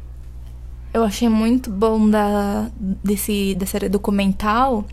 eu 0.93 1.05
achei 1.05 1.29
muito 1.29 1.71
bom 1.71 2.11
da, 2.11 2.69
desse, 2.77 3.55
dessa 3.55 3.73
série 3.73 3.89
documental, 3.89 4.85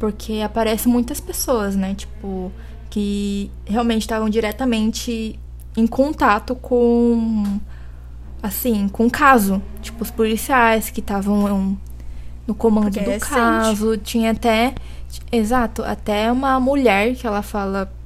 porque 0.00 0.40
aparecem 0.44 0.90
muitas 0.90 1.20
pessoas, 1.20 1.76
né? 1.76 1.94
Tipo, 1.94 2.50
que 2.90 3.52
realmente 3.64 4.00
estavam 4.02 4.28
diretamente 4.28 5.38
em 5.76 5.86
contato 5.86 6.56
com. 6.56 7.60
Assim, 8.42 8.88
com 8.88 9.06
o 9.06 9.10
caso. 9.10 9.62
Tipo, 9.80 10.02
os 10.02 10.10
policiais 10.10 10.90
que 10.90 10.98
estavam 10.98 11.78
no 12.44 12.54
comando 12.54 12.98
é 12.98 13.04
do 13.04 13.20
caso. 13.20 13.96
Tinha 13.96 14.32
até. 14.32 14.74
Exato, 15.30 15.84
até 15.84 16.32
uma 16.32 16.58
mulher 16.58 17.14
que 17.14 17.28
ela 17.28 17.42
fala 17.42 17.96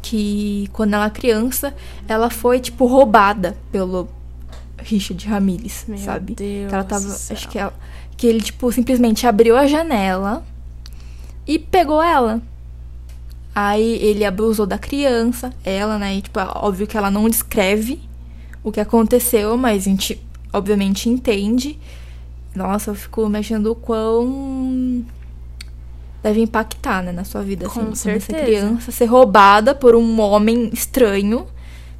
que 0.00 0.68
quando 0.72 0.94
ela 0.94 1.06
é 1.06 1.10
criança, 1.10 1.74
ela 2.08 2.30
foi, 2.30 2.60
tipo, 2.60 2.86
roubada 2.86 3.56
pelo 3.70 4.08
Richard 4.78 5.26
Ramirez, 5.26 5.84
Meu 5.86 5.98
sabe? 5.98 6.34
Deus 6.34 6.68
Que 6.68 6.74
ela 6.74 6.84
tava. 6.84 7.06
Acho 7.06 7.48
que 7.48 7.58
ela. 7.58 7.72
Que 8.16 8.26
ele, 8.26 8.40
tipo, 8.40 8.70
simplesmente 8.72 9.26
abriu 9.26 9.56
a 9.56 9.66
janela 9.66 10.44
e 11.46 11.58
pegou 11.58 12.02
ela. 12.02 12.42
Aí 13.54 13.96
ele 14.02 14.24
abusou 14.24 14.66
da 14.66 14.78
criança, 14.78 15.52
ela, 15.64 15.98
né? 15.98 16.16
E, 16.16 16.22
tipo, 16.22 16.38
óbvio 16.38 16.86
que 16.86 16.96
ela 16.96 17.10
não 17.10 17.28
descreve 17.28 18.00
o 18.62 18.70
que 18.70 18.80
aconteceu, 18.80 19.56
mas 19.56 19.86
a 19.86 19.90
gente, 19.90 20.22
obviamente, 20.52 21.08
entende. 21.08 21.78
Nossa, 22.54 22.90
eu 22.90 22.94
fico 22.94 23.26
imaginando 23.26 23.72
o 23.72 23.74
quão 23.74 25.04
deve 26.22 26.40
impactar, 26.40 27.02
né, 27.02 27.12
na 27.12 27.24
sua 27.24 27.42
vida. 27.42 27.66
Com 27.66 27.72
assim, 27.72 27.80
quando 27.80 27.96
certeza. 27.96 28.36
É 28.36 28.44
criança, 28.44 28.90
ser 28.90 29.06
roubada 29.06 29.74
por 29.74 29.94
um 29.94 30.20
homem 30.20 30.70
estranho, 30.72 31.46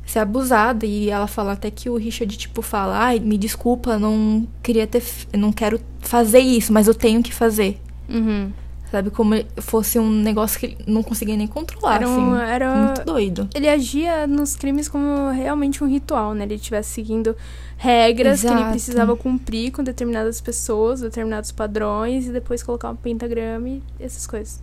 ser 0.05 0.21
abusada. 0.21 0.87
E 0.87 1.11
ela 1.11 1.27
fala 1.27 1.53
até 1.53 1.71
que 1.71 1.89
o 1.89 1.97
Richard, 1.97 2.37
tipo, 2.37 2.62
fala, 2.62 2.99
ai, 2.99 3.18
me 3.18 3.39
desculpa, 3.39 3.99
não 3.99 4.47
queria 4.62 4.87
ter. 4.87 5.03
não 5.33 5.53
quero 5.53 5.81
fazer 6.01 6.41
isso, 6.41 6.73
mas 6.73 6.87
eu 6.87 6.95
tenho 6.95 7.23
que 7.23 7.33
fazer. 7.33 7.81
Uhum. 8.09 8.53
Sabe? 8.91 9.11
Como 9.11 9.34
fosse 9.59 9.99
um 10.01 10.11
negócio 10.11 10.59
que 10.59 10.66
ele 10.66 10.78
não 10.86 11.03
conseguia 11.03 11.36
nem 11.36 11.47
controlar, 11.47 11.97
Era 11.97 12.09
um- 12.09 12.34
assim. 12.34 12.45
era- 12.51 12.74
Muito 12.86 13.05
doido. 13.05 13.49
Ele 13.55 13.68
agia 13.68 14.26
nos 14.26 14.57
crimes 14.57 14.88
como 14.88 15.30
realmente 15.30 15.84
um 15.84 15.86
ritual, 15.86 16.34
né? 16.34 16.43
Ele 16.45 16.57
estivesse 16.57 16.91
seguindo 16.91 17.36
regras 17.76 18.41
que 18.41 18.47
ele 18.49 18.55
Exato. 18.57 18.70
precisava 18.72 19.16
cumprir 19.16 19.70
com 19.70 19.84
determinadas 19.84 20.41
pessoas, 20.41 21.01
determinados 21.03 21.53
padrões, 21.53 22.26
e 22.26 22.32
depois 22.32 22.62
colocar 22.64 22.91
um 22.91 22.97
pentagrama 22.97 23.68
e 23.68 23.82
essas 24.01 24.26
coisas. 24.26 24.61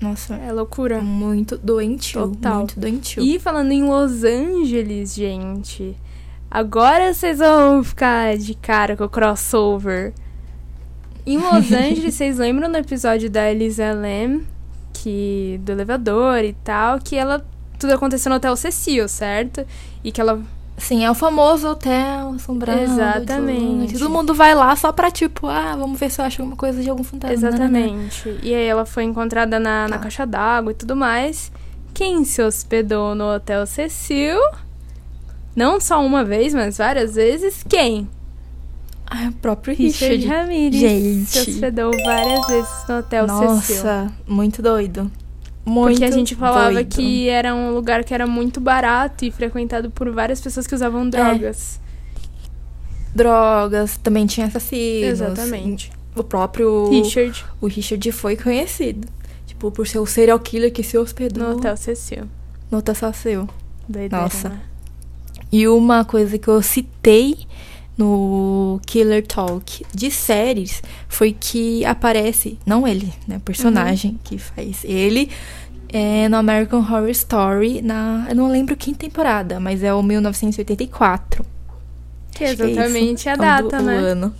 Nossa, 0.00 0.34
É 0.34 0.52
loucura. 0.52 1.00
muito 1.00 1.56
doentio. 1.58 2.28
Total. 2.28 2.58
Muito 2.58 2.78
doentio. 2.80 3.22
E 3.22 3.38
falando 3.38 3.70
em 3.72 3.84
Los 3.84 4.24
Angeles, 4.24 5.14
gente, 5.14 5.96
agora 6.50 7.12
vocês 7.14 7.38
vão 7.38 7.84
ficar 7.84 8.36
de 8.36 8.54
cara 8.54 8.96
com 8.96 9.04
o 9.04 9.08
crossover. 9.08 10.12
Em 11.24 11.38
Los 11.38 11.70
Angeles, 11.72 12.14
vocês 12.14 12.38
lembram 12.38 12.70
do 12.70 12.76
episódio 12.78 13.30
da 13.30 13.50
Elisa 13.50 13.92
Lam, 13.92 14.40
que 14.92 15.60
do 15.62 15.72
elevador 15.72 16.38
e 16.44 16.52
tal, 16.64 16.98
que 16.98 17.14
ela 17.16 17.44
tudo 17.78 17.92
aconteceu 17.94 18.30
no 18.30 18.36
Hotel 18.36 18.56
Cecil, 18.56 19.08
certo? 19.08 19.64
E 20.02 20.10
que 20.10 20.20
ela 20.20 20.40
Sim, 20.78 21.04
é 21.04 21.10
o 21.10 21.14
famoso 21.14 21.68
hotel 21.68 22.30
assombrado. 22.34 22.80
Exatamente. 22.80 23.92
Todo 23.98 24.10
mundo 24.10 24.34
vai 24.34 24.52
lá 24.54 24.74
só 24.74 24.90
pra, 24.90 25.10
tipo, 25.12 25.46
ah, 25.46 25.76
vamos 25.76 26.00
ver 26.00 26.10
se 26.10 26.20
eu 26.20 26.24
acho 26.24 26.40
alguma 26.42 26.56
coisa 26.56 26.82
de 26.82 26.90
algum 26.90 27.04
fantasma. 27.04 27.34
Exatamente. 27.48 28.38
E 28.42 28.52
aí 28.52 28.66
ela 28.66 28.84
foi 28.84 29.04
encontrada 29.04 29.60
na, 29.60 29.86
na 29.86 29.96
Tá. 29.98 30.02
caixa 30.04 30.26
d'água 30.26 30.72
e 30.72 30.74
tudo 30.74 30.96
mais. 30.96 31.52
Quem 31.94 32.24
se 32.24 32.42
hospedou 32.42 33.14
no 33.14 33.32
Hotel 33.32 33.64
Cecil? 33.66 34.38
Não 35.54 35.78
só 35.78 36.04
uma 36.04 36.24
vez, 36.24 36.52
mas 36.54 36.78
várias 36.78 37.14
vezes. 37.14 37.62
Quem? 37.68 38.08
Ah, 39.14 39.28
o 39.28 39.32
próprio 39.32 39.76
Richard, 39.76 40.16
Richard. 40.16 40.26
Ramirez. 40.40 40.74
Gente. 40.80 41.30
Se 41.30 41.50
hospedou 41.50 41.90
várias 42.04 42.46
vezes 42.46 42.70
no 42.88 42.98
Hotel 42.98 43.28
Cecil. 43.28 43.76
Nossa, 43.76 44.12
muito 44.26 44.62
doido. 44.62 45.10
Muito 45.64 45.90
Porque 46.00 46.04
a 46.04 46.10
gente 46.10 46.34
falava 46.34 46.72
doido. 46.72 46.88
que 46.96 47.28
era 47.28 47.54
um 47.54 47.72
lugar 47.74 48.02
que 48.04 48.14
era 48.14 48.26
muito 48.26 48.60
barato 48.60 49.24
e 49.24 49.30
frequentado 49.30 49.90
por 49.90 50.10
várias 50.10 50.40
pessoas 50.40 50.66
que 50.66 50.74
É. 50.74 50.76
usavam 50.76 51.08
drogas. 51.08 51.78
Drogas, 53.14 53.96
também 53.98 54.26
tinha 54.26 54.46
assassinos. 54.46 55.20
Exatamente. 55.20 55.92
O 56.16 56.22
próprio 56.24 56.88
Richard 56.90 57.44
o 57.60 57.66
Richard 57.66 58.10
foi 58.12 58.36
conhecido. 58.36 59.06
Tipo, 59.46 59.70
por 59.70 59.86
ser 59.86 59.98
o 59.98 60.06
serial 60.06 60.38
killer 60.40 60.72
que 60.72 60.82
se 60.82 60.96
hospedou 60.96 61.48
no 61.50 61.56
Hotel 61.56 61.76
Cecil. 61.76 62.24
no 62.70 62.78
Hotel 62.78 62.94
Cecil. 62.94 63.48
Doideira, 63.88 64.22
Nossa. 64.22 64.48
né? 64.48 64.60
E 65.50 65.68
uma 65.68 66.04
coisa 66.04 66.38
que 66.38 66.48
eu 66.48 66.62
citei 66.62 67.36
no 67.96 68.80
Killer 68.86 69.26
Talk 69.26 69.84
de 69.94 70.10
séries 70.10 70.82
foi 71.08 71.36
que 71.38 71.84
aparece, 71.84 72.58
não 72.64 72.86
ele, 72.88 73.12
né, 73.28 73.36
o 73.36 73.40
personagem 73.40 74.18
que 74.24 74.38
faz 74.38 74.82
ele 74.84 75.30
é 75.88 76.26
no 76.28 76.36
American 76.38 76.78
Horror 76.80 77.08
Story 77.10 77.82
na, 77.82 78.26
eu 78.30 78.34
não 78.34 78.48
lembro 78.48 78.74
que 78.76 78.94
temporada, 78.94 79.60
mas 79.60 79.82
é 79.82 79.92
o 79.92 80.02
1984. 80.02 81.44
Que 82.34 82.44
Acho 82.44 82.56
que 82.56 82.62
é 82.62 82.70
isso, 82.70 82.80
exatamente 82.80 83.28
a 83.28 83.34
o 83.34 83.36
data, 83.36 83.76
do- 83.76 83.82
o 83.82 83.86
né? 83.86 83.96
ano. 83.96 84.34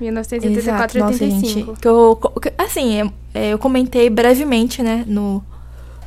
1984 0.00 0.48
e 0.50 0.58
Exato, 0.58 0.98
nossa, 0.98 1.24
85. 1.24 1.66
gente. 1.70 1.80
Que 1.80 1.88
eu, 1.88 2.16
que- 2.40 2.52
assim, 2.58 3.00
é- 3.00 3.12
é, 3.34 3.52
eu 3.52 3.58
comentei 3.58 4.08
brevemente, 4.10 4.82
né, 4.82 5.04
no, 5.06 5.44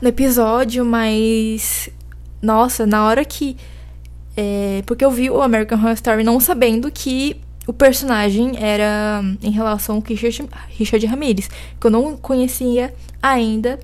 no 0.02 0.08
episódio, 0.10 0.84
mas. 0.84 1.90
Nossa, 2.42 2.86
na 2.86 3.06
hora 3.06 3.24
que. 3.24 3.56
É, 4.38 4.84
porque 4.86 5.04
eu 5.04 5.10
vi 5.10 5.30
o 5.32 5.42
American 5.42 5.80
Horror 5.80 5.94
Story 5.94 6.24
não 6.24 6.40
sabendo 6.40 6.92
que 6.92 7.36
o 7.66 7.74
personagem 7.74 8.54
era 8.58 9.22
em 9.42 9.52
relação 9.52 10.00
com 10.00 10.14
o 10.14 10.16
Richard, 10.16 10.50
Richard 10.70 11.06
Ramirez. 11.06 11.50
Que 11.80 11.88
eu 11.88 11.92
não 11.92 12.16
conhecia 12.16 12.94
ainda 13.22 13.80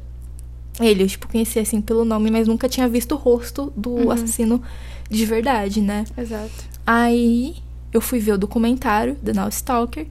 ele. 0.79 1.03
Eu, 1.03 1.07
tipo, 1.07 1.27
conhecia 1.27 1.61
assim 1.61 1.81
pelo 1.81 2.05
nome, 2.05 2.31
mas 2.31 2.47
nunca 2.47 2.69
tinha 2.69 2.87
visto 2.87 3.13
o 3.13 3.17
rosto 3.17 3.73
do 3.75 3.89
Uhum. 3.89 4.11
assassino 4.11 4.61
de 5.09 5.25
verdade, 5.25 5.81
né? 5.81 6.05
Exato. 6.17 6.51
Aí 6.85 7.55
eu 7.91 7.99
fui 7.99 8.19
ver 8.19 8.33
o 8.33 8.37
documentário 8.37 9.15
The 9.15 9.33
Now 9.33 9.49
Stalker. 9.49 10.07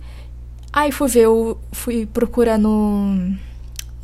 Aí 0.73 0.91
fui 0.93 1.09
ver, 1.09 1.29
o, 1.29 1.57
fui 1.71 2.05
procurar 2.07 2.59
no, 2.59 3.07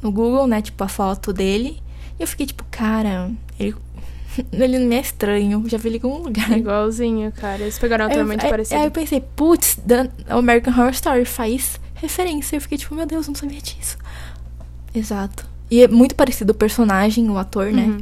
no 0.02 0.12
Google, 0.12 0.46
né, 0.46 0.60
tipo, 0.62 0.82
a 0.84 0.88
foto 0.88 1.32
dele. 1.32 1.80
E 2.18 2.22
eu 2.22 2.26
fiquei 2.26 2.46
tipo, 2.46 2.64
cara, 2.70 3.30
ele, 3.58 3.74
ele 4.52 4.78
não 4.78 4.86
me 4.86 4.96
é 4.96 5.00
estranho, 5.00 5.64
já 5.66 5.78
vi 5.78 5.88
ele 5.88 5.98
em 5.98 6.00
algum 6.10 6.22
lugar. 6.24 6.50
Igualzinho, 6.56 7.32
cara. 7.32 7.62
Eles 7.62 7.78
pegaram 7.78 8.06
um 8.06 8.08
ator 8.10 8.24
muito 8.24 8.44
aí- 8.44 8.50
parecido. 8.50 8.80
Aí 8.80 8.86
eu 8.86 8.90
pensei, 8.90 9.20
putz, 9.20 9.78
American 10.28 10.72
Horror 10.72 10.90
Story 10.90 11.24
faz 11.24 11.80
referência. 11.94 12.56
Eu 12.56 12.60
fiquei 12.60 12.78
tipo, 12.78 12.94
meu 12.94 13.06
Deus, 13.06 13.26
eu 13.26 13.32
não 13.32 13.38
sabia 13.38 13.60
disso. 13.60 13.96
Exato. 14.94 15.46
E 15.70 15.82
é 15.82 15.88
muito 15.88 16.14
parecido 16.14 16.52
o 16.52 16.54
personagem, 16.54 17.28
o 17.30 17.36
ator, 17.38 17.70
né? 17.72 17.82
Uhum. 17.82 17.98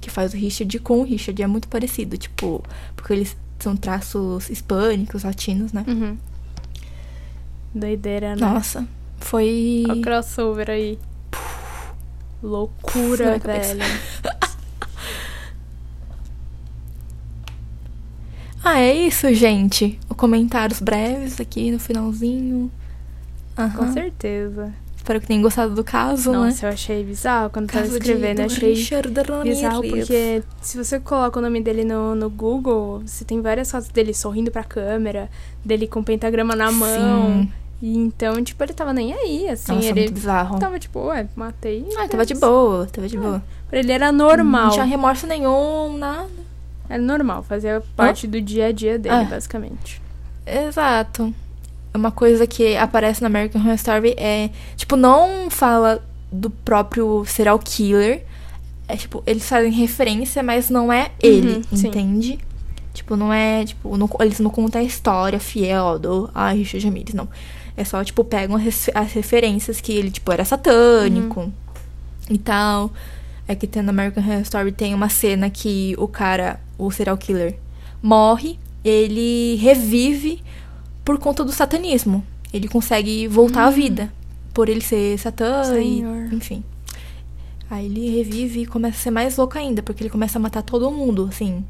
que 0.00 0.10
faz 0.10 0.32
o 0.34 0.36
Richard 0.36 0.78
com 0.80 1.00
o 1.00 1.04
Richard 1.04 1.40
é 1.42 1.46
muito 1.46 1.68
parecido, 1.68 2.16
tipo, 2.16 2.64
porque 2.96 3.12
eles 3.12 3.36
são 3.60 3.76
traços 3.76 4.50
hispânicos, 4.50 5.22
latinos, 5.22 5.72
né? 5.72 5.84
Uhum. 5.86 6.16
Doideira, 7.74 8.34
né? 8.34 8.40
Nossa, 8.40 8.86
foi. 9.18 9.84
Olha 9.88 9.98
o 9.98 10.02
crossover 10.02 10.70
aí. 10.70 10.98
Loucura, 12.42 13.24
Uf, 13.24 13.32
na 13.34 13.40
cabeça. 13.40 13.74
velho. 13.74 13.84
Ah, 18.64 18.78
é 18.80 18.94
isso, 18.94 19.32
gente. 19.34 19.98
Comentários 20.16 20.80
breves 20.80 21.40
aqui 21.40 21.70
no 21.70 21.78
finalzinho. 21.78 22.70
Com 23.56 23.62
Aham. 23.62 23.92
certeza. 23.92 24.72
Espero 24.96 25.20
que 25.20 25.26
tenham 25.26 25.42
gostado 25.42 25.74
do 25.74 25.82
caso, 25.82 26.30
né? 26.30 26.38
Nossa, 26.38 26.66
eu 26.66 26.70
achei 26.70 27.02
bizarro 27.02 27.50
quando 27.50 27.66
tava 27.66 27.82
Caso 27.86 27.96
escrevendo. 27.96 28.36
de, 28.36 28.42
achei 28.42 28.72
Richard 28.72 29.08
bizarro 29.42 29.82
porque 29.82 30.44
se 30.60 30.78
você 30.78 31.00
coloca 31.00 31.40
o 31.40 31.42
nome 31.42 31.60
dele 31.60 31.84
no, 31.84 32.14
no 32.14 32.30
Google, 32.30 33.02
você 33.04 33.24
tem 33.24 33.40
várias 33.42 33.68
fotos 33.68 33.88
dele 33.88 34.14
sorrindo 34.14 34.52
pra 34.52 34.62
câmera, 34.62 35.28
dele 35.64 35.88
com 35.88 35.98
o 36.00 36.04
pentagrama 36.04 36.54
na 36.54 36.70
mão. 36.70 37.42
Sim. 37.42 37.52
E 37.82 37.98
então, 37.98 38.40
tipo, 38.44 38.62
ele 38.62 38.72
tava 38.72 38.92
nem 38.92 39.12
aí, 39.12 39.48
assim. 39.48 39.72
Nossa, 39.74 39.88
ele 39.88 40.08
bizarro. 40.08 40.60
tava 40.60 40.78
tipo, 40.78 41.00
ué, 41.06 41.26
matei. 41.34 41.84
Ah, 41.98 42.06
tava 42.06 42.24
de 42.24 42.34
boa, 42.34 42.86
tava 42.86 43.08
de 43.08 43.16
Ah, 43.16 43.20
boa. 43.20 43.42
Pra 43.68 43.80
ele 43.80 43.90
era 43.90 44.12
normal. 44.12 44.66
Não 44.66 44.70
tinha 44.70 44.84
remorso 44.84 45.26
nenhum, 45.26 45.98
nada. 45.98 46.30
Era 46.92 47.02
normal, 47.02 47.42
fazia 47.42 47.82
parte 47.96 48.26
do 48.26 48.40
dia 48.40 48.66
a 48.66 48.72
dia 48.72 48.98
dele, 48.98 49.14
Ah. 49.14 49.24
basicamente. 49.24 50.00
Exato. 50.46 51.32
Uma 51.94 52.10
coisa 52.10 52.46
que 52.46 52.76
aparece 52.76 53.20
na 53.22 53.26
American 53.28 53.60
Horror 53.62 53.74
Story 53.74 54.14
é, 54.16 54.50
tipo, 54.76 54.96
não 54.96 55.48
fala 55.50 56.02
do 56.30 56.50
próprio 56.50 57.24
serial 57.26 57.58
killer, 57.58 58.24
É 58.88 58.96
tipo, 58.96 59.22
eles 59.26 59.48
fazem 59.48 59.70
referência, 59.72 60.42
mas 60.42 60.68
não 60.68 60.92
é 60.92 61.12
ele, 61.20 61.62
Uhum, 61.70 61.76
sim. 61.76 61.86
entende? 61.86 62.38
Tipo, 62.92 63.16
não 63.16 63.32
é, 63.32 63.64
tipo, 63.64 63.96
não- 63.96 64.10
eles 64.20 64.38
não 64.40 64.50
contam 64.50 64.80
a 64.82 64.84
história 64.84 65.38
fiel 65.40 65.98
do 65.98 66.28
ah, 66.34 66.50
Richard 66.50 66.84
Ramirez, 66.84 67.14
não. 67.14 67.26
É 67.74 67.84
só, 67.84 68.02
tipo, 68.04 68.22
pegam 68.22 68.56
as, 68.56 68.90
as 68.94 69.12
referências 69.12 69.80
que 69.80 69.92
ele, 69.92 70.10
tipo, 70.10 70.30
era 70.30 70.44
satânico 70.44 71.40
Uhum. 71.40 71.52
e 72.28 72.36
tal. 72.38 72.90
É 73.48 73.54
que 73.54 73.66
tem 73.66 73.82
no 73.82 73.90
American 73.90 74.22
Horror 74.22 74.40
Story 74.42 74.72
tem 74.72 74.92
uma 74.94 75.08
cena 75.08 75.48
que 75.48 75.94
o 75.96 76.06
cara, 76.08 76.60
o 76.86 76.90
serial 76.90 77.16
killer, 77.16 77.58
morre, 78.02 78.58
ele 78.84 79.56
revive 79.56 80.42
por 81.04 81.18
conta 81.18 81.44
do 81.44 81.52
satanismo. 81.52 82.24
Ele 82.52 82.68
consegue 82.68 83.26
voltar 83.26 83.64
à 83.64 83.70
vida 83.70 84.12
por 84.52 84.68
ele 84.68 84.80
ser 84.80 85.18
satã 85.18 85.62
e, 85.80 85.98
Senhor. 85.98 86.32
enfim. 86.32 86.62
Aí 87.70 87.86
ele 87.86 88.10
revive 88.10 88.60
e 88.62 88.66
começa 88.66 88.98
a 88.98 89.00
ser 89.00 89.10
mais 89.10 89.36
louco 89.36 89.56
ainda, 89.56 89.82
porque 89.82 90.02
ele 90.02 90.10
começa 90.10 90.38
a 90.38 90.42
matar 90.42 90.62
todo 90.62 90.90
mundo, 90.90 91.26
assim. 91.30 91.64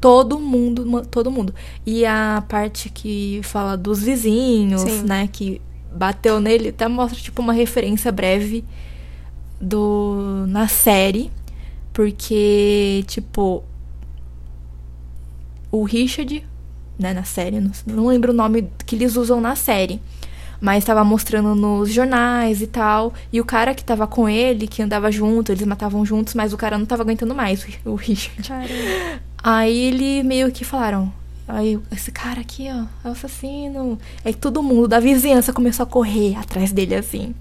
Todo 0.00 0.38
mundo, 0.38 1.04
todo 1.10 1.32
mundo. 1.32 1.52
E 1.84 2.06
a 2.06 2.44
parte 2.48 2.88
que 2.88 3.40
fala 3.42 3.76
dos 3.76 4.00
vizinhos, 4.00 4.82
Sim. 4.82 5.02
né, 5.02 5.28
que 5.32 5.60
bateu 5.92 6.38
nele, 6.38 6.68
até 6.68 6.86
mostra, 6.86 7.18
tipo, 7.18 7.42
uma 7.42 7.52
referência 7.52 8.12
breve 8.12 8.64
do 9.60 10.44
na 10.46 10.68
série, 10.68 11.32
porque, 11.92 13.02
tipo, 13.08 13.64
o 15.70 15.84
Richard, 15.84 16.44
né, 16.98 17.12
na 17.12 17.24
série, 17.24 17.60
não, 17.60 17.70
não 17.86 18.06
lembro 18.06 18.32
o 18.32 18.34
nome 18.34 18.68
que 18.86 18.96
eles 18.96 19.16
usam 19.16 19.40
na 19.40 19.54
série, 19.54 20.00
mas 20.60 20.84
tava 20.84 21.04
mostrando 21.04 21.54
nos 21.54 21.92
jornais 21.92 22.60
e 22.60 22.66
tal, 22.66 23.12
e 23.32 23.40
o 23.40 23.44
cara 23.44 23.74
que 23.74 23.84
tava 23.84 24.06
com 24.06 24.28
ele, 24.28 24.66
que 24.66 24.82
andava 24.82 25.10
junto, 25.10 25.52
eles 25.52 25.66
matavam 25.66 26.04
juntos, 26.04 26.34
mas 26.34 26.52
o 26.52 26.56
cara 26.56 26.76
não 26.76 26.86
tava 26.86 27.02
aguentando 27.02 27.34
mais, 27.34 27.64
o 27.84 27.94
Richard. 27.94 28.42
Caramba. 28.42 29.20
Aí 29.42 29.76
ele 29.76 30.22
meio 30.22 30.50
que 30.50 30.64
falaram. 30.64 31.12
Aí, 31.46 31.78
esse 31.90 32.12
cara 32.12 32.42
aqui, 32.42 32.68
ó, 32.68 32.84
é 33.06 33.08
o 33.08 33.12
assassino. 33.12 33.98
Aí 34.22 34.34
todo 34.34 34.62
mundo 34.62 34.86
da 34.86 35.00
vizinhança 35.00 35.50
começou 35.50 35.84
a 35.84 35.86
correr 35.86 36.36
atrás 36.36 36.72
dele, 36.72 36.94
assim. 36.94 37.34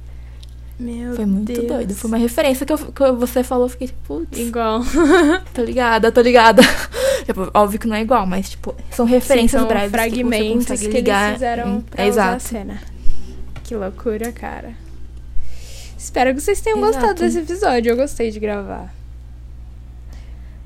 Meu 0.80 1.16
Foi 1.16 1.26
muito 1.26 1.52
Deus. 1.54 1.68
doido. 1.68 1.96
Foi 1.96 2.08
uma 2.08 2.18
referência 2.18 2.64
que, 2.66 2.72
eu- 2.72 2.78
que 2.78 3.12
você 3.14 3.44
falou, 3.44 3.66
eu 3.66 3.70
fiquei, 3.70 3.90
putz, 4.08 4.38
Igual. 4.38 4.82
tô 5.54 5.64
ligada, 5.64 6.12
tô 6.12 6.22
ligada. 6.22 6.62
tipo, 7.26 7.50
óbvio 7.54 7.80
que 7.80 7.88
não 7.88 7.96
é 7.96 8.02
igual, 8.02 8.28
mas, 8.28 8.52
tipo, 8.52 8.76
são 8.92 9.06
referências 9.06 9.52
Sim, 9.52 9.58
são 9.60 9.68
breves. 9.68 9.90
fragmentos 9.92 10.66
que, 10.68 10.78
você 10.78 10.88
que, 10.88 10.94
ligar. 10.98 11.24
eles 11.30 11.34
fizeram 11.38 11.82
pra 11.82 12.04
é 12.04 12.10
usar 12.10 12.36
a 12.36 12.40
cena. 12.40 12.80
Que 13.64 13.76
loucura, 13.76 14.32
cara. 14.32 14.74
Espero 15.98 16.34
que 16.36 16.42
vocês 16.42 16.62
tenham 16.62 16.78
Exato. 16.80 16.94
gostado 16.94 17.20
desse 17.22 17.40
episódio. 17.40 17.90
Eu 17.92 17.98
gostei 17.98 18.30
de 18.30 18.40
gravar. 18.40 18.94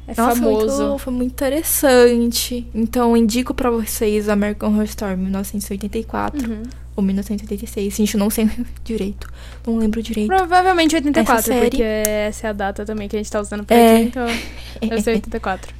É 0.08 0.14
Nossa, 0.20 0.36
famoso. 0.36 0.84
Muito, 0.88 0.98
foi 1.00 1.14
muito 1.14 1.32
interessante. 1.32 2.68
Então, 2.76 3.16
indico 3.16 3.54
pra 3.54 3.72
vocês 3.72 4.28
American 4.28 4.72
Horror 4.74 4.84
Story 4.84 5.16
1984 5.16 6.52
Uhum. 6.52 6.64
Ou 6.96 7.04
1986. 7.04 7.94
Gente, 7.96 8.14
eu 8.16 8.20
não 8.20 8.30
sei 8.30 8.50
direito. 8.84 9.28
Não 9.66 9.78
lembro 9.78 10.02
direito. 10.02 10.28
Provavelmente 10.28 10.96
84, 10.96 11.40
Essa 11.40 11.48
série- 11.54 11.70
porque 11.70 11.84
essa 11.84 12.48
é 12.48 12.50
a 12.50 12.54
data 12.54 12.86
também 12.86 13.08
que 13.08 13.16
a 13.16 13.20
gente 13.20 13.32
tá 13.32 13.40
usando 13.40 13.64
pra 13.64 13.76
É. 13.76 13.96
aqui, 13.98 14.06
então 14.08 14.26
deve 14.90 15.02
ser 15.02 15.12
84. 15.12 15.74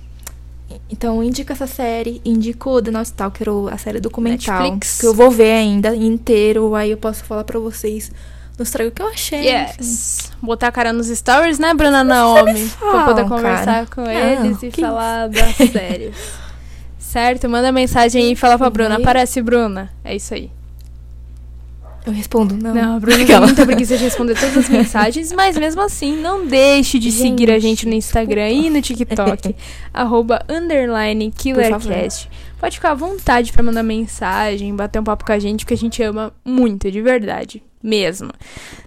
Então, 0.90 1.22
indico 1.22 1.52
essa 1.52 1.68
série, 1.68 2.22
indico 2.24 2.82
The 2.82 2.92
Night 2.92 3.08
Stalker, 3.08 3.50
ou 3.50 3.68
a 3.68 3.78
série 3.78 4.00
documental. 4.00 4.62
Netflix. 4.62 5.00
Que 5.02 5.06
eu 5.08 5.14
vou 5.14 5.30
ver 5.30 5.52
ainda 5.52 5.94
inteiro, 5.96 6.74
aí 6.76 6.92
eu 6.92 6.98
posso 6.98 7.24
falar 7.26 7.44
pra 7.44 7.60
vocês. 7.60 8.10
Mostrar 8.58 8.86
o 8.86 8.92
que 8.92 9.02
eu 9.02 9.08
achei. 9.08 9.40
enfim. 9.52 9.74
Yes. 9.82 10.32
Botar 10.42 10.68
a 10.68 10.72
cara 10.72 10.94
nos 10.94 11.08
stories, 11.08 11.58
né, 11.60 11.74
Bruna 11.74 12.04
Naomi? 12.04 12.70
Pra 12.80 13.06
poder 13.06 13.24
conversar 13.28 13.66
cara. 13.66 13.88
com 13.88 14.02
Não, 14.02 14.12
eles 14.46 14.64
e 14.64 14.72
falar 14.72 15.28
das 15.28 15.56
séries. 15.56 16.16
Certo? 17.00 17.50
Manda 17.50 17.72
mensagem 17.72 18.24
aí 18.24 18.32
e 18.34 18.36
fala 18.36 18.58
pra 18.58 18.70
Bruna. 18.70 18.96
Aparece, 18.98 19.42
Bruna. 19.42 19.92
É 20.04 20.16
isso 20.16 20.34
aí. 20.34 20.50
Eu 22.06 22.12
respondo, 22.14 22.58
não. 22.58 22.74
Não, 22.74 22.96
a 22.96 23.00
Bruna 23.00 23.26
tem 23.26 23.40
muita 23.40 23.66
preguiça 23.66 23.96
de 23.96 24.04
responder 24.04 24.34
todas 24.34 24.58
as 24.58 24.70
mensagens, 24.70 25.32
mas 25.32 25.56
mesmo 25.56 25.82
assim, 25.82 26.18
não 26.18 26.46
deixe 26.48 26.98
de 26.98 27.12
seguir 27.12 27.52
a 27.52 27.60
gente 27.60 27.88
no 27.88 27.94
Instagram 27.94 28.50
e 28.50 28.70
no 28.70 28.82
TikTok, 28.82 29.56
arroba 29.94 30.44
underline 30.50 31.32
killercast. 31.32 32.30
Pode 32.60 32.78
ficar 32.78 32.92
à 32.92 32.96
vontade 32.96 33.52
pra 33.52 33.64
mandar 33.64 33.84
mensagem, 33.84 34.76
bater 34.76 35.00
um 35.00 35.04
papo 35.04 35.26
com 35.26 35.32
a 35.32 35.40
gente, 35.40 35.64
porque 35.64 35.76
a 35.76 35.78
gente 35.78 36.02
ama 36.02 36.34
muito, 36.44 36.92
de 36.92 37.02
verdade, 37.02 37.64
mesmo. 37.84 38.32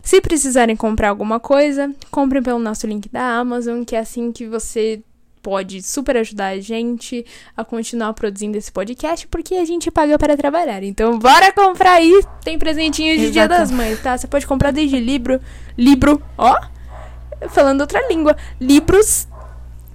Se 0.03 0.21
precisarem 0.21 0.75
comprar 0.75 1.11
alguma 1.11 1.39
coisa, 1.39 1.93
comprem 2.11 2.43
pelo 2.43 2.59
nosso 2.59 2.87
link 2.87 3.09
da 3.09 3.39
Amazon, 3.39 3.85
que 3.85 3.95
é 3.95 4.01
assim 4.01 4.33
que 4.33 4.47
você 4.47 5.03
pode 5.45 5.82
super 5.82 6.16
ajudar 6.16 6.55
a 6.55 6.59
gente 6.59 7.24
a 7.55 7.62
continuar 7.62 8.14
produzindo 8.14 8.57
esse 8.57 8.72
podcast, 8.72 9.28
porque 9.28 9.55
a 9.57 9.64
gente 9.66 9.90
paga 9.90 10.18
para 10.18 10.38
trabalhar. 10.38 10.82
Então, 10.82 11.18
bora 11.18 11.53
comprar 11.53 11.92
aí. 11.92 12.24
Tem 12.42 12.59
presentinho 12.59 13.14
de 13.18 13.30
Dia 13.30 13.45
Exato. 13.45 13.61
das 13.61 13.70
Mães, 13.70 14.03
tá? 14.03 14.16
Você 14.16 14.26
pode 14.26 14.47
comprar 14.47 14.70
desde 14.70 14.99
livro, 14.99 15.38
livro, 15.76 16.22
ó, 16.38 16.59
falando 17.51 17.82
outra 17.82 18.09
língua, 18.09 18.34
livros, 18.59 19.28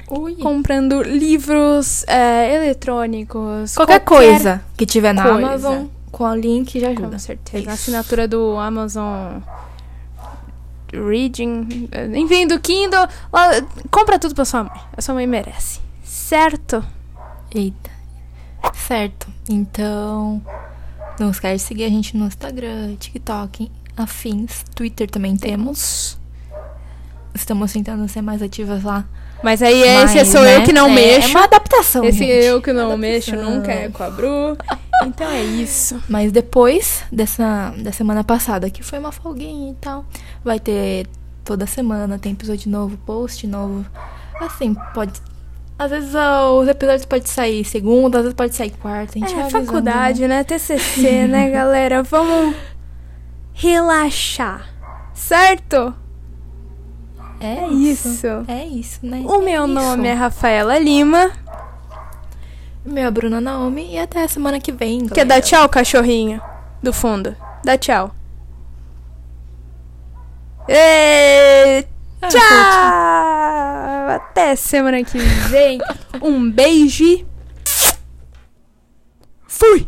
Ui. 0.08 0.36
comprando 0.36 1.02
livros 1.02 2.06
é, 2.08 2.56
eletrônicos, 2.56 3.74
Qualquer, 3.74 4.02
coisa 4.02 4.62
que 4.78 4.86
tiver 4.86 5.14
na 5.14 5.24
coisa. 5.24 5.48
Amazon, 5.48 5.86
com 6.12 6.26
o 6.26 6.36
link 6.36 6.80
já 6.80 6.90
ajuda. 6.90 7.10
Com 7.10 7.20
certeza. 7.20 7.72
A 7.72 7.74
assinatura 7.74 8.28
do 8.28 8.56
Amazon 8.56 9.40
Reading, 10.94 11.90
eh, 11.92 12.08
enfim, 12.16 12.48
do 12.48 12.60
Kindle. 12.60 13.08
lá, 13.32 13.50
compra 13.92 14.18
tudo 14.20 14.36
pra 14.36 14.46
sua 14.46 14.64
mãe. 14.64 14.82
A 14.96 15.02
sua 15.02 15.16
mãe 15.16 15.28
merece. 15.28 15.80
Certo? 16.04 16.84
Eita. 17.54 17.90
Certo. 18.74 19.28
Então, 19.50 20.42
não 21.20 21.32
esquece 21.32 21.64
de 21.64 21.68
seguir 21.68 21.84
a 21.86 21.90
gente 21.90 22.16
no 22.16 22.26
Instagram, 22.26 22.96
TikTok, 22.98 23.72
afins, 23.96 24.64
Twitter 24.76 25.10
também 25.10 25.36
temos. 25.36 26.18
Estamos 27.34 27.72
tentando 27.72 28.08
ser 28.08 28.22
mais 28.22 28.42
ativas 28.42 28.84
lá. 28.84 29.06
Mas 29.44 29.62
aí 29.62 29.82
esse 29.82 30.16
Mas, 30.16 30.28
sou 30.28 30.42
né, 30.42 30.58
eu 30.58 30.64
que 30.64 30.74
não 30.74 30.88
é, 30.88 30.94
mexo. 30.94 31.30
É 31.30 31.32
uma 31.32 31.44
adaptação, 31.44 32.04
esse 32.04 32.18
gente. 32.20 32.32
eu 32.32 32.62
que 32.62 32.74
não 32.74 32.92
Adaptação. 32.92 32.98
mexo 32.98 33.36
nunca 33.36 33.72
é 33.72 33.90
com 33.90 34.04
a 34.04 34.10
Bru. 34.10 34.58
Então 35.04 35.30
é 35.30 35.44
isso. 35.44 36.02
Mas 36.10 36.32
depois 36.32 37.04
dessa 37.12 37.74
da 37.78 37.92
semana 37.92 38.24
passada, 38.24 38.70
que 38.70 38.84
foi 38.84 39.00
uma 39.00 39.12
folguinha 39.12 39.72
e 39.72 39.76
tal, 39.76 40.06
vai 40.44 40.60
ter 40.60 41.08
toda 41.44 41.66
semana, 41.66 42.20
tem 42.20 42.34
episódio 42.34 42.70
novo, 42.70 42.98
post 43.06 43.46
novo. 43.48 43.86
Assim, 44.40 44.76
pode. 44.94 45.14
Às 45.78 45.92
vezes 45.92 46.14
ó, 46.14 46.60
os 46.60 46.68
episódios 46.68 47.06
podem 47.06 47.26
sair 47.26 47.64
segunda, 47.64 48.18
às 48.18 48.24
vezes 48.24 48.36
pode 48.36 48.54
sair 48.56 48.72
quarta. 48.72 49.18
A 49.18 49.20
gente 49.20 49.34
É, 49.40 49.50
faculdade, 49.50 50.28
né? 50.28 50.44
TCC, 50.44 51.28
né, 51.28 51.50
galera? 51.52 52.04
Vamos 52.04 52.54
relaxar. 53.54 54.68
Certo? 55.14 55.94
É, 57.40 57.60
É 57.64 57.68
isso. 57.70 58.10
isso. 58.10 58.28
É 58.48 58.66
isso, 58.66 59.00
né? 59.06 59.24
O 59.26 59.42
meu 59.42 59.64
É 59.64 59.68
nome 59.68 60.08
é 60.08 60.12
isso. 60.14 60.20
Rafaela 60.22 60.78
Lima. 60.78 61.32
Meu 62.86 63.06
é 63.08 63.12
Bruna 63.12 63.42
Naomi 63.42 63.94
e 63.94 64.00
até 64.00 64.24
a 64.24 64.28
semana 64.28 64.60
que 64.60 64.72
vem. 64.72 65.08
Quer 65.08 65.26
dar 65.26 65.42
tchau, 65.42 65.68
cachorrinho? 65.70 66.42
Do 66.82 66.94
fundo. 66.94 67.36
Dá 67.64 67.78
tchau. 67.78 68.16
Ê, 70.68 71.86
Ah, 72.22 72.28
tchau! 72.28 74.16
Até 74.16 74.56
semana 74.56 75.04
que 75.04 75.18
vem. 75.18 75.80
Um 76.22 76.50
beijo. 76.50 77.04
e 77.04 77.26
Fui! 79.48 79.88